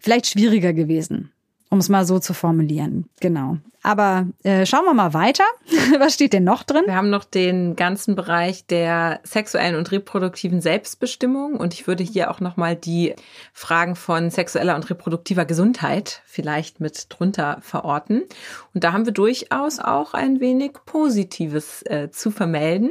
vielleicht 0.01 0.27
schwieriger 0.27 0.73
gewesen, 0.73 1.31
um 1.69 1.79
es 1.79 1.87
mal 1.87 2.05
so 2.05 2.19
zu 2.19 2.33
formulieren. 2.33 3.05
Genau. 3.21 3.59
Aber 3.87 4.27
äh, 4.43 4.65
schauen 4.65 4.83
wir 4.83 4.93
mal 4.93 5.13
weiter. 5.13 5.45
Was 5.99 6.13
steht 6.13 6.33
denn 6.33 6.43
noch 6.43 6.63
drin? 6.63 6.83
Wir 6.87 6.95
haben 6.95 7.09
noch 7.09 7.23
den 7.23 7.77
ganzen 7.77 8.15
Bereich 8.15 8.65
der 8.65 9.21
sexuellen 9.23 9.77
und 9.77 9.93
reproduktiven 9.93 10.59
Selbstbestimmung 10.59 11.55
und 11.55 11.73
ich 11.73 11.87
würde 11.87 12.03
hier 12.03 12.29
auch 12.29 12.41
noch 12.41 12.57
mal 12.57 12.75
die 12.75 13.15
Fragen 13.53 13.95
von 13.95 14.29
sexueller 14.29 14.75
und 14.75 14.89
reproduktiver 14.89 15.45
Gesundheit 15.45 16.21
vielleicht 16.25 16.81
mit 16.81 17.05
drunter 17.07 17.59
verorten. 17.61 18.23
Und 18.73 18.83
da 18.83 18.91
haben 18.91 19.05
wir 19.05 19.13
durchaus 19.13 19.79
auch 19.79 20.13
ein 20.13 20.41
wenig 20.41 20.73
Positives 20.85 21.81
äh, 21.83 22.11
zu 22.11 22.29
vermelden. 22.29 22.89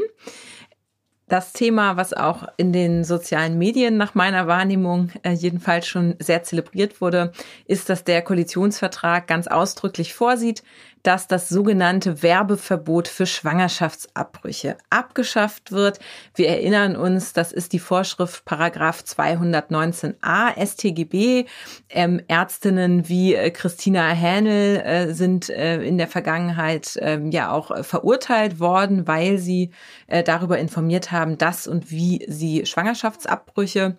Das 1.28 1.52
Thema, 1.52 1.96
was 1.96 2.12
auch 2.12 2.44
in 2.56 2.72
den 2.72 3.02
sozialen 3.02 3.58
Medien 3.58 3.96
nach 3.96 4.14
meiner 4.14 4.46
Wahrnehmung 4.46 5.10
äh, 5.24 5.32
jedenfalls 5.32 5.88
schon 5.88 6.14
sehr 6.20 6.44
zelebriert 6.44 7.00
wurde, 7.00 7.32
ist, 7.66 7.88
dass 7.88 8.04
der 8.04 8.22
Koalitionsvertrag 8.22 9.26
ganz 9.26 9.48
ausdrücklich 9.48 10.14
vorsieht, 10.14 10.62
dass 11.06 11.28
das 11.28 11.48
sogenannte 11.48 12.22
Werbeverbot 12.22 13.06
für 13.06 13.26
Schwangerschaftsabbrüche 13.26 14.76
abgeschafft 14.90 15.70
wird. 15.70 16.00
Wir 16.34 16.48
erinnern 16.48 16.96
uns, 16.96 17.32
das 17.32 17.52
ist 17.52 17.72
die 17.72 17.78
Vorschrift 17.78 18.44
Paragraph 18.44 19.04
219a 19.06 20.66
StGB. 20.66 21.44
Ähm, 21.88 22.20
Ärztinnen 22.26 23.08
wie 23.08 23.34
äh, 23.34 23.50
Christina 23.50 24.08
Hähnel 24.08 24.80
äh, 24.80 25.14
sind 25.14 25.48
äh, 25.48 25.80
in 25.82 25.96
der 25.96 26.08
Vergangenheit 26.08 26.98
ähm, 27.00 27.30
ja 27.30 27.52
auch 27.52 27.84
verurteilt 27.84 28.58
worden, 28.58 29.06
weil 29.06 29.38
sie 29.38 29.70
äh, 30.08 30.24
darüber 30.24 30.58
informiert 30.58 31.12
haben, 31.12 31.38
dass 31.38 31.68
und 31.68 31.90
wie 31.90 32.24
sie 32.28 32.66
Schwangerschaftsabbrüche 32.66 33.96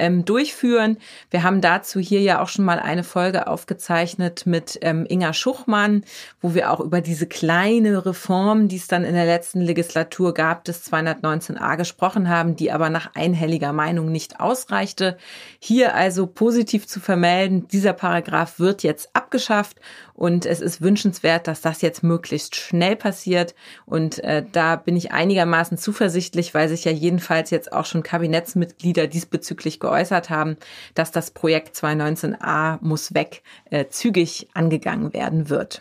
ähm, 0.00 0.24
durchführen. 0.24 0.96
Wir 1.30 1.44
haben 1.44 1.60
dazu 1.60 2.00
hier 2.00 2.20
ja 2.20 2.42
auch 2.42 2.48
schon 2.48 2.64
mal 2.64 2.80
eine 2.80 3.04
Folge 3.04 3.46
aufgezeichnet 3.46 4.46
mit 4.46 4.78
ähm, 4.82 5.06
Inga 5.08 5.32
Schuchmann, 5.32 6.04
wo 6.40 6.54
wir 6.54 6.72
auch 6.72 6.80
über 6.80 7.00
diese 7.00 7.26
kleine 7.26 8.04
Reform, 8.04 8.66
die 8.68 8.76
es 8.76 8.88
dann 8.88 9.04
in 9.04 9.14
der 9.14 9.26
letzten 9.26 9.60
Legislatur 9.60 10.34
gab, 10.34 10.64
des 10.64 10.90
219a 10.90 11.76
gesprochen 11.76 12.28
haben, 12.28 12.56
die 12.56 12.72
aber 12.72 12.90
nach 12.90 13.14
einhelliger 13.14 13.72
Meinung 13.72 14.10
nicht 14.10 14.40
ausreichte. 14.40 15.16
Hier 15.58 15.94
also 15.94 16.26
positiv 16.26 16.86
zu 16.86 16.98
vermelden, 16.98 17.68
dieser 17.68 17.92
Paragraph 17.92 18.58
wird 18.58 18.82
jetzt 18.82 19.10
abgeschafft 19.12 19.76
und 20.20 20.44
es 20.44 20.60
ist 20.60 20.82
wünschenswert, 20.82 21.48
dass 21.48 21.62
das 21.62 21.80
jetzt 21.80 22.02
möglichst 22.02 22.54
schnell 22.54 22.94
passiert. 22.94 23.54
Und 23.86 24.22
äh, 24.22 24.44
da 24.52 24.76
bin 24.76 24.94
ich 24.94 25.12
einigermaßen 25.12 25.78
zuversichtlich, 25.78 26.52
weil 26.52 26.68
sich 26.68 26.84
ja 26.84 26.92
jedenfalls 26.92 27.48
jetzt 27.48 27.72
auch 27.72 27.86
schon 27.86 28.02
Kabinettsmitglieder 28.02 29.06
diesbezüglich 29.06 29.80
geäußert 29.80 30.28
haben, 30.28 30.58
dass 30.94 31.10
das 31.10 31.30
Projekt 31.30 31.74
219a 31.74 32.76
muss 32.82 33.14
weg 33.14 33.42
äh, 33.70 33.86
zügig 33.88 34.48
angegangen 34.52 35.14
werden 35.14 35.48
wird. 35.48 35.80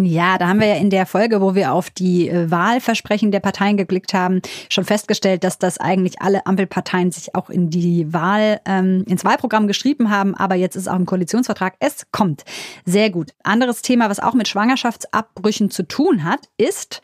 Ja, 0.00 0.38
da 0.38 0.46
haben 0.46 0.60
wir 0.60 0.68
ja 0.68 0.76
in 0.76 0.90
der 0.90 1.06
Folge, 1.06 1.40
wo 1.40 1.56
wir 1.56 1.72
auf 1.72 1.90
die 1.90 2.28
äh, 2.28 2.48
Wahlversprechen 2.50 3.32
der 3.32 3.40
Parteien 3.40 3.76
geblickt 3.76 4.14
haben, 4.14 4.40
schon 4.68 4.84
festgestellt, 4.84 5.42
dass 5.42 5.58
das 5.58 5.78
eigentlich 5.78 6.22
alle 6.22 6.46
Ampelparteien 6.46 7.10
sich 7.10 7.34
auch 7.34 7.50
in 7.50 7.68
die 7.68 8.12
Wahl, 8.12 8.60
ähm, 8.64 9.04
ins 9.08 9.24
Wahlprogramm 9.24 9.66
geschrieben 9.66 10.08
haben. 10.08 10.36
Aber 10.36 10.54
jetzt 10.54 10.76
ist 10.76 10.88
auch 10.88 10.94
im 10.94 11.06
Koalitionsvertrag, 11.06 11.74
es 11.80 12.06
kommt. 12.12 12.44
Sehr 12.84 13.10
gut. 13.10 13.32
Anderes 13.42 13.82
Thema, 13.82 14.08
was 14.08 14.20
auch 14.20 14.34
mit 14.34 14.46
Schwangerschaftsabbrüchen 14.46 15.70
zu 15.70 15.82
tun 15.82 16.22
hat, 16.22 16.48
ist 16.58 17.02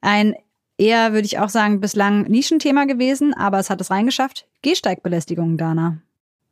ein 0.00 0.36
eher, 0.76 1.12
würde 1.12 1.26
ich 1.26 1.40
auch 1.40 1.48
sagen, 1.48 1.80
bislang 1.80 2.22
Nischenthema 2.22 2.84
gewesen, 2.84 3.34
aber 3.34 3.58
es 3.58 3.68
hat 3.68 3.80
es 3.80 3.90
reingeschafft. 3.90 4.46
Gehsteigbelästigung, 4.62 5.56
Dana. 5.56 5.98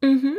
Mhm. 0.03 0.35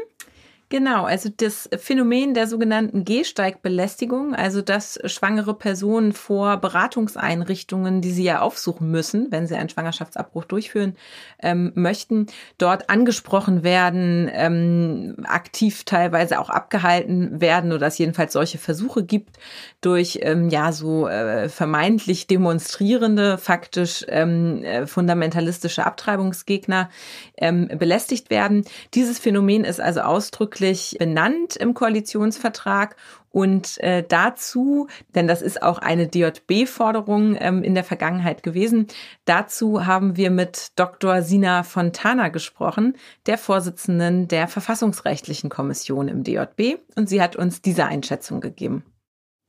Genau, 0.69 1.05
also 1.05 1.29
das 1.35 1.69
Phänomen 1.77 2.33
der 2.33 2.45
sogenannten 2.45 3.05
Gehsteigbelästigung, 3.05 4.35
also 4.35 4.61
dass 4.61 4.99
schwangere 5.05 5.53
Personen 5.53 6.11
vor 6.11 6.57
Beratungseinrichtungen, 6.57 8.01
die 8.01 8.11
sie 8.11 8.25
ja 8.25 8.41
aufsuchen 8.41 8.91
müssen, 8.91 9.31
wenn 9.31 9.47
sie 9.47 9.55
einen 9.55 9.69
Schwangerschaftsabbruch 9.69 10.43
durchführen 10.43 10.97
ähm, 11.41 11.71
möchten, 11.75 12.27
dort 12.57 12.89
angesprochen 12.89 13.63
werden, 13.63 14.29
ähm, 14.33 15.15
aktiv 15.23 15.85
teilweise 15.85 16.37
auch 16.37 16.49
abgehalten 16.49 17.39
werden 17.39 17.71
oder 17.71 17.87
es 17.87 17.97
jedenfalls 17.97 18.33
solche 18.33 18.57
Versuche 18.57 19.05
gibt 19.05 19.37
durch 19.79 20.19
ähm, 20.21 20.49
ja 20.49 20.73
so 20.73 21.07
äh, 21.07 21.47
vermeintlich 21.47 22.27
demonstrierende, 22.27 23.37
faktisch 23.37 24.05
ähm, 24.09 24.65
äh, 24.65 24.85
fundamentalistische 24.85 25.85
Abtreibungsgegner 25.85 26.89
ähm, 27.37 27.69
belästigt 27.69 28.29
werden. 28.29 28.65
Dieses 28.93 29.17
Phänomen 29.17 29.63
ist 29.63 29.79
also 29.79 30.01
ausdrücklich 30.01 30.56
ausdrücklich 30.57 30.95
benannt 30.99 31.55
im 31.55 31.73
Koalitionsvertrag. 31.73 32.95
Und 33.29 33.77
äh, 33.83 34.03
dazu, 34.07 34.87
denn 35.13 35.27
das 35.27 35.43
ist 35.43 35.61
auch 35.61 35.77
eine 35.77 36.07
DJB-Forderung 36.07 37.37
ähm, 37.39 37.61
in 37.61 37.75
der 37.75 37.83
Vergangenheit 37.83 38.41
gewesen, 38.41 38.87
dazu 39.25 39.85
haben 39.85 40.17
wir 40.17 40.31
mit 40.31 40.71
Dr. 40.75 41.21
Sina 41.21 41.61
Fontana 41.61 42.29
gesprochen, 42.29 42.95
der 43.27 43.37
Vorsitzenden 43.37 44.27
der 44.27 44.47
Verfassungsrechtlichen 44.47 45.51
Kommission 45.51 46.07
im 46.07 46.23
DJB. 46.23 46.79
Und 46.95 47.09
sie 47.09 47.21
hat 47.21 47.35
uns 47.35 47.61
diese 47.61 47.85
Einschätzung 47.85 48.41
gegeben. 48.41 48.83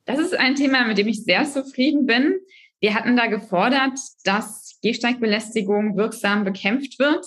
Das 0.04 0.18
ist 0.18 0.38
ein 0.38 0.54
Thema, 0.54 0.86
mit 0.86 0.98
dem 0.98 1.08
ich 1.08 1.24
sehr 1.24 1.44
zufrieden 1.44 2.04
bin. 2.04 2.34
Wir 2.80 2.94
hatten 2.94 3.16
da 3.16 3.26
gefordert, 3.26 3.98
dass 4.24 4.78
Gehsteigbelästigung 4.82 5.96
wirksam 5.96 6.44
bekämpft 6.44 6.98
wird. 6.98 7.24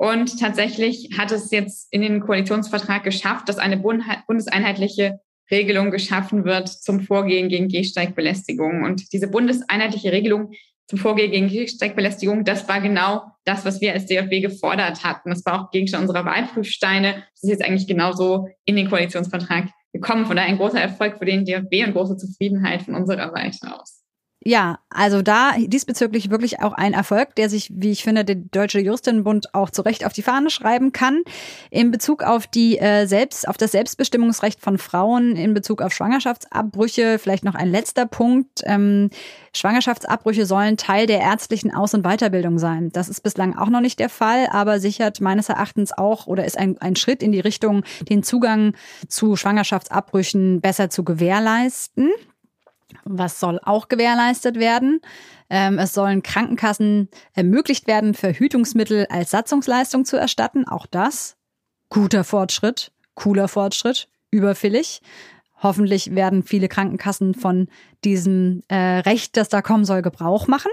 Und 0.00 0.40
tatsächlich 0.40 1.10
hat 1.18 1.30
es 1.30 1.50
jetzt 1.50 1.92
in 1.92 2.00
den 2.00 2.20
Koalitionsvertrag 2.20 3.04
geschafft, 3.04 3.50
dass 3.50 3.58
eine 3.58 3.76
bundeseinheitliche 3.76 5.20
Regelung 5.50 5.90
geschaffen 5.90 6.46
wird 6.46 6.68
zum 6.68 7.00
Vorgehen 7.00 7.50
gegen 7.50 7.68
Gehsteigbelästigung. 7.68 8.82
Und 8.82 9.12
diese 9.12 9.28
bundeseinheitliche 9.28 10.10
Regelung 10.10 10.52
zum 10.88 10.98
Vorgehen 10.98 11.32
gegen 11.32 11.48
Gehsteigbelästigung, 11.48 12.44
das 12.44 12.66
war 12.66 12.80
genau 12.80 13.24
das, 13.44 13.66
was 13.66 13.82
wir 13.82 13.92
als 13.92 14.06
DFB 14.06 14.40
gefordert 14.40 15.04
hatten. 15.04 15.28
Das 15.28 15.44
war 15.44 15.60
auch 15.60 15.70
Gegenstand 15.70 16.08
unserer 16.08 16.24
Wahlprüfsteine. 16.24 17.16
Das 17.34 17.42
ist 17.42 17.50
jetzt 17.50 17.62
eigentlich 17.62 17.86
genauso 17.86 18.48
in 18.64 18.76
den 18.76 18.88
Koalitionsvertrag 18.88 19.68
gekommen. 19.92 20.24
Von 20.24 20.36
daher 20.36 20.48
ein 20.48 20.56
großer 20.56 20.80
Erfolg 20.80 21.18
für 21.18 21.26
den 21.26 21.44
DFB 21.44 21.86
und 21.86 21.92
große 21.92 22.16
Zufriedenheit 22.16 22.84
von 22.84 22.94
unserer 22.94 23.32
Seite 23.32 23.78
aus. 23.78 24.02
Ja, 24.42 24.78
also 24.88 25.20
da 25.20 25.52
diesbezüglich 25.58 26.30
wirklich 26.30 26.60
auch 26.60 26.72
ein 26.72 26.94
Erfolg, 26.94 27.34
der 27.34 27.50
sich, 27.50 27.70
wie 27.74 27.90
ich 27.90 28.02
finde, 28.02 28.24
der 28.24 28.36
Deutsche 28.36 28.80
Juristinnenbund 28.80 29.54
auch 29.54 29.68
zu 29.68 29.82
Recht 29.82 30.06
auf 30.06 30.14
die 30.14 30.22
Fahne 30.22 30.48
schreiben 30.48 30.92
kann. 30.92 31.22
In 31.70 31.90
Bezug 31.90 32.22
auf 32.22 32.46
die 32.46 32.78
äh, 32.78 33.04
selbst, 33.04 33.46
auf 33.46 33.58
das 33.58 33.72
Selbstbestimmungsrecht 33.72 34.58
von 34.58 34.78
Frauen, 34.78 35.36
in 35.36 35.52
Bezug 35.52 35.82
auf 35.82 35.92
Schwangerschaftsabbrüche, 35.92 37.18
vielleicht 37.18 37.44
noch 37.44 37.54
ein 37.54 37.70
letzter 37.70 38.06
Punkt. 38.06 38.62
Ähm, 38.64 39.10
Schwangerschaftsabbrüche 39.54 40.46
sollen 40.46 40.78
Teil 40.78 41.04
der 41.04 41.20
ärztlichen 41.20 41.74
Aus- 41.74 41.92
und 41.92 42.02
Weiterbildung 42.02 42.58
sein. 42.58 42.90
Das 42.92 43.10
ist 43.10 43.20
bislang 43.20 43.58
auch 43.58 43.68
noch 43.68 43.82
nicht 43.82 43.98
der 43.98 44.08
Fall, 44.08 44.48
aber 44.50 44.80
sichert 44.80 45.20
meines 45.20 45.50
Erachtens 45.50 45.92
auch 45.92 46.26
oder 46.26 46.46
ist 46.46 46.56
ein, 46.56 46.78
ein 46.78 46.96
Schritt 46.96 47.22
in 47.22 47.32
die 47.32 47.40
Richtung, 47.40 47.84
den 48.08 48.22
Zugang 48.22 48.72
zu 49.06 49.36
Schwangerschaftsabbrüchen 49.36 50.62
besser 50.62 50.88
zu 50.88 51.04
gewährleisten. 51.04 52.10
Was 53.12 53.40
soll 53.40 53.58
auch 53.62 53.88
gewährleistet 53.88 54.56
werden? 54.56 55.00
Ähm, 55.48 55.78
es 55.78 55.92
sollen 55.92 56.22
Krankenkassen 56.22 57.08
ermöglicht 57.34 57.86
werden, 57.88 58.14
Verhütungsmittel 58.14 59.06
als 59.10 59.32
Satzungsleistung 59.32 60.04
zu 60.04 60.16
erstatten. 60.16 60.66
Auch 60.66 60.86
das 60.86 61.36
guter 61.88 62.22
Fortschritt, 62.22 62.92
cooler 63.14 63.48
Fortschritt, 63.48 64.08
überfällig. 64.30 65.02
Hoffentlich 65.60 66.14
werden 66.14 66.44
viele 66.44 66.68
Krankenkassen 66.68 67.34
von 67.34 67.68
diesem 68.04 68.62
äh, 68.68 69.00
Recht, 69.00 69.36
das 69.36 69.48
da 69.48 69.60
kommen 69.60 69.84
soll, 69.84 70.02
Gebrauch 70.02 70.46
machen. 70.46 70.70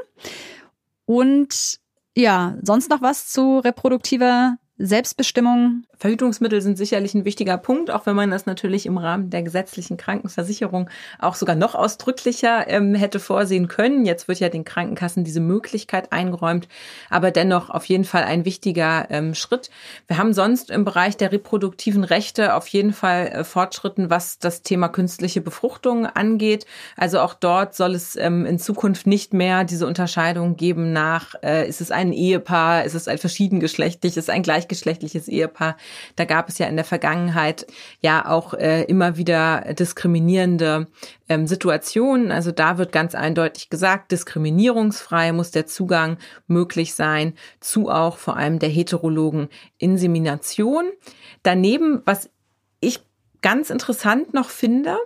Und 1.06 1.80
ja, 2.16 2.56
sonst 2.62 2.90
noch 2.90 3.02
was 3.02 3.30
zu 3.30 3.60
reproduktiver 3.60 4.58
Selbstbestimmung. 4.80 5.84
Verhütungsmittel 5.98 6.62
sind 6.62 6.78
sicherlich 6.78 7.16
ein 7.16 7.26
wichtiger 7.26 7.58
Punkt, 7.58 7.90
auch 7.90 8.06
wenn 8.06 8.16
man 8.16 8.30
das 8.30 8.46
natürlich 8.46 8.86
im 8.86 9.00
Rahmen 9.00 9.32
der 9.32 9.42
gesetzlichen 9.42 9.98
Krankenversicherung 9.98 10.90
auch 11.18 11.34
sogar 11.34 11.56
noch 11.56 11.74
ausdrücklicher 11.74 12.68
ähm, 12.68 12.94
hätte 12.94 13.20
vorsehen 13.20 13.68
können. 13.68 14.06
Jetzt 14.06 14.28
wird 14.28 14.40
ja 14.40 14.50
den 14.50 14.64
Krankenkassen 14.64 15.24
diese 15.24 15.40
Möglichkeit 15.40 16.12
eingeräumt, 16.12 16.68
aber 17.10 17.32
dennoch 17.32 17.72
auf 17.72 17.86
jeden 17.86 18.04
Fall 18.04 18.24
ein 18.26 18.46
wichtiger 18.46 19.08
ähm, 19.10 19.34
Schritt. 19.34 19.72
Wir 20.06 20.20
haben 20.20 20.34
sonst 20.34 20.70
im 20.70 20.86
Bereich 20.86 21.18
der 21.18 21.32
reproduktiven 21.32 22.04
Rechte 22.04 22.54
auf 22.54 22.68
jeden 22.68 22.94
Fall 22.94 23.28
äh, 23.30 23.44
Fortschritten, 23.44 24.12
was 24.12 24.38
das 24.38 24.62
Thema 24.62 24.90
künstliche 24.90 25.42
Befruchtung 25.42 26.06
angeht. 26.06 26.68
Also 26.96 27.20
auch 27.22 27.34
dort 27.34 27.74
soll 27.74 27.96
es 27.96 28.16
ähm, 28.16 28.46
in 28.46 28.60
Zukunft 28.60 29.08
nicht 29.08 29.34
mehr 29.34 29.64
diese 29.64 29.88
Unterscheidung 29.88 30.56
geben 30.58 30.94
nach, 30.94 31.34
äh, 31.42 31.68
ist 31.68 31.82
es 31.82 31.90
ein 31.90 32.14
Ehepaar, 32.14 32.84
ist 32.84 32.94
es 32.94 33.08
ein 33.08 33.18
verschiedengeschlechtliches, 33.18 34.30
ein 34.30 34.44
gleich 34.44 34.67
gleichgeschlechtliches 34.68 35.28
Ehepaar. 35.28 35.78
Da 36.16 36.26
gab 36.26 36.50
es 36.50 36.58
ja 36.58 36.68
in 36.68 36.76
der 36.76 36.86
Vergangenheit 36.86 37.66
ja 38.02 38.28
auch 38.28 38.54
äh, 38.54 38.84
immer 38.84 39.18
wieder 39.18 39.74
diskriminierende 39.74 40.88
ähm, 41.30 41.48
Situationen. 41.48 42.32
Also 42.32 42.52
da 42.52 42.78
wird 42.78 42.92
ganz 42.92 43.16
eindeutig 43.16 43.70
gesagt, 43.70 44.12
diskriminierungsfrei 44.12 45.32
muss 45.32 45.52
der 45.52 45.66
Zugang 45.66 46.18
möglich 46.48 46.94
sein 46.94 47.34
zu 47.60 47.90
auch 47.90 48.18
vor 48.18 48.38
allem 48.38 48.60
der 48.60 48.70
heterologen 48.70 49.50
Insemination. 49.78 50.86
Daneben, 51.44 52.02
was 52.06 52.30
ich 52.80 53.00
ganz 53.42 53.70
interessant 53.70 54.34
noch 54.34 54.50
finde, 54.50 54.98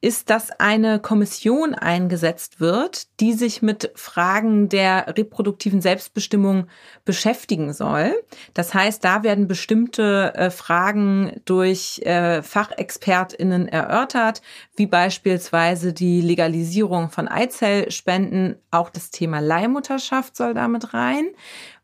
ist, 0.00 0.30
dass 0.30 0.50
eine 0.60 1.00
Kommission 1.00 1.74
eingesetzt 1.74 2.60
wird, 2.60 3.08
die 3.18 3.32
sich 3.32 3.62
mit 3.62 3.90
Fragen 3.96 4.68
der 4.68 5.16
reproduktiven 5.16 5.80
Selbstbestimmung 5.80 6.68
beschäftigen 7.04 7.72
soll. 7.72 8.14
Das 8.54 8.74
heißt, 8.74 9.02
da 9.02 9.24
werden 9.24 9.48
bestimmte 9.48 10.34
äh, 10.34 10.50
Fragen 10.50 11.40
durch 11.46 12.00
äh, 12.04 12.42
Fachexpertinnen 12.42 13.66
erörtert, 13.66 14.40
wie 14.76 14.86
beispielsweise 14.86 15.92
die 15.92 16.20
Legalisierung 16.20 17.10
von 17.10 17.26
Eizellspenden. 17.26 18.56
Auch 18.70 18.90
das 18.90 19.10
Thema 19.10 19.40
Leihmutterschaft 19.40 20.36
soll 20.36 20.54
damit 20.54 20.94
rein. 20.94 21.26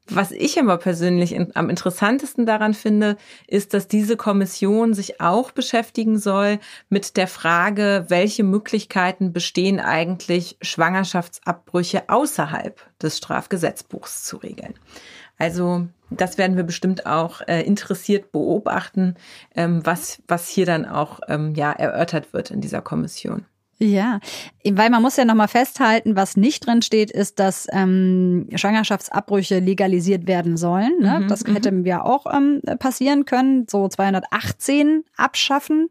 Was 0.07 0.33
ich 0.33 0.61
aber 0.61 0.77
persönlich 0.77 1.33
in, 1.33 1.57
am 1.57 1.71
interessantesten 1.71 2.45
daran 2.45 2.75
finde, 2.75 3.17
ist, 3.47 3.73
dass 3.73 3.89
diese 3.89 4.19
Kommission 4.19 4.93
sich 4.93 5.23
auch 5.23 5.51
beschäftigen 5.51 6.19
soll 6.19 6.59
mit 6.91 7.17
der 7.17 7.27
Frage, 7.27 8.05
welche 8.09 8.45
Möglichkeiten 8.45 9.33
bestehen 9.33 9.81
eigentlich, 9.81 10.59
Schwangerschaftsabbrüche 10.61 12.09
außerhalb 12.09 12.83
des 13.01 13.17
Strafgesetzbuchs 13.17 14.25
zu 14.25 14.37
regeln. 14.37 14.75
Also 15.39 15.87
das 16.11 16.37
werden 16.37 16.57
wir 16.57 16.65
bestimmt 16.65 17.07
auch 17.07 17.41
äh, 17.41 17.63
interessiert 17.63 18.31
beobachten, 18.31 19.17
ähm, 19.55 19.85
was, 19.85 20.23
was 20.29 20.49
hier 20.49 20.67
dann 20.67 20.85
auch 20.85 21.21
ähm, 21.29 21.55
ja, 21.55 21.73
erörtert 21.73 22.33
wird 22.35 22.51
in 22.51 22.61
dieser 22.61 22.83
Kommission. 22.83 23.47
Ja, 23.79 24.21
weil 24.65 24.89
man 24.89 25.03
muss 25.03 25.17
ja 25.17 25.25
nochmal 25.25 25.49
festhalten, 25.49 26.15
was 26.15 26.37
nicht 26.37 26.67
drin 26.67 26.81
steht, 26.81 27.11
ist, 27.11 27.41
dass 27.41 27.67
ähm, 27.73 28.47
Schwangerschaftsabbrüche 28.55 29.59
legalisiert 29.59 30.29
werden 30.29 30.57
sollen. 30.57 30.93
Ne? 31.01 31.21
Mhm, 31.21 31.29
das 31.29 31.45
hätte 31.45 31.73
mhm. 31.73 31.85
ja 31.85 32.03
auch 32.03 32.27
ähm, 32.33 32.61
passieren 32.79 33.25
können, 33.25 33.67
so 33.69 33.89
218 33.89 35.05
abschaffen. 35.17 35.89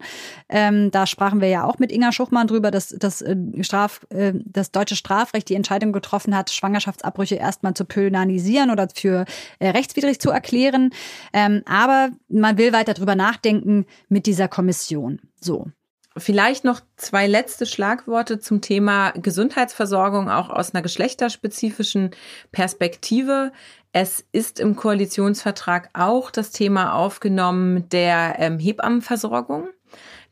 Ähm, 0.47 0.91
da 0.91 1.05
sprachen 1.05 1.41
wir 1.41 1.49
ja 1.49 1.65
auch 1.65 1.77
mit 1.77 1.91
Inga 1.91 2.13
Schuchmann 2.13 2.47
drüber, 2.47 2.71
dass 2.71 2.89
das, 2.89 3.21
äh, 3.21 3.35
Straf, 3.61 4.01
äh, 4.09 4.33
das 4.45 4.71
deutsche 4.71 4.95
Strafrecht 4.95 5.49
die 5.49 5.55
Entscheidung 5.55 5.91
getroffen 5.91 6.35
hat, 6.35 6.49
Schwangerschaftsabbrüche 6.49 7.35
erstmal 7.35 7.73
zu 7.73 7.83
pönanisieren 7.83 8.71
oder 8.71 8.87
für 8.93 9.25
äh, 9.59 9.69
rechtswidrig 9.69 10.19
zu 10.19 10.31
erklären. 10.31 10.91
Ähm, 11.33 11.63
aber 11.65 12.09
man 12.29 12.57
will 12.57 12.71
weiter 12.71 12.93
drüber 12.93 13.15
nachdenken 13.15 13.85
mit 14.07 14.25
dieser 14.25 14.47
Kommission. 14.47 15.19
So. 15.39 15.67
Vielleicht 16.15 16.63
noch 16.63 16.81
zwei 16.95 17.25
letzte 17.25 17.65
Schlagworte 17.65 18.39
zum 18.39 18.61
Thema 18.61 19.11
Gesundheitsversorgung, 19.11 20.29
auch 20.29 20.49
aus 20.51 20.73
einer 20.73 20.83
geschlechterspezifischen 20.83 22.11
Perspektive. 22.51 23.51
Es 23.93 24.23
ist 24.31 24.59
im 24.59 24.75
Koalitionsvertrag 24.75 25.89
auch 25.93 26.29
das 26.29 26.51
Thema 26.51 26.93
aufgenommen 26.93 27.89
der 27.89 28.35
ähm, 28.37 28.59
Hebammenversorgung. 28.59 29.69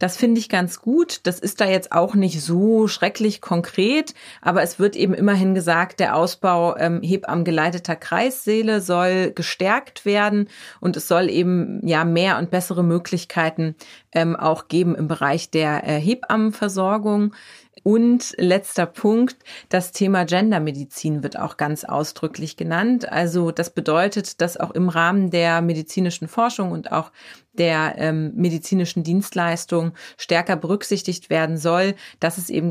Das 0.02 0.18
finde 0.18 0.40
ich 0.40 0.50
ganz 0.50 0.82
gut. 0.82 1.20
Das 1.28 1.38
ist 1.38 1.62
da 1.62 1.66
jetzt 1.66 1.92
auch 1.92 2.16
nicht 2.16 2.42
so 2.42 2.88
schrecklich 2.88 3.40
konkret, 3.40 4.16
aber 4.42 4.64
es 4.64 4.80
wird 4.80 4.96
eben 4.96 5.14
immerhin 5.14 5.54
gesagt, 5.54 6.00
der 6.00 6.16
Ausbau 6.16 6.76
ähm, 6.76 7.04
hebammen-geleiteter 7.04 7.96
Kreissäle 7.96 8.82
soll 8.82 9.30
gestärkt 9.30 10.04
werden 10.04 10.50
und 10.80 10.98
es 10.98 11.08
soll 11.08 11.30
eben 11.30 11.86
ja 11.86 12.04
mehr 12.04 12.40
und 12.40 12.50
bessere 12.50 12.84
Möglichkeiten 12.84 13.76
ähm, 14.12 14.36
auch 14.36 14.70
geben 14.70 14.96
im 14.96 15.08
Bereich 15.08 15.52
der 15.52 15.88
äh, 15.88 16.00
Hebammenversorgung. 16.00 17.36
Und 17.84 18.36
letzter 18.38 18.86
Punkt, 18.86 19.38
das 19.70 19.92
Thema 19.92 20.26
Gendermedizin 20.26 21.24
wird 21.24 21.40
auch 21.40 21.58
ganz 21.58 21.84
ausdrücklich 21.84 22.56
genannt. 22.56 23.12
Also 23.12 23.52
das 23.52 23.72
bedeutet, 23.72 24.40
dass 24.42 24.58
auch 24.58 24.72
im 24.72 24.90
Rahmen 24.90 25.32
der 25.32 25.62
medizinischen 25.62 26.28
Forschung 26.28 26.72
und 26.72 26.92
auch 26.92 27.12
der 27.54 27.96
ähm, 27.98 28.32
medizinischen 28.36 29.04
Dienstleistung 29.04 29.94
stärker 30.18 30.56
berücksichtigt 30.56 31.30
werden 31.30 31.58
soll, 31.58 31.96
dass 32.20 32.38
es 32.38 32.50
eben 32.50 32.70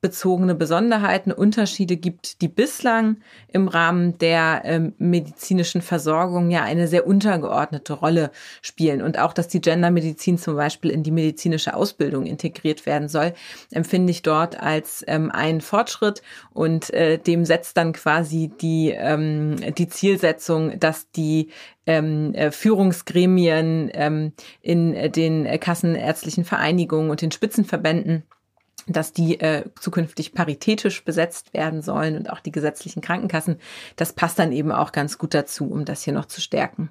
geschlechtsbezogene 0.00 0.54
Besonderheiten, 0.54 1.30
Unterschiede 1.32 1.96
gibt, 1.96 2.40
die 2.40 2.48
bislang 2.48 3.18
im 3.48 3.68
Rahmen 3.68 4.16
der 4.18 4.62
ähm, 4.64 4.94
medizinischen 4.98 5.82
Versorgung 5.82 6.50
ja 6.50 6.62
eine 6.62 6.88
sehr 6.88 7.06
untergeordnete 7.06 7.92
Rolle 7.92 8.30
spielen. 8.62 9.02
Und 9.02 9.18
auch, 9.18 9.32
dass 9.34 9.48
die 9.48 9.60
Gendermedizin 9.60 10.38
zum 10.38 10.56
Beispiel 10.56 10.90
in 10.90 11.02
die 11.02 11.10
medizinische 11.10 11.74
Ausbildung 11.74 12.24
integriert 12.24 12.86
werden 12.86 13.08
soll, 13.08 13.34
empfinde 13.70 14.10
ich 14.10 14.22
dort 14.22 14.60
als 14.60 15.04
ähm, 15.06 15.30
einen 15.30 15.60
Fortschritt 15.60 16.22
und 16.52 16.90
äh, 16.94 17.18
dem 17.18 17.44
setzt 17.44 17.76
dann 17.76 17.92
quasi 17.92 18.50
die, 18.60 18.94
ähm, 18.96 19.56
die 19.76 19.88
Zielsetzung, 19.88 20.78
dass 20.80 21.10
die 21.10 21.50
ähm, 21.86 22.34
äh, 22.34 22.50
Führungsgremien 22.50 23.90
ähm, 23.92 24.32
in 24.62 25.12
den 25.12 25.60
kassenärztlichen 25.60 26.44
Vereinigungen 26.44 27.10
und 27.10 27.20
den 27.20 27.32
Spitzenverbänden 27.32 28.24
dass 28.92 29.12
die 29.12 29.40
äh, 29.40 29.64
zukünftig 29.78 30.32
paritätisch 30.32 31.04
besetzt 31.04 31.54
werden 31.54 31.82
sollen 31.82 32.16
und 32.16 32.30
auch 32.30 32.40
die 32.40 32.52
gesetzlichen 32.52 33.00
Krankenkassen. 33.00 33.56
Das 33.96 34.12
passt 34.12 34.38
dann 34.38 34.52
eben 34.52 34.72
auch 34.72 34.92
ganz 34.92 35.18
gut 35.18 35.34
dazu, 35.34 35.70
um 35.70 35.84
das 35.84 36.02
hier 36.02 36.12
noch 36.12 36.26
zu 36.26 36.40
stärken. 36.40 36.90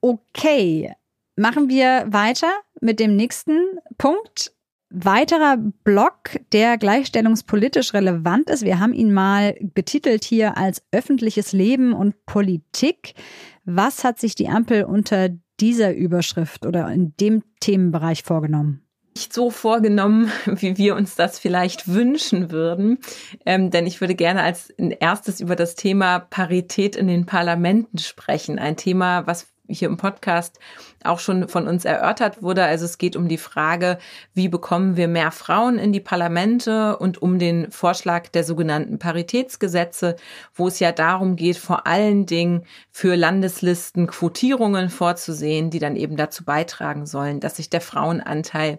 Okay, 0.00 0.92
machen 1.36 1.68
wir 1.68 2.06
weiter 2.08 2.50
mit 2.80 3.00
dem 3.00 3.16
nächsten 3.16 3.58
Punkt. 3.98 4.52
Weiterer 4.94 5.56
Block, 5.84 6.38
der 6.52 6.76
gleichstellungspolitisch 6.76 7.94
relevant 7.94 8.50
ist. 8.50 8.62
Wir 8.62 8.78
haben 8.78 8.92
ihn 8.92 9.14
mal 9.14 9.56
betitelt 9.60 10.22
hier 10.22 10.58
als 10.58 10.82
öffentliches 10.92 11.52
Leben 11.52 11.94
und 11.94 12.26
Politik. 12.26 13.14
Was 13.64 14.04
hat 14.04 14.18
sich 14.18 14.34
die 14.34 14.48
Ampel 14.48 14.84
unter 14.84 15.30
dieser 15.60 15.94
Überschrift 15.94 16.66
oder 16.66 16.90
in 16.92 17.16
dem 17.16 17.42
Themenbereich 17.60 18.22
vorgenommen? 18.22 18.82
Nicht 19.14 19.32
so 19.32 19.50
vorgenommen, 19.50 20.32
wie 20.46 20.76
wir 20.78 20.96
uns 20.96 21.14
das 21.14 21.38
vielleicht 21.38 21.88
wünschen 21.88 22.50
würden. 22.50 22.98
Ähm, 23.44 23.70
denn 23.70 23.86
ich 23.86 24.00
würde 24.00 24.14
gerne 24.14 24.42
als 24.42 24.70
erstes 24.70 25.40
über 25.40 25.56
das 25.56 25.74
Thema 25.74 26.18
Parität 26.18 26.96
in 26.96 27.06
den 27.06 27.26
Parlamenten 27.26 27.98
sprechen. 27.98 28.58
Ein 28.58 28.76
Thema, 28.76 29.26
was 29.26 29.48
hier 29.68 29.88
im 29.88 29.96
Podcast 29.96 30.58
auch 31.04 31.18
schon 31.18 31.48
von 31.48 31.66
uns 31.66 31.84
erörtert 31.84 32.42
wurde. 32.42 32.64
Also 32.64 32.84
es 32.84 32.98
geht 32.98 33.16
um 33.16 33.28
die 33.28 33.38
Frage, 33.38 33.98
wie 34.34 34.48
bekommen 34.48 34.96
wir 34.96 35.08
mehr 35.08 35.30
Frauen 35.30 35.78
in 35.78 35.92
die 35.92 36.00
Parlamente 36.00 36.96
und 36.98 37.20
um 37.20 37.38
den 37.38 37.70
Vorschlag 37.70 38.28
der 38.28 38.44
sogenannten 38.44 38.98
Paritätsgesetze, 38.98 40.16
wo 40.54 40.68
es 40.68 40.78
ja 40.78 40.92
darum 40.92 41.36
geht, 41.36 41.56
vor 41.56 41.86
allen 41.86 42.26
Dingen 42.26 42.64
für 42.90 43.16
Landeslisten 43.16 44.06
Quotierungen 44.06 44.90
vorzusehen, 44.90 45.70
die 45.70 45.78
dann 45.78 45.96
eben 45.96 46.16
dazu 46.16 46.44
beitragen 46.44 47.06
sollen, 47.06 47.40
dass 47.40 47.56
sich 47.56 47.70
der 47.70 47.80
Frauenanteil 47.80 48.78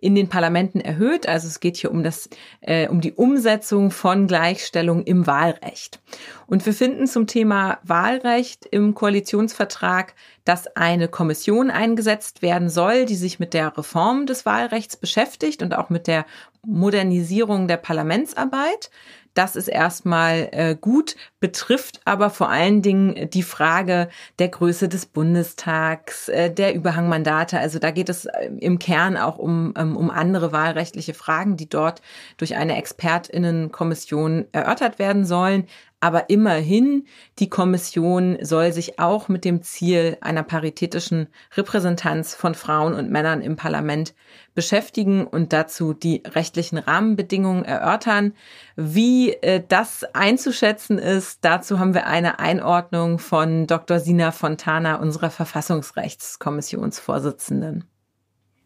in 0.00 0.14
den 0.14 0.28
Parlamenten 0.28 0.80
erhöht. 0.80 1.28
Also 1.28 1.48
es 1.48 1.60
geht 1.60 1.76
hier 1.76 1.90
um 1.90 2.02
das, 2.02 2.28
äh, 2.60 2.88
um 2.88 3.00
die 3.00 3.12
Umsetzung 3.12 3.90
von 3.90 4.26
Gleichstellung 4.26 5.04
im 5.04 5.26
Wahlrecht. 5.26 6.00
Und 6.46 6.66
wir 6.66 6.74
finden 6.74 7.06
zum 7.06 7.26
Thema 7.26 7.78
Wahlrecht 7.82 8.66
im 8.66 8.94
Koalitionsvertrag 8.94 10.14
dass 10.44 10.66
eine 10.76 11.08
Kommission 11.08 11.70
eingesetzt 11.70 12.42
werden 12.42 12.68
soll, 12.68 13.06
die 13.06 13.16
sich 13.16 13.38
mit 13.38 13.54
der 13.54 13.76
Reform 13.76 14.26
des 14.26 14.44
Wahlrechts 14.44 14.96
beschäftigt 14.96 15.62
und 15.62 15.74
auch 15.74 15.90
mit 15.90 16.06
der 16.06 16.26
Modernisierung 16.62 17.68
der 17.68 17.78
Parlamentsarbeit. 17.78 18.90
Das 19.34 19.56
ist 19.56 19.66
erstmal 19.66 20.48
äh, 20.52 20.76
gut, 20.80 21.16
betrifft 21.40 22.00
aber 22.04 22.30
vor 22.30 22.50
allen 22.50 22.82
Dingen 22.82 23.28
die 23.30 23.42
Frage 23.42 24.08
der 24.38 24.48
Größe 24.48 24.88
des 24.88 25.06
Bundestags, 25.06 26.28
äh, 26.28 26.52
der 26.52 26.72
Überhangmandate. 26.74 27.58
Also 27.58 27.80
da 27.80 27.90
geht 27.90 28.08
es 28.08 28.26
äh, 28.26 28.50
im 28.60 28.78
Kern 28.78 29.16
auch 29.16 29.38
um, 29.38 29.74
ähm, 29.76 29.96
um 29.96 30.10
andere 30.10 30.52
wahlrechtliche 30.52 31.14
Fragen, 31.14 31.56
die 31.56 31.68
dort 31.68 32.00
durch 32.36 32.54
eine 32.54 32.76
Expertinnenkommission 32.76 34.46
erörtert 34.52 35.00
werden 35.00 35.24
sollen. 35.24 35.66
Aber 36.04 36.28
immerhin, 36.28 37.06
die 37.38 37.48
Kommission 37.48 38.36
soll 38.42 38.74
sich 38.74 38.98
auch 38.98 39.30
mit 39.30 39.46
dem 39.46 39.62
Ziel 39.62 40.18
einer 40.20 40.42
paritätischen 40.42 41.28
Repräsentanz 41.56 42.34
von 42.34 42.54
Frauen 42.54 42.92
und 42.92 43.08
Männern 43.08 43.40
im 43.40 43.56
Parlament 43.56 44.12
beschäftigen 44.54 45.26
und 45.26 45.54
dazu 45.54 45.94
die 45.94 46.22
rechtlichen 46.26 46.76
Rahmenbedingungen 46.76 47.64
erörtern. 47.64 48.34
Wie 48.76 49.32
äh, 49.32 49.62
das 49.66 50.04
einzuschätzen 50.12 50.98
ist, 50.98 51.42
dazu 51.42 51.78
haben 51.78 51.94
wir 51.94 52.06
eine 52.06 52.38
Einordnung 52.38 53.18
von 53.18 53.66
Dr. 53.66 53.98
Sina 53.98 54.30
Fontana, 54.30 54.96
unserer 54.96 55.30
Verfassungsrechtskommissionsvorsitzenden. 55.30 57.84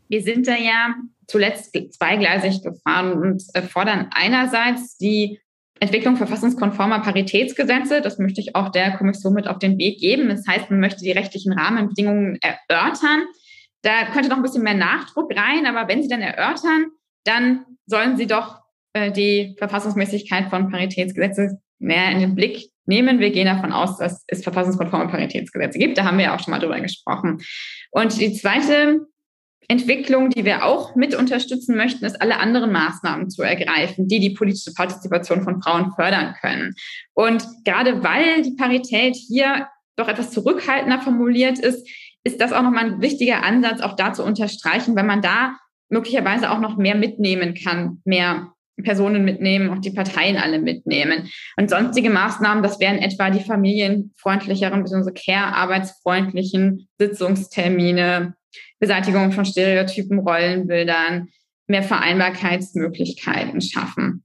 Wir 0.08 0.22
sind 0.22 0.48
da 0.48 0.56
ja 0.56 0.92
zuletzt 1.28 1.78
zweigleisig 1.92 2.64
gefahren 2.64 3.12
und 3.12 3.44
äh, 3.54 3.62
fordern 3.62 4.10
einerseits 4.12 4.98
die 4.98 5.38
Entwicklung 5.80 6.16
verfassungskonformer 6.16 7.00
Paritätsgesetze. 7.00 8.00
Das 8.00 8.18
möchte 8.18 8.40
ich 8.40 8.54
auch 8.54 8.70
der 8.70 8.96
Kommission 8.96 9.34
mit 9.34 9.48
auf 9.48 9.58
den 9.58 9.78
Weg 9.78 10.00
geben. 10.00 10.28
Das 10.28 10.46
heißt, 10.46 10.70
man 10.70 10.80
möchte 10.80 11.02
die 11.02 11.12
rechtlichen 11.12 11.52
Rahmenbedingungen 11.52 12.38
erörtern. 12.40 13.24
Da 13.82 14.06
könnte 14.12 14.28
noch 14.28 14.36
ein 14.36 14.42
bisschen 14.42 14.64
mehr 14.64 14.74
Nachdruck 14.74 15.34
rein, 15.36 15.66
aber 15.66 15.88
wenn 15.88 16.02
Sie 16.02 16.08
dann 16.08 16.20
erörtern, 16.20 16.86
dann 17.24 17.64
sollen 17.86 18.16
Sie 18.16 18.26
doch 18.26 18.60
äh, 18.92 19.12
die 19.12 19.54
Verfassungsmäßigkeit 19.58 20.48
von 20.50 20.70
Paritätsgesetzen 20.70 21.60
mehr 21.78 22.10
in 22.10 22.20
den 22.20 22.34
Blick 22.34 22.70
nehmen. 22.86 23.20
Wir 23.20 23.30
gehen 23.30 23.46
davon 23.46 23.72
aus, 23.72 23.98
dass 23.98 24.24
es 24.26 24.42
verfassungskonforme 24.42 25.08
Paritätsgesetze 25.08 25.78
gibt. 25.78 25.98
Da 25.98 26.04
haben 26.04 26.18
wir 26.18 26.26
ja 26.26 26.34
auch 26.34 26.40
schon 26.40 26.52
mal 26.52 26.58
drüber 26.58 26.80
gesprochen. 26.80 27.40
Und 27.92 28.18
die 28.20 28.32
zweite 28.32 29.06
Entwicklung, 29.70 30.30
die 30.30 30.46
wir 30.46 30.64
auch 30.64 30.96
mit 30.96 31.14
unterstützen 31.14 31.76
möchten, 31.76 32.04
ist, 32.06 32.20
alle 32.22 32.40
anderen 32.40 32.72
Maßnahmen 32.72 33.28
zu 33.28 33.42
ergreifen, 33.42 34.08
die 34.08 34.18
die 34.18 34.30
politische 34.30 34.72
Partizipation 34.72 35.42
von 35.42 35.62
Frauen 35.62 35.92
fördern 35.92 36.34
können. 36.40 36.74
Und 37.12 37.44
gerade 37.64 38.02
weil 38.02 38.42
die 38.42 38.56
Parität 38.56 39.14
hier 39.14 39.68
doch 39.96 40.08
etwas 40.08 40.30
zurückhaltender 40.30 41.00
formuliert 41.00 41.58
ist, 41.58 41.86
ist 42.24 42.40
das 42.40 42.52
auch 42.52 42.62
nochmal 42.62 42.86
ein 42.86 43.00
wichtiger 43.02 43.42
Ansatz, 43.42 43.80
auch 43.80 43.94
da 43.94 44.14
zu 44.14 44.24
unterstreichen, 44.24 44.96
wenn 44.96 45.06
man 45.06 45.20
da 45.20 45.56
möglicherweise 45.90 46.50
auch 46.50 46.60
noch 46.60 46.76
mehr 46.76 46.94
mitnehmen 46.94 47.54
kann, 47.54 48.00
mehr 48.04 48.52
Personen 48.82 49.24
mitnehmen, 49.24 49.70
auch 49.70 49.80
die 49.80 49.90
Parteien 49.90 50.36
alle 50.36 50.58
mitnehmen. 50.58 51.28
Und 51.56 51.70
sonstige 51.70 52.10
Maßnahmen, 52.10 52.62
das 52.62 52.80
wären 52.80 52.98
etwa 52.98 53.30
die 53.30 53.40
familienfreundlicheren 53.40 54.82
bzw. 54.82 55.12
care-arbeitsfreundlichen 55.12 56.88
Sitzungstermine, 56.98 58.34
Beseitigung 58.78 59.32
von 59.32 59.44
Stereotypen, 59.44 60.20
Rollenbildern, 60.20 61.28
mehr 61.66 61.82
Vereinbarkeitsmöglichkeiten 61.82 63.60
schaffen. 63.60 64.24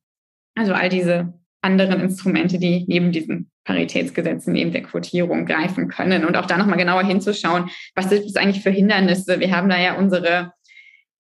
Also 0.56 0.74
all 0.74 0.89
diese 0.89 1.34
anderen 1.62 2.01
Instrumente, 2.01 2.60
die 2.60 2.86
neben 2.88 3.12
diesen 3.12 3.49
Paritätsgesetzen, 3.64 4.54
neben 4.54 4.72
der 4.72 4.84
Quotierung 4.84 5.45
greifen 5.45 5.88
können. 5.88 6.26
Und 6.26 6.36
auch 6.36 6.45
da 6.45 6.58
nochmal 6.58 6.78
genauer 6.78 7.04
hinzuschauen, 7.04 7.70
was 7.95 8.10
sind 8.10 8.26
es 8.26 8.36
eigentlich 8.36 8.62
für 8.62 8.70
Hindernisse? 8.70 9.39
Wir 9.39 9.56
haben 9.56 9.70
da 9.70 9.80
ja 9.80 9.95
unsere 9.95 10.51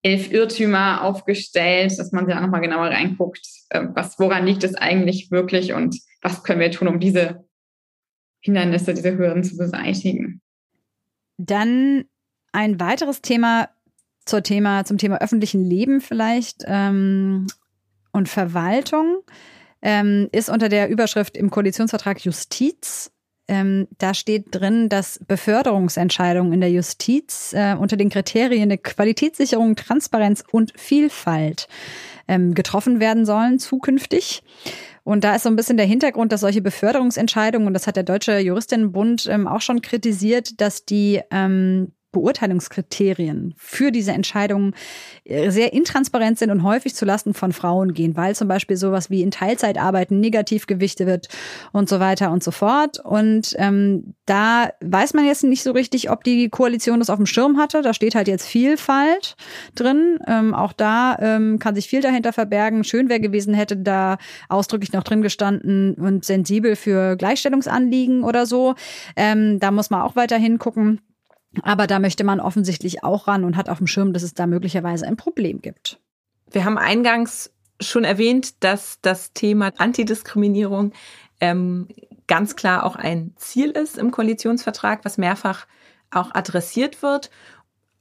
elf 0.03 0.31
Irrtümer 0.31 1.01
aufgestellt, 1.01 1.97
dass 1.97 2.11
man 2.11 2.27
da 2.27 2.39
nochmal 2.39 2.61
genauer 2.61 2.87
reinguckt, 2.87 3.47
ähm, 3.71 3.91
was, 3.95 4.19
woran 4.19 4.45
liegt 4.45 4.63
es 4.63 4.75
eigentlich 4.75 5.31
wirklich 5.31 5.73
und 5.73 5.97
was 6.21 6.43
können 6.43 6.59
wir 6.59 6.71
tun, 6.71 6.89
um 6.89 6.99
diese 6.99 7.45
Hindernisse, 8.41 8.93
diese 8.93 9.17
Hürden 9.17 9.43
zu 9.43 9.57
beseitigen. 9.57 10.41
Dann 11.37 12.03
ein 12.51 12.79
weiteres 12.79 13.21
Thema 13.21 13.69
zur 14.25 14.43
Thema, 14.43 14.83
zum 14.83 14.97
Thema 14.97 15.21
öffentlichen 15.21 15.63
Leben 15.63 16.01
vielleicht 16.01 16.63
ähm, 16.65 17.47
und 18.11 18.29
Verwaltung 18.29 19.23
ähm, 19.81 20.29
ist 20.31 20.49
unter 20.49 20.69
der 20.69 20.89
Überschrift 20.89 21.37
im 21.37 21.49
Koalitionsvertrag 21.49 22.23
Justiz 22.23 23.12
ähm, 23.47 23.87
da 23.97 24.13
steht 24.13 24.45
drin, 24.51 24.89
dass 24.89 25.19
Beförderungsentscheidungen 25.27 26.53
in 26.53 26.61
der 26.61 26.71
Justiz 26.71 27.53
äh, 27.53 27.75
unter 27.75 27.97
den 27.97 28.09
Kriterien 28.09 28.69
der 28.69 28.77
Qualitätssicherung, 28.77 29.75
Transparenz 29.75 30.43
und 30.51 30.71
Vielfalt 30.75 31.67
ähm, 32.27 32.53
getroffen 32.53 32.99
werden 32.99 33.25
sollen 33.25 33.59
zukünftig. 33.59 34.43
Und 35.03 35.25
da 35.25 35.35
ist 35.35 35.43
so 35.43 35.49
ein 35.49 35.57
bisschen 35.57 35.75
der 35.75 35.85
Hintergrund, 35.85 36.31
dass 36.31 36.41
solche 36.41 36.61
Beförderungsentscheidungen, 36.61 37.67
und 37.67 37.73
das 37.73 37.87
hat 37.87 37.97
der 37.97 38.03
Deutsche 38.03 38.39
Juristinnenbund 38.39 39.27
ähm, 39.29 39.47
auch 39.47 39.61
schon 39.61 39.81
kritisiert, 39.81 40.61
dass 40.61 40.85
die 40.85 41.19
ähm, 41.29 41.91
Beurteilungskriterien 42.13 43.53
für 43.57 43.91
diese 43.91 44.13
Entscheidungen 44.13 44.73
äh, 45.25 45.51
sehr 45.51 45.73
intransparent 45.73 46.39
sind 46.39 46.49
und 46.49 46.63
häufig 46.63 46.95
zulasten 46.95 47.33
von 47.33 47.51
Frauen 47.51 47.93
gehen, 47.93 48.15
weil 48.15 48.35
zum 48.35 48.47
Beispiel 48.47 48.77
sowas 48.77 49.09
wie 49.09 49.21
in 49.21 49.31
Teilzeit 49.31 49.77
arbeiten 49.77 50.21
negativ 50.21 50.65
gewichtet 50.67 51.07
wird 51.07 51.27
und 51.73 51.89
so 51.89 51.99
weiter 51.99 52.31
und 52.31 52.41
so 52.41 52.51
fort. 52.51 52.99
Und 53.03 53.53
ähm, 53.57 54.13
da 54.25 54.69
weiß 54.79 55.13
man 55.13 55.25
jetzt 55.25 55.43
nicht 55.43 55.63
so 55.63 55.71
richtig, 55.71 56.09
ob 56.09 56.23
die 56.23 56.47
Koalition 56.49 56.99
das 56.99 57.09
auf 57.09 57.17
dem 57.17 57.25
Schirm 57.25 57.57
hatte. 57.57 57.81
Da 57.81 57.93
steht 57.93 58.15
halt 58.15 58.29
jetzt 58.29 58.47
Vielfalt 58.47 59.35
drin. 59.75 60.19
Ähm, 60.27 60.53
auch 60.53 60.71
da 60.71 61.17
ähm, 61.19 61.59
kann 61.59 61.75
sich 61.75 61.87
viel 61.87 62.01
dahinter 62.01 62.31
verbergen. 62.31 62.83
Schön 62.83 63.09
wäre 63.09 63.19
gewesen, 63.19 63.53
hätte 63.53 63.75
da 63.75 64.17
ausdrücklich 64.47 64.93
noch 64.93 65.03
drin 65.03 65.21
gestanden 65.21 65.95
und 65.95 66.23
sensibel 66.23 66.75
für 66.75 67.17
Gleichstellungsanliegen 67.17 68.23
oder 68.23 68.45
so. 68.45 68.75
Ähm, 69.15 69.59
da 69.59 69.71
muss 69.71 69.89
man 69.89 70.01
auch 70.01 70.15
weiter 70.15 70.37
hingucken. 70.37 71.01
Aber 71.61 71.87
da 71.87 71.99
möchte 71.99 72.23
man 72.23 72.39
offensichtlich 72.39 73.03
auch 73.03 73.27
ran 73.27 73.43
und 73.43 73.57
hat 73.57 73.69
auf 73.69 73.77
dem 73.77 73.87
Schirm, 73.87 74.13
dass 74.13 74.23
es 74.23 74.33
da 74.33 74.47
möglicherweise 74.47 75.05
ein 75.05 75.17
Problem 75.17 75.61
gibt. 75.61 75.99
Wir 76.51 76.65
haben 76.65 76.77
eingangs 76.77 77.51
schon 77.79 78.03
erwähnt, 78.03 78.63
dass 78.63 78.99
das 79.01 79.33
Thema 79.33 79.71
Antidiskriminierung 79.77 80.93
ähm, 81.41 81.87
ganz 82.27 82.55
klar 82.55 82.85
auch 82.85 82.95
ein 82.95 83.33
Ziel 83.35 83.71
ist 83.71 83.97
im 83.97 84.11
Koalitionsvertrag, 84.11 85.03
was 85.05 85.17
mehrfach 85.17 85.67
auch 86.11 86.33
adressiert 86.33 87.01
wird. 87.01 87.29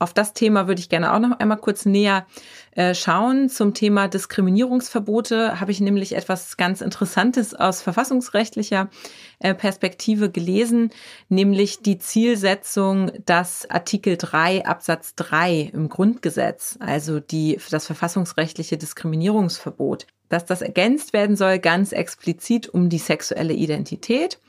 Auf 0.02 0.12
das 0.12 0.32
Thema 0.32 0.66
würde 0.66 0.80
ich 0.80 0.88
gerne 0.88 1.14
auch 1.14 1.20
noch 1.20 1.38
einmal 1.38 1.58
kurz 1.58 1.86
näher 1.86 2.26
äh, 2.72 2.92
schauen. 2.92 3.48
Zum 3.48 3.72
Thema 3.72 4.08
Diskriminierungsverbote 4.08 5.60
habe 5.60 5.70
ich 5.70 5.80
nämlich 5.80 6.16
etwas 6.16 6.56
ganz 6.56 6.80
Interessantes 6.80 7.54
aus 7.54 7.82
verfassungsrechtlicher 7.82 8.90
äh, 9.38 9.54
Perspektive 9.54 10.28
gelesen, 10.28 10.90
nämlich 11.28 11.82
die 11.82 11.98
Zielsetzung, 11.98 13.12
dass 13.26 13.70
Artikel 13.70 14.16
3 14.16 14.66
Absatz 14.66 15.14
3 15.14 15.70
im 15.72 15.88
Grundgesetz, 15.88 16.78
also 16.80 17.20
die, 17.20 17.60
das 17.70 17.86
verfassungsrechtliche 17.86 18.78
Diskriminierungsverbot, 18.78 20.08
dass 20.28 20.44
das 20.44 20.62
ergänzt 20.62 21.12
werden 21.12 21.36
soll 21.36 21.60
ganz 21.60 21.92
explizit 21.92 22.68
um 22.68 22.88
die 22.88 22.98
sexuelle 22.98 23.54
Identität 23.54 24.40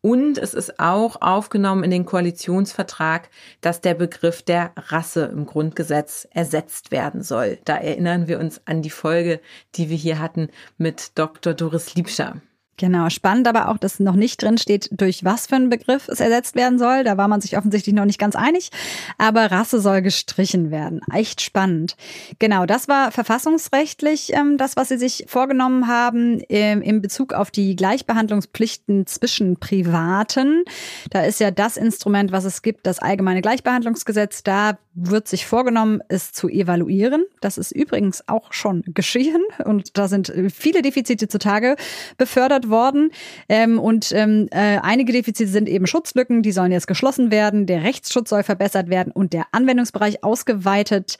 und 0.00 0.38
es 0.38 0.54
ist 0.54 0.78
auch 0.78 1.20
aufgenommen 1.20 1.84
in 1.84 1.90
den 1.90 2.04
Koalitionsvertrag, 2.04 3.30
dass 3.60 3.80
der 3.80 3.94
Begriff 3.94 4.42
der 4.42 4.72
Rasse 4.76 5.24
im 5.24 5.46
Grundgesetz 5.46 6.28
ersetzt 6.30 6.90
werden 6.90 7.22
soll. 7.22 7.58
Da 7.64 7.76
erinnern 7.76 8.28
wir 8.28 8.38
uns 8.38 8.60
an 8.64 8.82
die 8.82 8.90
Folge, 8.90 9.40
die 9.74 9.90
wir 9.90 9.96
hier 9.96 10.20
hatten 10.20 10.48
mit 10.76 11.18
Dr. 11.18 11.54
Doris 11.54 11.94
Liebscher. 11.94 12.40
Genau, 12.78 13.10
spannend 13.10 13.48
aber 13.48 13.68
auch, 13.68 13.76
dass 13.76 13.98
noch 13.98 14.14
nicht 14.14 14.40
drin 14.40 14.56
steht, 14.56 14.88
durch 14.92 15.24
was 15.24 15.48
für 15.48 15.56
einen 15.56 15.68
Begriff 15.68 16.08
es 16.08 16.20
ersetzt 16.20 16.54
werden 16.54 16.78
soll. 16.78 17.02
Da 17.02 17.16
war 17.16 17.26
man 17.26 17.40
sich 17.40 17.58
offensichtlich 17.58 17.94
noch 17.94 18.04
nicht 18.04 18.20
ganz 18.20 18.36
einig. 18.36 18.70
Aber 19.18 19.50
Rasse 19.50 19.80
soll 19.80 20.00
gestrichen 20.00 20.70
werden. 20.70 21.00
Echt 21.12 21.40
spannend. 21.40 21.96
Genau, 22.38 22.66
das 22.66 22.86
war 22.86 23.10
verfassungsrechtlich 23.10 24.32
ähm, 24.32 24.58
das, 24.58 24.76
was 24.76 24.88
Sie 24.88 24.96
sich 24.96 25.24
vorgenommen 25.26 25.88
haben 25.88 26.40
ähm, 26.48 26.80
in 26.80 27.02
Bezug 27.02 27.32
auf 27.32 27.50
die 27.50 27.74
Gleichbehandlungspflichten 27.74 29.06
zwischen 29.08 29.58
Privaten. 29.58 30.62
Da 31.10 31.24
ist 31.24 31.40
ja 31.40 31.50
das 31.50 31.76
Instrument, 31.76 32.30
was 32.30 32.44
es 32.44 32.62
gibt, 32.62 32.86
das 32.86 33.00
allgemeine 33.00 33.42
Gleichbehandlungsgesetz. 33.42 34.44
Da 34.44 34.78
wird 34.94 35.28
sich 35.28 35.46
vorgenommen, 35.46 36.00
es 36.08 36.32
zu 36.32 36.48
evaluieren. 36.48 37.24
Das 37.40 37.58
ist 37.58 37.72
übrigens 37.72 38.28
auch 38.28 38.52
schon 38.52 38.82
geschehen 38.86 39.42
und 39.64 39.96
da 39.96 40.08
sind 40.08 40.32
viele 40.54 40.82
Defizite 40.82 41.28
zutage 41.28 41.76
befördert 42.16 42.67
worden. 42.70 43.10
Ähm, 43.48 43.78
und 43.78 44.12
ähm, 44.12 44.48
äh, 44.50 44.78
einige 44.82 45.12
Defizite 45.12 45.50
sind 45.50 45.68
eben 45.68 45.86
Schutzlücken, 45.86 46.42
die 46.42 46.52
sollen 46.52 46.72
jetzt 46.72 46.86
geschlossen 46.86 47.30
werden. 47.30 47.66
Der 47.66 47.82
Rechtsschutz 47.82 48.30
soll 48.30 48.42
verbessert 48.42 48.88
werden 48.88 49.12
und 49.12 49.32
der 49.32 49.46
Anwendungsbereich 49.52 50.24
ausgeweitet. 50.24 51.18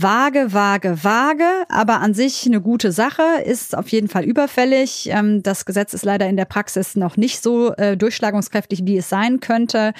Vage, 0.00 0.52
vage, 0.52 1.02
vage, 1.02 1.64
aber 1.68 1.98
an 2.00 2.14
sich 2.14 2.46
eine 2.46 2.60
gute 2.60 2.92
Sache, 2.92 3.42
ist 3.44 3.76
auf 3.76 3.88
jeden 3.88 4.06
Fall 4.06 4.22
überfällig. 4.22 5.08
Ähm, 5.10 5.42
das 5.42 5.64
Gesetz 5.64 5.92
ist 5.92 6.04
leider 6.04 6.28
in 6.28 6.36
der 6.36 6.44
Praxis 6.44 6.94
noch 6.94 7.16
nicht 7.16 7.42
so 7.42 7.72
äh, 7.72 7.96
durchschlagungskräftig, 7.96 8.86
wie 8.86 8.98
es 8.98 9.08
sein 9.08 9.40
könnte. 9.40 9.94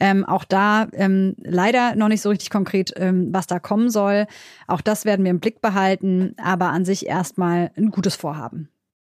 Ähm, 0.00 0.24
auch 0.24 0.42
da 0.42 0.88
ähm, 0.92 1.36
leider 1.38 1.94
noch 1.94 2.08
nicht 2.08 2.22
so 2.22 2.30
richtig 2.30 2.50
konkret, 2.50 2.94
was 2.98 3.46
da 3.46 3.60
kommen 3.60 3.90
soll. 3.90 4.26
Auch 4.66 4.80
das 4.80 5.04
werden 5.04 5.24
wir 5.24 5.30
im 5.30 5.38
Blick 5.38 5.60
behalten, 5.60 6.34
aber 6.42 6.70
an 6.70 6.84
sich 6.84 7.06
erstmal 7.06 7.70
ein 7.76 7.90
gutes 7.90 8.16
Vorhaben. 8.16 8.73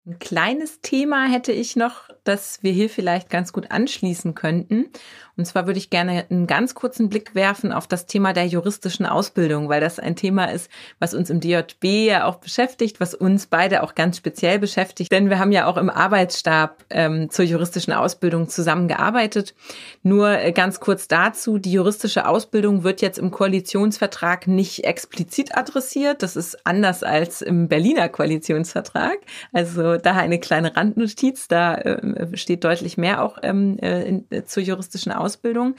Ein 0.06 0.18
kleines 0.18 0.82
Thema 0.82 1.28
hätte 1.28 1.50
ich 1.52 1.76
noch, 1.76 2.10
das 2.24 2.62
wir 2.62 2.72
hier 2.72 2.90
vielleicht 2.90 3.30
ganz 3.30 3.54
gut 3.54 3.70
anschließen 3.70 4.34
könnten. 4.34 4.90
Und 5.36 5.46
zwar 5.46 5.66
würde 5.66 5.78
ich 5.78 5.88
gerne 5.90 6.26
einen 6.30 6.46
ganz 6.46 6.74
kurzen 6.74 7.08
Blick 7.08 7.34
werfen 7.34 7.72
auf 7.72 7.88
das 7.88 8.04
Thema 8.06 8.34
der 8.34 8.46
juristischen 8.46 9.06
Ausbildung, 9.06 9.68
weil 9.68 9.80
das 9.80 9.98
ein 9.98 10.14
Thema 10.14 10.44
ist, 10.44 10.70
was 11.00 11.14
uns 11.14 11.30
im 11.30 11.40
DJB 11.40 11.84
ja 12.06 12.26
auch 12.26 12.36
beschäftigt, 12.36 13.00
was 13.00 13.14
uns 13.14 13.46
beide 13.46 13.82
auch 13.82 13.94
ganz 13.94 14.18
speziell 14.18 14.58
beschäftigt. 14.58 15.10
Denn 15.10 15.30
wir 15.30 15.38
haben 15.38 15.52
ja 15.52 15.66
auch 15.66 15.78
im 15.78 15.90
Arbeitsstab 15.90 16.84
ähm, 16.90 17.30
zur 17.30 17.46
juristischen 17.46 17.94
Ausbildung 17.94 18.48
zusammengearbeitet. 18.48 19.54
Nur 20.02 20.38
äh, 20.38 20.52
ganz 20.52 20.80
kurz 20.80 21.08
dazu, 21.08 21.58
die 21.58 21.72
juristische 21.72 22.28
Ausbildung 22.28 22.84
wird 22.84 23.00
jetzt 23.00 23.18
im 23.18 23.30
Koalitionsvertrag 23.30 24.46
nicht 24.46 24.84
explizit 24.84 25.56
adressiert. 25.56 26.22
Das 26.22 26.36
ist 26.36 26.64
anders 26.64 27.02
als 27.02 27.42
im 27.42 27.68
Berliner 27.68 28.08
Koalitionsvertrag. 28.08 29.18
Also 29.52 29.93
daher 29.98 30.22
eine 30.22 30.38
kleine 30.38 30.76
Randnotiz, 30.76 31.48
da 31.48 31.74
äh, 31.76 32.36
steht 32.36 32.64
deutlich 32.64 32.98
mehr 32.98 33.22
auch 33.22 33.38
ähm, 33.42 33.78
äh, 33.78 34.02
in, 34.02 34.26
äh, 34.30 34.44
zur 34.44 34.62
juristischen. 34.62 35.14
Ausbildung. 35.14 35.74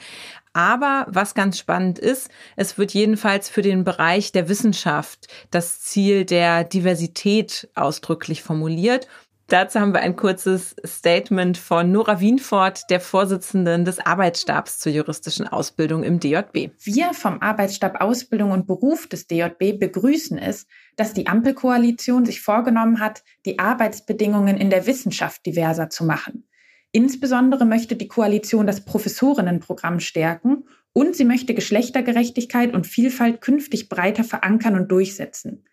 Aber 0.52 1.06
was 1.08 1.34
ganz 1.34 1.58
spannend 1.58 1.98
ist, 1.98 2.30
es 2.56 2.78
wird 2.78 2.92
jedenfalls 2.92 3.48
für 3.48 3.62
den 3.62 3.84
Bereich 3.84 4.32
der 4.32 4.48
Wissenschaft 4.48 5.28
das 5.50 5.80
Ziel 5.80 6.24
der 6.24 6.64
Diversität 6.64 7.68
ausdrücklich 7.74 8.42
formuliert. 8.42 9.06
Dazu 9.48 9.78
haben 9.78 9.94
wir 9.94 10.00
ein 10.00 10.16
kurzes 10.16 10.74
Statement 10.84 11.56
von 11.56 11.92
Nora 11.92 12.18
Wienfort, 12.18 12.90
der 12.90 12.98
Vorsitzenden 12.98 13.84
des 13.84 14.00
Arbeitsstabs 14.00 14.80
zur 14.80 14.90
juristischen 14.90 15.46
Ausbildung 15.46 16.02
im 16.02 16.18
DJB. 16.18 16.70
Wir 16.82 17.14
vom 17.14 17.40
Arbeitsstab 17.40 18.00
Ausbildung 18.00 18.50
und 18.50 18.66
Beruf 18.66 19.06
des 19.06 19.28
DJB 19.28 19.78
begrüßen 19.78 20.36
es, 20.36 20.66
dass 20.96 21.14
die 21.14 21.28
Ampelkoalition 21.28 22.26
sich 22.26 22.40
vorgenommen 22.40 22.98
hat, 22.98 23.22
die 23.44 23.60
Arbeitsbedingungen 23.60 24.56
in 24.56 24.68
der 24.68 24.86
Wissenschaft 24.86 25.46
diverser 25.46 25.90
zu 25.90 26.04
machen. 26.04 26.48
Insbesondere 26.90 27.66
möchte 27.66 27.94
die 27.94 28.08
Koalition 28.08 28.66
das 28.66 28.84
Professorinnenprogramm 28.84 30.00
stärken 30.00 30.64
Und 30.92 31.14
sie 31.14 31.26
möchte 31.26 31.52
Geschlechtergerechtigkeit 31.52 32.72
und 32.72 32.86
Vielfalt 32.86 33.42
künftig 33.42 33.90
breiter 33.90 34.24
verankern 34.24 34.74
und 34.76 34.90
durchsetzen. 34.90 35.66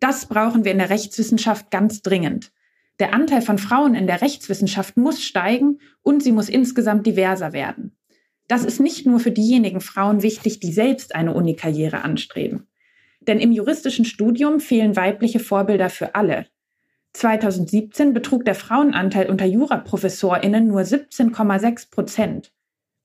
Das 0.00 0.26
brauchen 0.26 0.66
wir 0.66 0.72
in 0.72 0.78
der 0.78 0.90
Rechtswissenschaft 0.90 1.70
ganz 1.70 2.02
dringend. 2.02 2.52
Der 2.98 3.12
Anteil 3.12 3.42
von 3.42 3.58
Frauen 3.58 3.94
in 3.94 4.06
der 4.06 4.22
Rechtswissenschaft 4.22 4.96
muss 4.96 5.22
steigen 5.22 5.80
und 6.02 6.22
sie 6.22 6.32
muss 6.32 6.48
insgesamt 6.48 7.06
diverser 7.06 7.52
werden. 7.52 7.96
Das 8.48 8.64
ist 8.64 8.80
nicht 8.80 9.06
nur 9.06 9.20
für 9.20 9.32
diejenigen 9.32 9.80
Frauen 9.80 10.22
wichtig, 10.22 10.60
die 10.60 10.72
selbst 10.72 11.14
eine 11.14 11.34
Unikarriere 11.34 12.02
anstreben. 12.02 12.68
Denn 13.20 13.40
im 13.40 13.52
juristischen 13.52 14.04
Studium 14.04 14.60
fehlen 14.60 14.96
weibliche 14.96 15.40
Vorbilder 15.40 15.90
für 15.90 16.14
alle. 16.14 16.46
2017 17.12 18.12
betrug 18.12 18.44
der 18.44 18.54
Frauenanteil 18.54 19.28
unter 19.28 19.46
Juraprofessorinnen 19.46 20.66
nur 20.66 20.82
17,6 20.82 21.90
Prozent. 21.90 22.52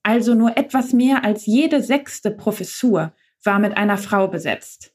Also 0.03 0.35
nur 0.35 0.57
etwas 0.57 0.93
mehr 0.93 1.23
als 1.23 1.45
jede 1.45 1.81
sechste 1.81 2.31
Professur 2.31 3.13
war 3.43 3.59
mit 3.59 3.77
einer 3.77 3.97
Frau 3.97 4.27
besetzt. 4.27 4.93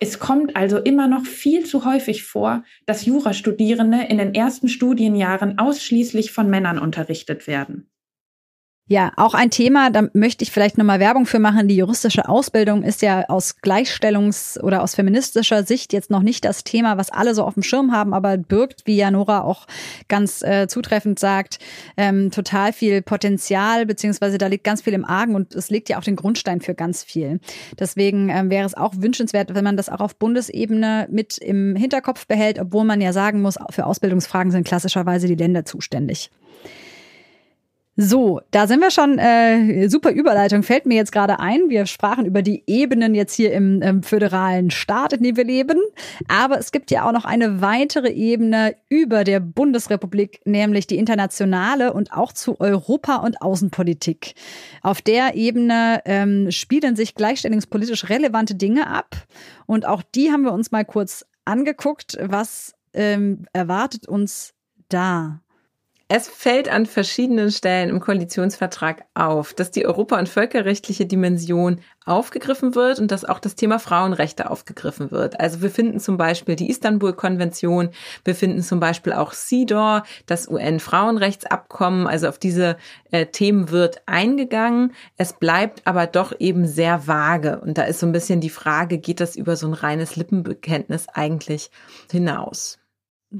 Es 0.00 0.18
kommt 0.18 0.56
also 0.56 0.78
immer 0.78 1.08
noch 1.08 1.24
viel 1.24 1.64
zu 1.64 1.84
häufig 1.84 2.24
vor, 2.24 2.64
dass 2.84 3.06
Jurastudierende 3.06 4.02
in 4.08 4.18
den 4.18 4.34
ersten 4.34 4.68
Studienjahren 4.68 5.58
ausschließlich 5.58 6.32
von 6.32 6.50
Männern 6.50 6.78
unterrichtet 6.78 7.46
werden. 7.46 7.88
Ja, 8.86 9.12
auch 9.16 9.32
ein 9.32 9.48
Thema, 9.48 9.88
da 9.88 10.08
möchte 10.12 10.44
ich 10.44 10.52
vielleicht 10.52 10.76
nochmal 10.76 11.00
Werbung 11.00 11.24
für 11.24 11.38
machen. 11.38 11.68
Die 11.68 11.76
juristische 11.76 12.28
Ausbildung 12.28 12.82
ist 12.82 13.00
ja 13.00 13.24
aus 13.30 13.56
Gleichstellungs- 13.62 14.60
oder 14.60 14.82
aus 14.82 14.94
feministischer 14.94 15.64
Sicht 15.64 15.94
jetzt 15.94 16.10
noch 16.10 16.20
nicht 16.20 16.44
das 16.44 16.64
Thema, 16.64 16.98
was 16.98 17.08
alle 17.08 17.34
so 17.34 17.44
auf 17.44 17.54
dem 17.54 17.62
Schirm 17.62 17.92
haben, 17.92 18.12
aber 18.12 18.36
birgt, 18.36 18.82
wie 18.84 18.96
Janora 18.96 19.40
auch 19.40 19.66
ganz 20.08 20.42
äh, 20.42 20.68
zutreffend 20.68 21.18
sagt, 21.18 21.60
ähm, 21.96 22.30
total 22.30 22.74
viel 22.74 23.00
Potenzial, 23.00 23.86
beziehungsweise 23.86 24.36
da 24.36 24.48
liegt 24.48 24.64
ganz 24.64 24.82
viel 24.82 24.92
im 24.92 25.06
Argen 25.06 25.34
und 25.34 25.54
es 25.54 25.70
legt 25.70 25.88
ja 25.88 25.98
auch 25.98 26.04
den 26.04 26.16
Grundstein 26.16 26.60
für 26.60 26.74
ganz 26.74 27.02
viel. 27.02 27.40
Deswegen 27.78 28.28
ähm, 28.28 28.50
wäre 28.50 28.66
es 28.66 28.74
auch 28.74 28.92
wünschenswert, 28.98 29.54
wenn 29.54 29.64
man 29.64 29.78
das 29.78 29.88
auch 29.88 30.00
auf 30.00 30.16
Bundesebene 30.16 31.08
mit 31.10 31.38
im 31.38 31.74
Hinterkopf 31.74 32.26
behält, 32.26 32.58
obwohl 32.58 32.84
man 32.84 33.00
ja 33.00 33.14
sagen 33.14 33.40
muss, 33.40 33.56
für 33.70 33.86
Ausbildungsfragen 33.86 34.52
sind 34.52 34.66
klassischerweise 34.68 35.26
die 35.26 35.36
Länder 35.36 35.64
zuständig. 35.64 36.30
So, 37.96 38.40
da 38.50 38.66
sind 38.66 38.80
wir 38.80 38.90
schon. 38.90 39.18
Äh, 39.18 39.88
super 39.88 40.10
Überleitung 40.10 40.64
fällt 40.64 40.84
mir 40.84 40.96
jetzt 40.96 41.12
gerade 41.12 41.38
ein. 41.38 41.68
Wir 41.68 41.86
sprachen 41.86 42.26
über 42.26 42.42
die 42.42 42.64
Ebenen 42.66 43.14
jetzt 43.14 43.34
hier 43.34 43.52
im, 43.52 43.82
im 43.82 44.02
föderalen 44.02 44.72
Staat, 44.72 45.12
in 45.12 45.22
dem 45.22 45.36
wir 45.36 45.44
leben. 45.44 45.78
Aber 46.26 46.58
es 46.58 46.72
gibt 46.72 46.90
ja 46.90 47.06
auch 47.06 47.12
noch 47.12 47.24
eine 47.24 47.60
weitere 47.60 48.10
Ebene 48.10 48.74
über 48.88 49.22
der 49.22 49.38
Bundesrepublik, 49.38 50.40
nämlich 50.44 50.88
die 50.88 50.98
internationale 50.98 51.92
und 51.92 52.12
auch 52.12 52.32
zu 52.32 52.58
Europa- 52.60 53.18
und 53.18 53.40
Außenpolitik. 53.40 54.34
Auf 54.82 55.00
der 55.00 55.36
Ebene 55.36 56.02
ähm, 56.04 56.50
spielen 56.50 56.96
sich 56.96 57.14
gleichstellungspolitisch 57.14 58.08
relevante 58.08 58.56
Dinge 58.56 58.88
ab. 58.88 59.14
Und 59.66 59.86
auch 59.86 60.02
die 60.02 60.32
haben 60.32 60.42
wir 60.42 60.52
uns 60.52 60.72
mal 60.72 60.84
kurz 60.84 61.24
angeguckt. 61.44 62.18
Was 62.20 62.74
ähm, 62.92 63.46
erwartet 63.52 64.08
uns 64.08 64.52
da? 64.88 65.43
Es 66.06 66.28
fällt 66.28 66.68
an 66.68 66.84
verschiedenen 66.84 67.50
Stellen 67.50 67.88
im 67.88 67.98
Koalitionsvertrag 67.98 69.06
auf, 69.14 69.54
dass 69.54 69.70
die 69.70 69.86
europa- 69.86 70.18
und 70.18 70.28
völkerrechtliche 70.28 71.06
Dimension 71.06 71.80
aufgegriffen 72.04 72.74
wird 72.74 72.98
und 72.98 73.10
dass 73.10 73.24
auch 73.24 73.38
das 73.38 73.54
Thema 73.54 73.78
Frauenrechte 73.78 74.50
aufgegriffen 74.50 75.10
wird. 75.10 75.40
Also 75.40 75.62
wir 75.62 75.70
finden 75.70 76.00
zum 76.00 76.18
Beispiel 76.18 76.56
die 76.56 76.68
Istanbul-Konvention, 76.68 77.88
wir 78.22 78.34
finden 78.34 78.60
zum 78.60 78.80
Beispiel 78.80 79.14
auch 79.14 79.32
CEDAW, 79.32 80.02
das 80.26 80.46
UN-Frauenrechtsabkommen. 80.46 82.06
Also 82.06 82.28
auf 82.28 82.38
diese 82.38 82.76
äh, 83.10 83.24
Themen 83.24 83.70
wird 83.70 84.02
eingegangen. 84.04 84.92
Es 85.16 85.32
bleibt 85.32 85.86
aber 85.86 86.06
doch 86.06 86.38
eben 86.38 86.66
sehr 86.66 87.06
vage. 87.06 87.60
Und 87.60 87.78
da 87.78 87.84
ist 87.84 88.00
so 88.00 88.06
ein 88.06 88.12
bisschen 88.12 88.42
die 88.42 88.50
Frage, 88.50 88.98
geht 88.98 89.20
das 89.20 89.36
über 89.36 89.56
so 89.56 89.68
ein 89.68 89.74
reines 89.74 90.16
Lippenbekenntnis 90.16 91.08
eigentlich 91.08 91.70
hinaus? 92.10 92.78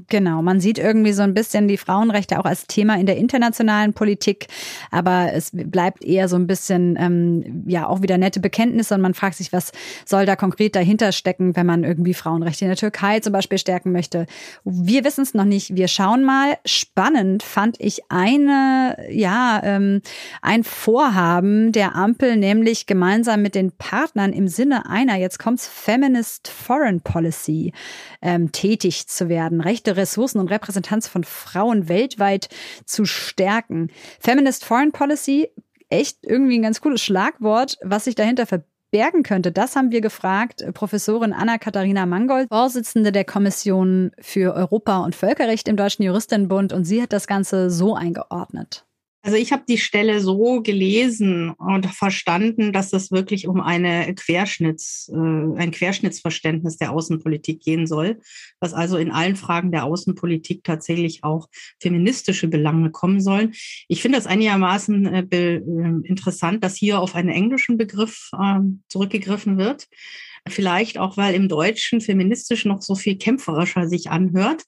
Genau, 0.09 0.41
man 0.41 0.59
sieht 0.59 0.77
irgendwie 0.77 1.13
so 1.13 1.21
ein 1.21 1.33
bisschen 1.33 1.69
die 1.69 1.77
Frauenrechte 1.77 2.37
auch 2.37 2.43
als 2.43 2.67
Thema 2.67 2.99
in 2.99 3.05
der 3.05 3.15
internationalen 3.15 3.93
Politik, 3.93 4.47
aber 4.91 5.31
es 5.31 5.51
bleibt 5.53 6.03
eher 6.03 6.27
so 6.27 6.35
ein 6.35 6.47
bisschen, 6.47 6.97
ähm, 6.99 7.63
ja, 7.65 7.87
auch 7.87 8.01
wieder 8.01 8.17
nette 8.17 8.41
Bekenntnisse 8.41 8.95
und 8.95 9.01
man 9.01 9.13
fragt 9.13 9.37
sich, 9.37 9.53
was 9.53 9.71
soll 10.03 10.25
da 10.25 10.35
konkret 10.35 10.75
dahinter 10.75 11.13
stecken, 11.13 11.55
wenn 11.55 11.65
man 11.65 11.85
irgendwie 11.85 12.13
Frauenrechte 12.13 12.65
in 12.65 12.69
der 12.69 12.77
Türkei 12.77 13.21
zum 13.21 13.31
Beispiel 13.31 13.57
stärken 13.57 13.93
möchte. 13.93 14.25
Wir 14.65 15.05
wissen 15.05 15.21
es 15.21 15.33
noch 15.33 15.45
nicht. 15.45 15.75
Wir 15.75 15.87
schauen 15.87 16.25
mal. 16.25 16.57
Spannend 16.65 17.41
fand 17.41 17.77
ich 17.79 18.01
eine, 18.09 18.97
ja, 19.09 19.61
ähm, 19.63 20.01
ein 20.41 20.65
Vorhaben 20.65 21.71
der 21.71 21.95
Ampel, 21.95 22.35
nämlich 22.35 22.85
gemeinsam 22.85 23.41
mit 23.41 23.55
den 23.55 23.71
Partnern 23.71 24.33
im 24.33 24.49
Sinne 24.49 24.89
einer, 24.89 25.15
jetzt 25.15 25.39
kommt's, 25.39 25.67
Feminist 25.67 26.49
Foreign 26.49 26.99
Policy 26.99 27.71
ähm, 28.21 28.51
tätig 28.51 29.07
zu 29.07 29.29
werden. 29.29 29.61
Recht 29.61 29.84
Rechte, 29.85 29.97
Ressourcen 29.97 30.39
und 30.39 30.49
Repräsentanz 30.49 31.07
von 31.07 31.23
Frauen 31.23 31.87
weltweit 31.87 32.49
zu 32.85 33.05
stärken. 33.05 33.91
Feminist 34.19 34.65
Foreign 34.65 34.91
Policy, 34.91 35.49
echt 35.89 36.17
irgendwie 36.23 36.57
ein 36.57 36.63
ganz 36.63 36.81
cooles 36.81 37.01
Schlagwort, 37.01 37.77
was 37.83 38.05
sich 38.05 38.15
dahinter 38.15 38.45
verbirgt 38.45 38.69
könnte, 39.23 39.51
das 39.51 39.75
haben 39.75 39.91
wir 39.91 39.99
gefragt. 39.99 40.63
Professorin 40.73 41.33
Anna-Katharina 41.33 42.05
Mangold, 42.05 42.47
Vorsitzende 42.47 43.11
der 43.11 43.25
Kommission 43.25 44.11
für 44.21 44.55
Europa 44.55 45.03
und 45.03 45.15
Völkerrecht 45.15 45.67
im 45.67 45.75
Deutschen 45.75 46.03
Juristinnenbund, 46.03 46.71
und 46.71 46.85
sie 46.85 47.01
hat 47.01 47.11
das 47.11 47.27
Ganze 47.27 47.69
so 47.69 47.93
eingeordnet. 47.95 48.85
Also 49.25 49.37
ich 49.37 49.51
habe 49.51 49.63
die 49.67 49.79
Stelle 49.79 50.21
so 50.21 50.61
gelesen 50.61 51.49
und 51.49 51.87
verstanden, 51.87 52.71
dass 52.71 52.93
es 52.93 53.09
wirklich 53.09 53.47
um 53.47 53.59
eine 53.59 54.13
Querschnitts, 54.13 55.09
äh, 55.11 55.17
ein 55.17 55.71
Querschnittsverständnis 55.71 56.77
der 56.77 56.91
Außenpolitik 56.91 57.59
gehen 57.59 57.87
soll, 57.87 58.19
dass 58.59 58.75
also 58.75 58.97
in 58.97 59.09
allen 59.09 59.35
Fragen 59.35 59.71
der 59.71 59.85
Außenpolitik 59.85 60.63
tatsächlich 60.63 61.23
auch 61.23 61.49
feministische 61.81 62.47
Belange 62.47 62.91
kommen 62.91 63.19
sollen. 63.19 63.53
Ich 63.87 64.03
finde 64.03 64.19
das 64.19 64.27
einigermaßen 64.27 65.07
äh, 65.07 65.25
äh, 65.31 65.55
interessant, 66.03 66.63
dass 66.63 66.75
hier 66.75 66.99
auf 66.99 67.15
einen 67.15 67.29
englischen 67.29 67.77
Begriff 67.77 68.29
äh, 68.39 68.59
zurückgegriffen 68.89 69.57
wird. 69.57 69.87
Vielleicht 70.47 70.99
auch, 70.99 71.17
weil 71.17 71.33
im 71.33 71.49
Deutschen 71.49 71.99
feministisch 71.99 72.65
noch 72.65 72.83
so 72.83 72.93
viel 72.93 73.17
kämpferischer 73.17 73.89
sich 73.89 74.11
anhört. 74.11 74.65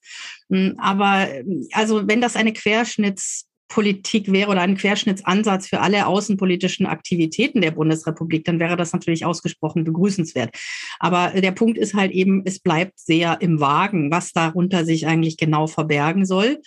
Hm, 0.49 0.73
aber 0.79 1.27
also 1.73 2.07
wenn 2.07 2.21
das 2.21 2.35
eine 2.35 2.53
Querschnitts 2.53 3.46
Politik 3.67 4.31
wäre 4.31 4.49
oder 4.51 4.61
ein 4.61 4.77
Querschnittsansatz 4.77 5.67
für 5.67 5.81
alle 5.81 6.07
außenpolitischen 6.07 6.85
Aktivitäten 6.85 7.61
der 7.61 7.71
Bundesrepublik, 7.71 8.45
dann 8.45 8.59
wäre 8.59 8.77
das 8.77 8.93
natürlich 8.93 9.25
ausgesprochen 9.25 9.83
begrüßenswert. 9.83 10.55
Aber 10.99 11.31
der 11.35 11.51
Punkt 11.51 11.77
ist 11.77 11.93
halt 11.93 12.11
eben, 12.11 12.43
es 12.45 12.59
bleibt 12.59 12.99
sehr 12.99 13.41
im 13.41 13.59
Wagen, 13.59 14.11
was 14.11 14.31
darunter 14.33 14.85
sich 14.85 15.07
eigentlich 15.07 15.37
genau 15.37 15.67
verbergen 15.67 16.25
soll. 16.25 16.59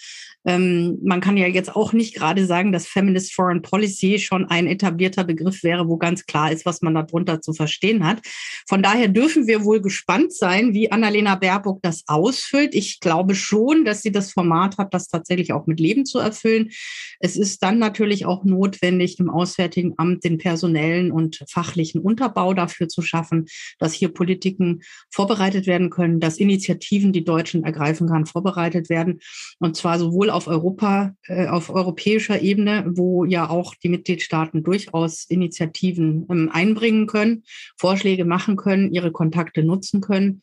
Ähm, 0.44 0.98
man 1.02 1.20
kann 1.20 1.36
ja 1.36 1.46
jetzt 1.46 1.74
auch 1.76 1.92
nicht 1.92 2.14
gerade 2.14 2.46
sagen, 2.46 2.72
dass 2.72 2.86
Feminist 2.86 3.34
Foreign 3.34 3.60
Policy 3.60 4.18
schon 4.18 4.46
ein 4.46 4.66
etablierter 4.66 5.24
Begriff 5.24 5.62
wäre, 5.62 5.88
wo 5.88 5.98
ganz 5.98 6.24
klar 6.24 6.50
ist, 6.50 6.64
was 6.64 6.80
man 6.80 6.94
darunter 6.94 7.42
zu 7.42 7.52
verstehen 7.52 8.06
hat. 8.06 8.20
Von 8.66 8.82
daher 8.82 9.08
dürfen 9.08 9.46
wir 9.46 9.64
wohl 9.64 9.82
gespannt 9.82 10.32
sein, 10.32 10.72
wie 10.72 10.90
Annalena 10.90 11.34
Baerbock 11.34 11.82
das 11.82 12.04
ausfüllt. 12.06 12.74
Ich 12.74 13.00
glaube 13.00 13.34
schon, 13.34 13.84
dass 13.84 14.02
sie 14.02 14.12
das 14.12 14.32
Format 14.32 14.78
hat, 14.78 14.94
das 14.94 15.08
tatsächlich 15.08 15.52
auch 15.52 15.66
mit 15.66 15.78
Leben 15.78 16.06
zu 16.06 16.18
erfüllen. 16.18 16.70
Es 17.18 17.36
ist 17.36 17.62
dann 17.62 17.78
natürlich 17.78 18.26
auch 18.26 18.44
notwendig, 18.44 19.18
im 19.18 19.30
Auswärtigen 19.30 19.94
Amt 19.96 20.24
den 20.24 20.38
personellen 20.38 21.12
und 21.12 21.44
fachlichen 21.48 22.00
Unterbau 22.00 22.54
dafür 22.54 22.88
zu 22.88 23.02
schaffen, 23.02 23.46
dass 23.78 23.92
hier 23.92 24.08
Politiken 24.08 24.82
vorbereitet 25.10 25.66
werden 25.66 25.90
können, 25.90 26.20
dass 26.20 26.38
Initiativen, 26.38 27.12
die 27.12 27.24
Deutschland 27.24 27.64
ergreifen 27.64 28.08
kann, 28.08 28.26
vorbereitet 28.26 28.88
werden. 28.88 29.20
Und 29.58 29.76
zwar 29.76 29.98
sowohl 29.98 30.30
auf 30.30 30.46
Europa, 30.46 31.14
äh, 31.26 31.46
auf 31.46 31.70
europäischer 31.70 32.40
Ebene, 32.40 32.84
wo 32.88 33.24
ja 33.24 33.48
auch 33.48 33.74
die 33.74 33.88
Mitgliedstaaten 33.88 34.62
durchaus 34.62 35.24
Initiativen 35.24 36.26
ähm, 36.30 36.50
einbringen 36.52 37.06
können, 37.06 37.44
Vorschläge 37.76 38.24
machen 38.24 38.56
können, 38.56 38.92
ihre 38.92 39.12
Kontakte 39.12 39.62
nutzen 39.62 40.00
können. 40.00 40.42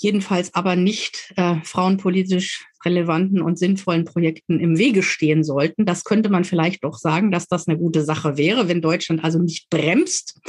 Jedenfalls 0.00 0.54
aber 0.54 0.76
nicht 0.76 1.32
äh, 1.36 1.56
frauenpolitisch 1.64 2.66
relevanten 2.84 3.42
und 3.42 3.58
sinnvollen 3.58 4.04
Projekten 4.04 4.60
im 4.60 4.78
Wege 4.78 5.02
stehen 5.02 5.42
sollten. 5.42 5.86
Das 5.86 6.04
könnte 6.04 6.28
man 6.28 6.44
vielleicht 6.44 6.84
doch 6.84 6.96
sagen, 6.96 7.32
dass 7.32 7.48
das 7.48 7.66
eine 7.66 7.76
gute 7.76 8.04
Sache 8.04 8.36
wäre, 8.36 8.68
wenn 8.68 8.80
Deutschland 8.80 9.24
also 9.24 9.40
nicht 9.40 9.70
bremst 9.70 10.40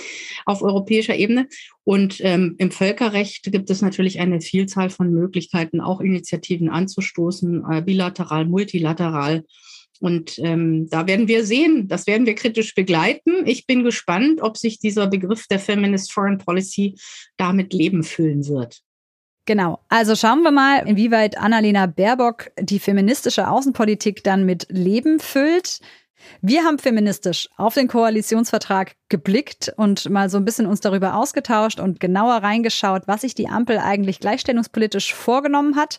auf 0.45 0.62
europäischer 0.62 1.16
Ebene. 1.16 1.47
Und 1.84 2.18
ähm, 2.22 2.56
im 2.60 2.70
Völkerrecht 2.70 3.52
gibt 3.52 3.72
es 3.72 3.82
natürlich 3.82 4.20
eine 4.20 4.39
Vielzahl 4.39 4.91
von 4.91 5.12
Möglichkeiten, 5.12 5.82
auch 5.82 6.00
Initiativen 6.00 6.70
anzustoßen, 6.70 7.64
äh, 7.72 7.82
bilateral, 7.82 8.45
multilateral. 8.45 9.45
Und 10.00 10.38
ähm, 10.43 10.88
da 10.91 11.08
werden 11.08 11.28
wir 11.28 11.43
sehen, 11.43 11.88
das 11.88 12.06
werden 12.06 12.28
wir 12.28 12.36
kritisch 12.36 12.76
begleiten. 12.76 13.47
Ich 13.47 13.66
bin 13.66 13.84
gespannt, 13.84 14.43
ob 14.43 14.58
sich 14.58 14.78
dieser 14.78 15.08
Begriff 15.08 15.47
der 15.47 15.60
Feminist 15.60 16.14
Foreign 16.14 16.38
Policy 16.38 16.95
damit 17.38 17.74
Leben 17.74 18.04
füllen 18.04 18.47
wird. 18.47 18.84
Genau. 19.50 19.80
Also 19.89 20.16
schauen 20.16 20.43
wir 20.43 20.52
mal, 20.52 20.88
inwieweit 20.88 21.39
Annalena 21.39 21.88
Baerbock 21.88 22.52
die 22.60 22.78
feministische 22.78 23.47
Außenpolitik 23.47 24.24
dann 24.24 24.45
mit 24.45 24.68
Leben 24.70 25.20
füllt. 25.20 25.80
Wir 26.43 26.64
haben 26.66 26.78
feministisch 26.78 27.50
auf 27.58 27.74
den 27.74 27.88
Koalitionsvertrag 27.88 28.91
geblickt 29.10 29.74
und 29.76 30.08
mal 30.08 30.30
so 30.30 30.38
ein 30.38 30.45
bisschen 30.45 30.68
uns 30.68 30.82
darüber 30.82 31.16
ausgetauscht 31.16 31.80
und 31.80 32.00
genauer 32.00 32.36
reingeschaut, 32.43 33.08
was 33.08 33.22
sich 33.22 33.34
die 33.34 33.47
Ampel 33.47 33.80
eigentlich 33.80 34.20
gleichstellungspolitisch 34.20 35.16
vorgenommen 35.16 35.76
hat. 35.76 35.97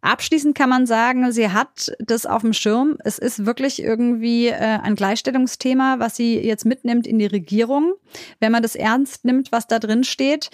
Abschließend 0.00 0.56
kann 0.56 0.70
man 0.70 0.86
sagen, 0.86 1.30
sie 1.32 1.50
hat 1.50 1.92
das 1.98 2.24
auf 2.24 2.40
dem 2.40 2.54
Schirm. 2.54 2.96
Es 3.04 3.18
ist 3.18 3.44
wirklich 3.44 3.82
irgendwie 3.82 4.46
äh, 4.46 4.54
ein 4.54 4.94
Gleichstellungsthema, 4.94 5.96
was 5.98 6.16
sie 6.16 6.38
jetzt 6.38 6.64
mitnimmt 6.64 7.06
in 7.06 7.18
die 7.18 7.26
Regierung, 7.26 7.92
wenn 8.38 8.52
man 8.52 8.62
das 8.62 8.74
ernst 8.74 9.26
nimmt, 9.26 9.52
was 9.52 9.66
da 9.66 9.78
drin 9.78 10.02
steht. 10.02 10.48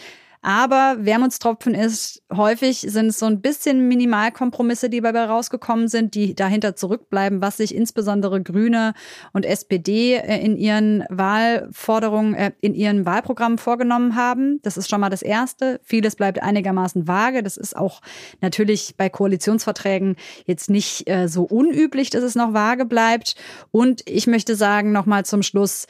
Aber 0.47 0.99
Wermutstropfen 1.01 1.75
ist, 1.75 2.23
häufig 2.33 2.79
sind 2.79 3.07
es 3.07 3.19
so 3.19 3.27
ein 3.27 3.41
bisschen 3.41 3.89
Minimalkompromisse, 3.89 4.89
die 4.89 5.01
dabei 5.01 5.25
rausgekommen 5.25 5.89
sind, 5.89 6.15
die 6.15 6.37
dahinter 6.37 6.77
zurückbleiben, 6.77 7.43
was 7.43 7.57
sich 7.57 7.75
insbesondere 7.75 8.41
Grüne 8.41 8.95
und 9.33 9.45
SPD 9.45 10.15
äh, 10.15 10.39
in 10.39 10.57
ihren 10.57 11.03
Wahlforderungen, 11.11 12.35
äh, 12.35 12.53
in 12.61 12.75
ihren 12.75 13.05
Wahlprogrammen 13.05 13.59
vorgenommen 13.59 14.15
haben. 14.15 14.61
Das 14.63 14.77
ist 14.77 14.89
schon 14.89 15.01
mal 15.01 15.11
das 15.11 15.23
Erste. 15.23 15.81
Vieles 15.83 16.15
bleibt 16.15 16.41
einigermaßen 16.41 17.09
vage. 17.09 17.43
Das 17.43 17.57
ist 17.57 17.77
auch 17.77 18.01
natürlich 18.41 18.95
bei 18.97 19.09
Koalitionsverträgen 19.09 20.15
jetzt 20.45 20.71
nicht 20.71 21.11
äh, 21.11 21.27
so 21.27 21.43
unüblich, 21.43 22.11
dass 22.11 22.23
es 22.23 22.37
noch 22.37 22.53
vage 22.53 22.85
bleibt. 22.85 23.35
Und 23.73 24.03
ich 24.09 24.29
möchte 24.29 24.55
sagen, 24.55 24.93
nochmal 24.93 25.25
zum 25.25 25.43
Schluss, 25.43 25.89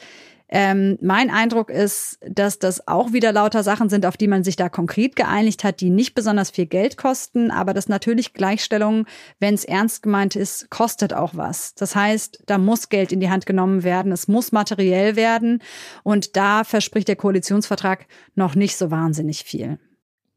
ähm, 0.49 0.97
mein 1.01 1.29
Eindruck 1.29 1.69
ist, 1.69 2.19
dass 2.21 2.59
das 2.59 2.87
auch 2.87 3.11
wieder 3.11 3.33
lauter 3.33 3.63
Sachen 3.63 3.89
sind, 3.89 4.05
auf 4.05 4.15
die 4.15 4.27
man 4.27 4.43
sich 4.43 4.55
da 4.55 4.69
konkret 4.69 5.15
geeinigt 5.15 5.63
hat, 5.63 5.81
die 5.81 5.89
nicht 5.89 6.15
besonders 6.15 6.51
viel 6.51 6.67
Geld 6.67 6.97
kosten, 6.97 7.51
aber 7.51 7.73
dass 7.73 7.89
natürlich 7.89 8.33
Gleichstellung, 8.33 9.05
wenn 9.39 9.53
es 9.53 9.65
ernst 9.65 10.03
gemeint 10.03 10.35
ist, 10.35 10.69
kostet 10.69 11.13
auch 11.13 11.35
was. 11.35 11.75
Das 11.75 11.95
heißt, 11.95 12.43
da 12.45 12.57
muss 12.57 12.89
Geld 12.89 13.11
in 13.11 13.19
die 13.19 13.29
Hand 13.29 13.45
genommen 13.45 13.83
werden, 13.83 14.11
es 14.11 14.27
muss 14.27 14.51
materiell 14.51 15.15
werden 15.15 15.61
und 16.03 16.37
da 16.37 16.63
verspricht 16.63 17.09
der 17.09 17.17
Koalitionsvertrag 17.17 18.05
noch 18.35 18.55
nicht 18.55 18.77
so 18.77 18.89
wahnsinnig 18.89 19.43
viel. 19.43 19.79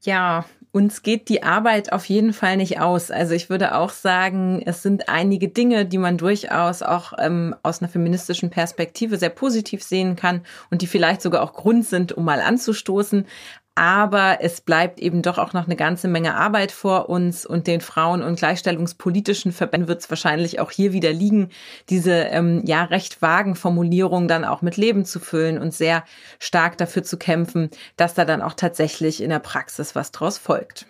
Ja, 0.03 0.45
uns 0.73 1.03
geht 1.03 1.29
die 1.29 1.43
Arbeit 1.43 1.93
auf 1.93 2.05
jeden 2.05 2.33
Fall 2.33 2.57
nicht 2.57 2.81
aus. 2.81 3.11
Also 3.11 3.35
ich 3.35 3.51
würde 3.51 3.75
auch 3.75 3.91
sagen, 3.91 4.63
es 4.65 4.83
sind 4.83 5.09
einige 5.09 5.49
Dinge, 5.49 5.85
die 5.85 5.99
man 5.99 6.17
durchaus 6.17 6.83
auch 6.83 7.13
ähm, 7.19 7.57
aus 7.65 7.83
einer 7.83 7.89
feministischen 7.89 8.51
Perspektive 8.51 9.17
sehr 9.17 9.31
positiv 9.31 9.83
sehen 9.83 10.15
kann 10.15 10.43
und 10.71 10.83
die 10.83 10.87
vielleicht 10.87 11.23
sogar 11.23 11.43
auch 11.43 11.55
Grund 11.55 11.87
sind, 11.87 12.13
um 12.13 12.25
mal 12.25 12.41
anzustoßen. 12.41 13.27
Aber 13.75 14.39
es 14.41 14.61
bleibt 14.61 15.01
eben 15.01 15.23
doch 15.23 15.39
auch 15.39 15.53
noch 15.53 15.67
eine 15.67 15.77
ganze 15.77 16.09
Menge 16.09 16.35
Arbeit 16.35 16.73
vor 16.73 17.09
uns 17.09 17.47
und 17.47 17.67
den 17.67 17.81
Frauen- 17.81 18.23
und 18.23 18.37
gleichstellungspolitischen 18.37 19.53
Verbänden 19.53 19.89
wird 19.89 20.01
es 20.01 20.11
wahrscheinlich 20.11 20.61
auch 20.61 20.71
hier 20.71 20.93
wieder 20.93 21.13
liegen, 21.13 21.51
diese 21.89 22.13
ähm, 22.13 22.63
ja 22.67 22.85
recht 22.85 23.23
vagen 23.23 23.55
Formulierungen 23.55 24.29
dann 24.29 24.45
auch 24.45 24.61
mit 24.61 24.77
Leben 24.77 25.05
zu 25.05 25.21
füllen 25.21 25.59
und 25.59 25.73
sehr 25.73 26.05
stark 26.41 26.79
dafür 26.79 27.05
zu 27.05 27.17
kämpfen, 27.17 27.71
dass 27.97 28.15
da 28.15 28.25
dann 28.25 28.43
auch 28.43 28.55
tatsächlich 28.55 29.23
in 29.23 29.31
der 29.31 29.39
Praxis 29.39 29.95
was 29.95 30.11
draus 30.11 30.37
folgt. 30.37 30.87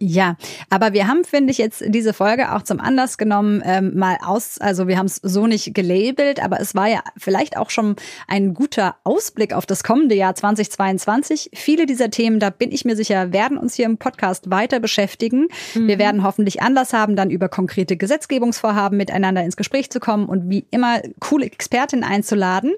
Ja, 0.00 0.36
aber 0.70 0.92
wir 0.92 1.08
haben, 1.08 1.24
finde 1.24 1.50
ich, 1.50 1.58
jetzt 1.58 1.82
diese 1.86 2.12
Folge 2.12 2.54
auch 2.54 2.62
zum 2.62 2.78
Anlass 2.78 3.18
genommen, 3.18 3.62
ähm, 3.64 3.96
mal 3.96 4.18
aus, 4.24 4.58
also 4.58 4.86
wir 4.86 4.96
haben 4.96 5.06
es 5.06 5.16
so 5.16 5.46
nicht 5.48 5.74
gelabelt, 5.74 6.42
aber 6.42 6.60
es 6.60 6.74
war 6.74 6.86
ja 6.86 7.02
vielleicht 7.16 7.56
auch 7.56 7.70
schon 7.70 7.96
ein 8.28 8.54
guter 8.54 8.96
Ausblick 9.02 9.52
auf 9.52 9.66
das 9.66 9.82
kommende 9.82 10.14
Jahr 10.14 10.36
2022. 10.36 11.50
Viele 11.54 11.86
dieser 11.86 12.10
Themen, 12.10 12.38
da 12.38 12.50
bin 12.50 12.70
ich 12.70 12.84
mir 12.84 12.94
sicher, 12.94 13.32
werden 13.32 13.58
uns 13.58 13.74
hier 13.74 13.86
im 13.86 13.98
Podcast 13.98 14.50
weiter 14.50 14.78
beschäftigen. 14.78 15.48
Mhm. 15.74 15.88
Wir 15.88 15.98
werden 15.98 16.22
hoffentlich 16.22 16.62
Anlass 16.62 16.92
haben, 16.92 17.16
dann 17.16 17.30
über 17.30 17.48
konkrete 17.48 17.96
Gesetzgebungsvorhaben 17.96 18.96
miteinander 18.96 19.42
ins 19.42 19.56
Gespräch 19.56 19.90
zu 19.90 19.98
kommen 19.98 20.26
und 20.26 20.48
wie 20.48 20.64
immer 20.70 21.00
coole 21.18 21.46
Expertinnen 21.46 22.04
einzuladen. 22.04 22.74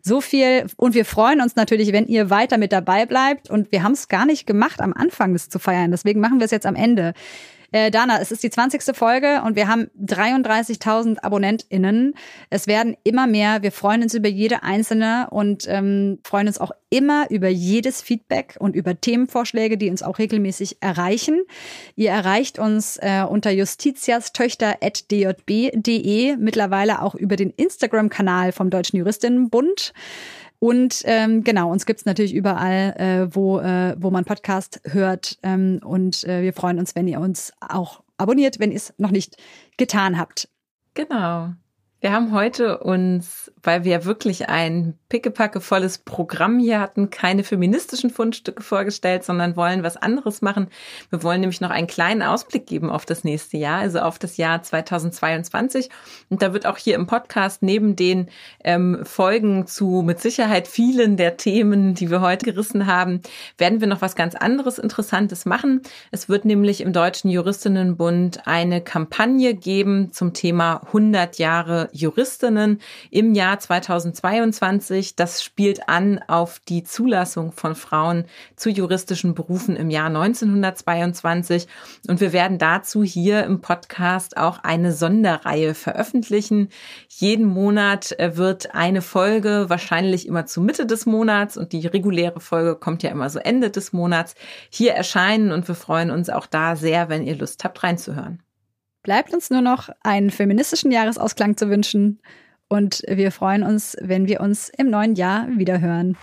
So 0.00 0.20
viel 0.20 0.66
und 0.76 0.94
wir 0.94 1.04
freuen 1.04 1.40
uns 1.40 1.54
natürlich, 1.54 1.92
wenn 1.92 2.06
ihr 2.06 2.30
weiter 2.30 2.56
mit 2.56 2.72
dabei 2.72 3.04
bleibt 3.04 3.50
und 3.50 3.70
wir 3.72 3.82
haben 3.82 3.92
es 3.92 4.08
gar 4.08 4.24
nicht 4.24 4.46
gemacht, 4.46 4.80
am 4.80 4.94
Anfang 4.94 5.32
das 5.34 5.48
zu 5.48 5.58
feiern. 5.58 5.90
Deswegen 5.90 6.20
machen 6.20 6.40
wir 6.40 6.46
es 6.46 6.50
jetzt 6.50 6.61
jetzt 6.62 6.66
am 6.66 6.76
Ende. 6.76 7.14
Äh, 7.74 7.90
Dana, 7.90 8.20
es 8.20 8.30
ist 8.30 8.42
die 8.42 8.50
20. 8.50 8.94
Folge 8.94 9.40
und 9.46 9.56
wir 9.56 9.66
haben 9.66 9.88
33.000 9.98 11.20
AbonnentInnen. 11.22 12.12
Es 12.50 12.66
werden 12.66 12.98
immer 13.02 13.26
mehr. 13.26 13.62
Wir 13.62 13.72
freuen 13.72 14.02
uns 14.02 14.12
über 14.12 14.28
jede 14.28 14.62
einzelne 14.62 15.28
und 15.30 15.64
ähm, 15.68 16.18
freuen 16.22 16.48
uns 16.48 16.58
auch 16.58 16.72
immer 16.90 17.30
über 17.30 17.48
jedes 17.48 18.02
Feedback 18.02 18.56
und 18.58 18.76
über 18.76 19.00
Themenvorschläge, 19.00 19.78
die 19.78 19.88
uns 19.88 20.02
auch 20.02 20.18
regelmäßig 20.18 20.82
erreichen. 20.82 21.44
Ihr 21.96 22.10
erreicht 22.10 22.58
uns 22.58 22.98
äh, 22.98 23.24
unter 23.26 23.50
justitiastöchter.djb.de, 23.50 26.36
mittlerweile 26.36 27.00
auch 27.00 27.14
über 27.14 27.36
den 27.36 27.48
Instagram-Kanal 27.48 28.52
vom 28.52 28.68
Deutschen 28.68 28.98
Juristinnenbund. 28.98 29.94
Und 30.62 31.02
ähm, 31.06 31.42
genau, 31.42 31.72
uns 31.72 31.86
gibt's 31.86 32.04
natürlich 32.04 32.32
überall, 32.32 32.94
äh, 32.96 33.34
wo, 33.34 33.58
äh, 33.58 33.96
wo 33.98 34.12
man 34.12 34.24
Podcast 34.24 34.80
hört. 34.84 35.36
Ähm, 35.42 35.80
und 35.84 36.22
äh, 36.22 36.42
wir 36.42 36.52
freuen 36.52 36.78
uns, 36.78 36.94
wenn 36.94 37.08
ihr 37.08 37.18
uns 37.18 37.52
auch 37.58 38.04
abonniert, 38.16 38.60
wenn 38.60 38.70
ihr 38.70 38.76
es 38.76 38.94
noch 38.96 39.10
nicht 39.10 39.42
getan 39.76 40.16
habt. 40.16 40.48
Genau. 40.94 41.48
Wir 42.00 42.12
haben 42.12 42.30
heute 42.30 42.78
uns, 42.78 43.51
weil 43.62 43.84
wir 43.84 44.04
wirklich 44.04 44.48
ein 44.48 44.94
pickepackevolles 45.08 45.98
Programm 45.98 46.58
hier 46.58 46.80
hatten, 46.80 47.10
keine 47.10 47.44
feministischen 47.44 48.10
Fundstücke 48.10 48.62
vorgestellt, 48.62 49.24
sondern 49.24 49.56
wollen 49.56 49.82
was 49.82 49.96
anderes 49.96 50.42
machen. 50.42 50.68
Wir 51.10 51.22
wollen 51.22 51.40
nämlich 51.40 51.60
noch 51.60 51.70
einen 51.70 51.86
kleinen 51.86 52.22
Ausblick 52.22 52.66
geben 52.66 52.90
auf 52.90 53.04
das 53.04 53.24
nächste 53.24 53.58
Jahr, 53.58 53.80
also 53.80 54.00
auf 54.00 54.18
das 54.18 54.36
Jahr 54.36 54.62
2022. 54.62 55.90
Und 56.30 56.42
da 56.42 56.52
wird 56.52 56.66
auch 56.66 56.78
hier 56.78 56.94
im 56.94 57.06
Podcast 57.06 57.62
neben 57.62 57.94
den 57.94 58.28
ähm, 58.64 59.00
Folgen 59.04 59.66
zu 59.66 60.02
mit 60.04 60.20
Sicherheit 60.20 60.66
vielen 60.66 61.16
der 61.16 61.36
Themen, 61.36 61.94
die 61.94 62.10
wir 62.10 62.20
heute 62.20 62.46
gerissen 62.46 62.86
haben, 62.86 63.20
werden 63.58 63.80
wir 63.80 63.86
noch 63.86 64.00
was 64.00 64.16
ganz 64.16 64.34
anderes 64.34 64.78
Interessantes 64.78 65.44
machen. 65.44 65.82
Es 66.10 66.28
wird 66.28 66.44
nämlich 66.44 66.80
im 66.80 66.92
Deutschen 66.92 67.30
Juristinnenbund 67.30 68.46
eine 68.46 68.80
Kampagne 68.80 69.54
geben 69.54 70.12
zum 70.12 70.32
Thema 70.32 70.82
100 70.86 71.38
Jahre 71.38 71.88
Juristinnen 71.92 72.80
im 73.10 73.34
Jahr 73.34 73.51
2022. 73.58 75.16
Das 75.16 75.42
spielt 75.42 75.88
an 75.88 76.20
auf 76.26 76.60
die 76.60 76.84
Zulassung 76.84 77.52
von 77.52 77.74
Frauen 77.74 78.24
zu 78.56 78.70
juristischen 78.70 79.34
Berufen 79.34 79.76
im 79.76 79.90
Jahr 79.90 80.06
1922. 80.06 81.66
Und 82.08 82.20
wir 82.20 82.32
werden 82.32 82.58
dazu 82.58 83.02
hier 83.02 83.44
im 83.44 83.60
Podcast 83.60 84.36
auch 84.36 84.58
eine 84.62 84.92
Sonderreihe 84.92 85.74
veröffentlichen. 85.74 86.68
Jeden 87.08 87.46
Monat 87.46 88.18
äh, 88.18 88.36
wird 88.36 88.74
eine 88.74 89.02
Folge, 89.02 89.66
wahrscheinlich 89.68 90.26
immer 90.26 90.46
zur 90.46 90.62
Mitte 90.62 90.86
des 90.86 91.06
Monats 91.06 91.56
und 91.56 91.72
die 91.72 91.86
reguläre 91.86 92.40
Folge 92.40 92.76
kommt 92.76 93.02
ja 93.02 93.10
immer 93.10 93.30
so 93.30 93.38
Ende 93.38 93.70
des 93.70 93.92
Monats, 93.92 94.34
hier 94.70 94.92
erscheinen 94.92 95.52
und 95.52 95.68
wir 95.68 95.74
freuen 95.74 96.10
uns 96.10 96.30
auch 96.30 96.46
da 96.46 96.76
sehr, 96.76 97.08
wenn 97.08 97.26
ihr 97.26 97.36
Lust 97.36 97.64
habt 97.64 97.82
reinzuhören 97.82 98.42
bleibt 99.02 99.34
uns 99.34 99.50
nur 99.50 99.60
noch 99.60 99.88
einen 100.02 100.30
feministischen 100.30 100.90
Jahresausklang 100.90 101.56
zu 101.56 101.68
wünschen. 101.68 102.20
Und 102.72 103.02
wir 103.06 103.32
freuen 103.32 103.64
uns, 103.64 103.98
wenn 104.00 104.26
wir 104.28 104.40
uns 104.40 104.70
im 104.70 104.88
neuen 104.88 105.14
Jahr 105.14 105.46
wiederhören. 105.58 106.16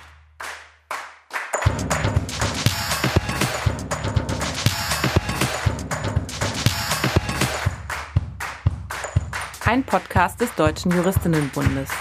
Ein 9.64 9.84
Podcast 9.84 10.42
des 10.42 10.52
Deutschen 10.56 10.90
Juristinnenbundes. 10.90 11.92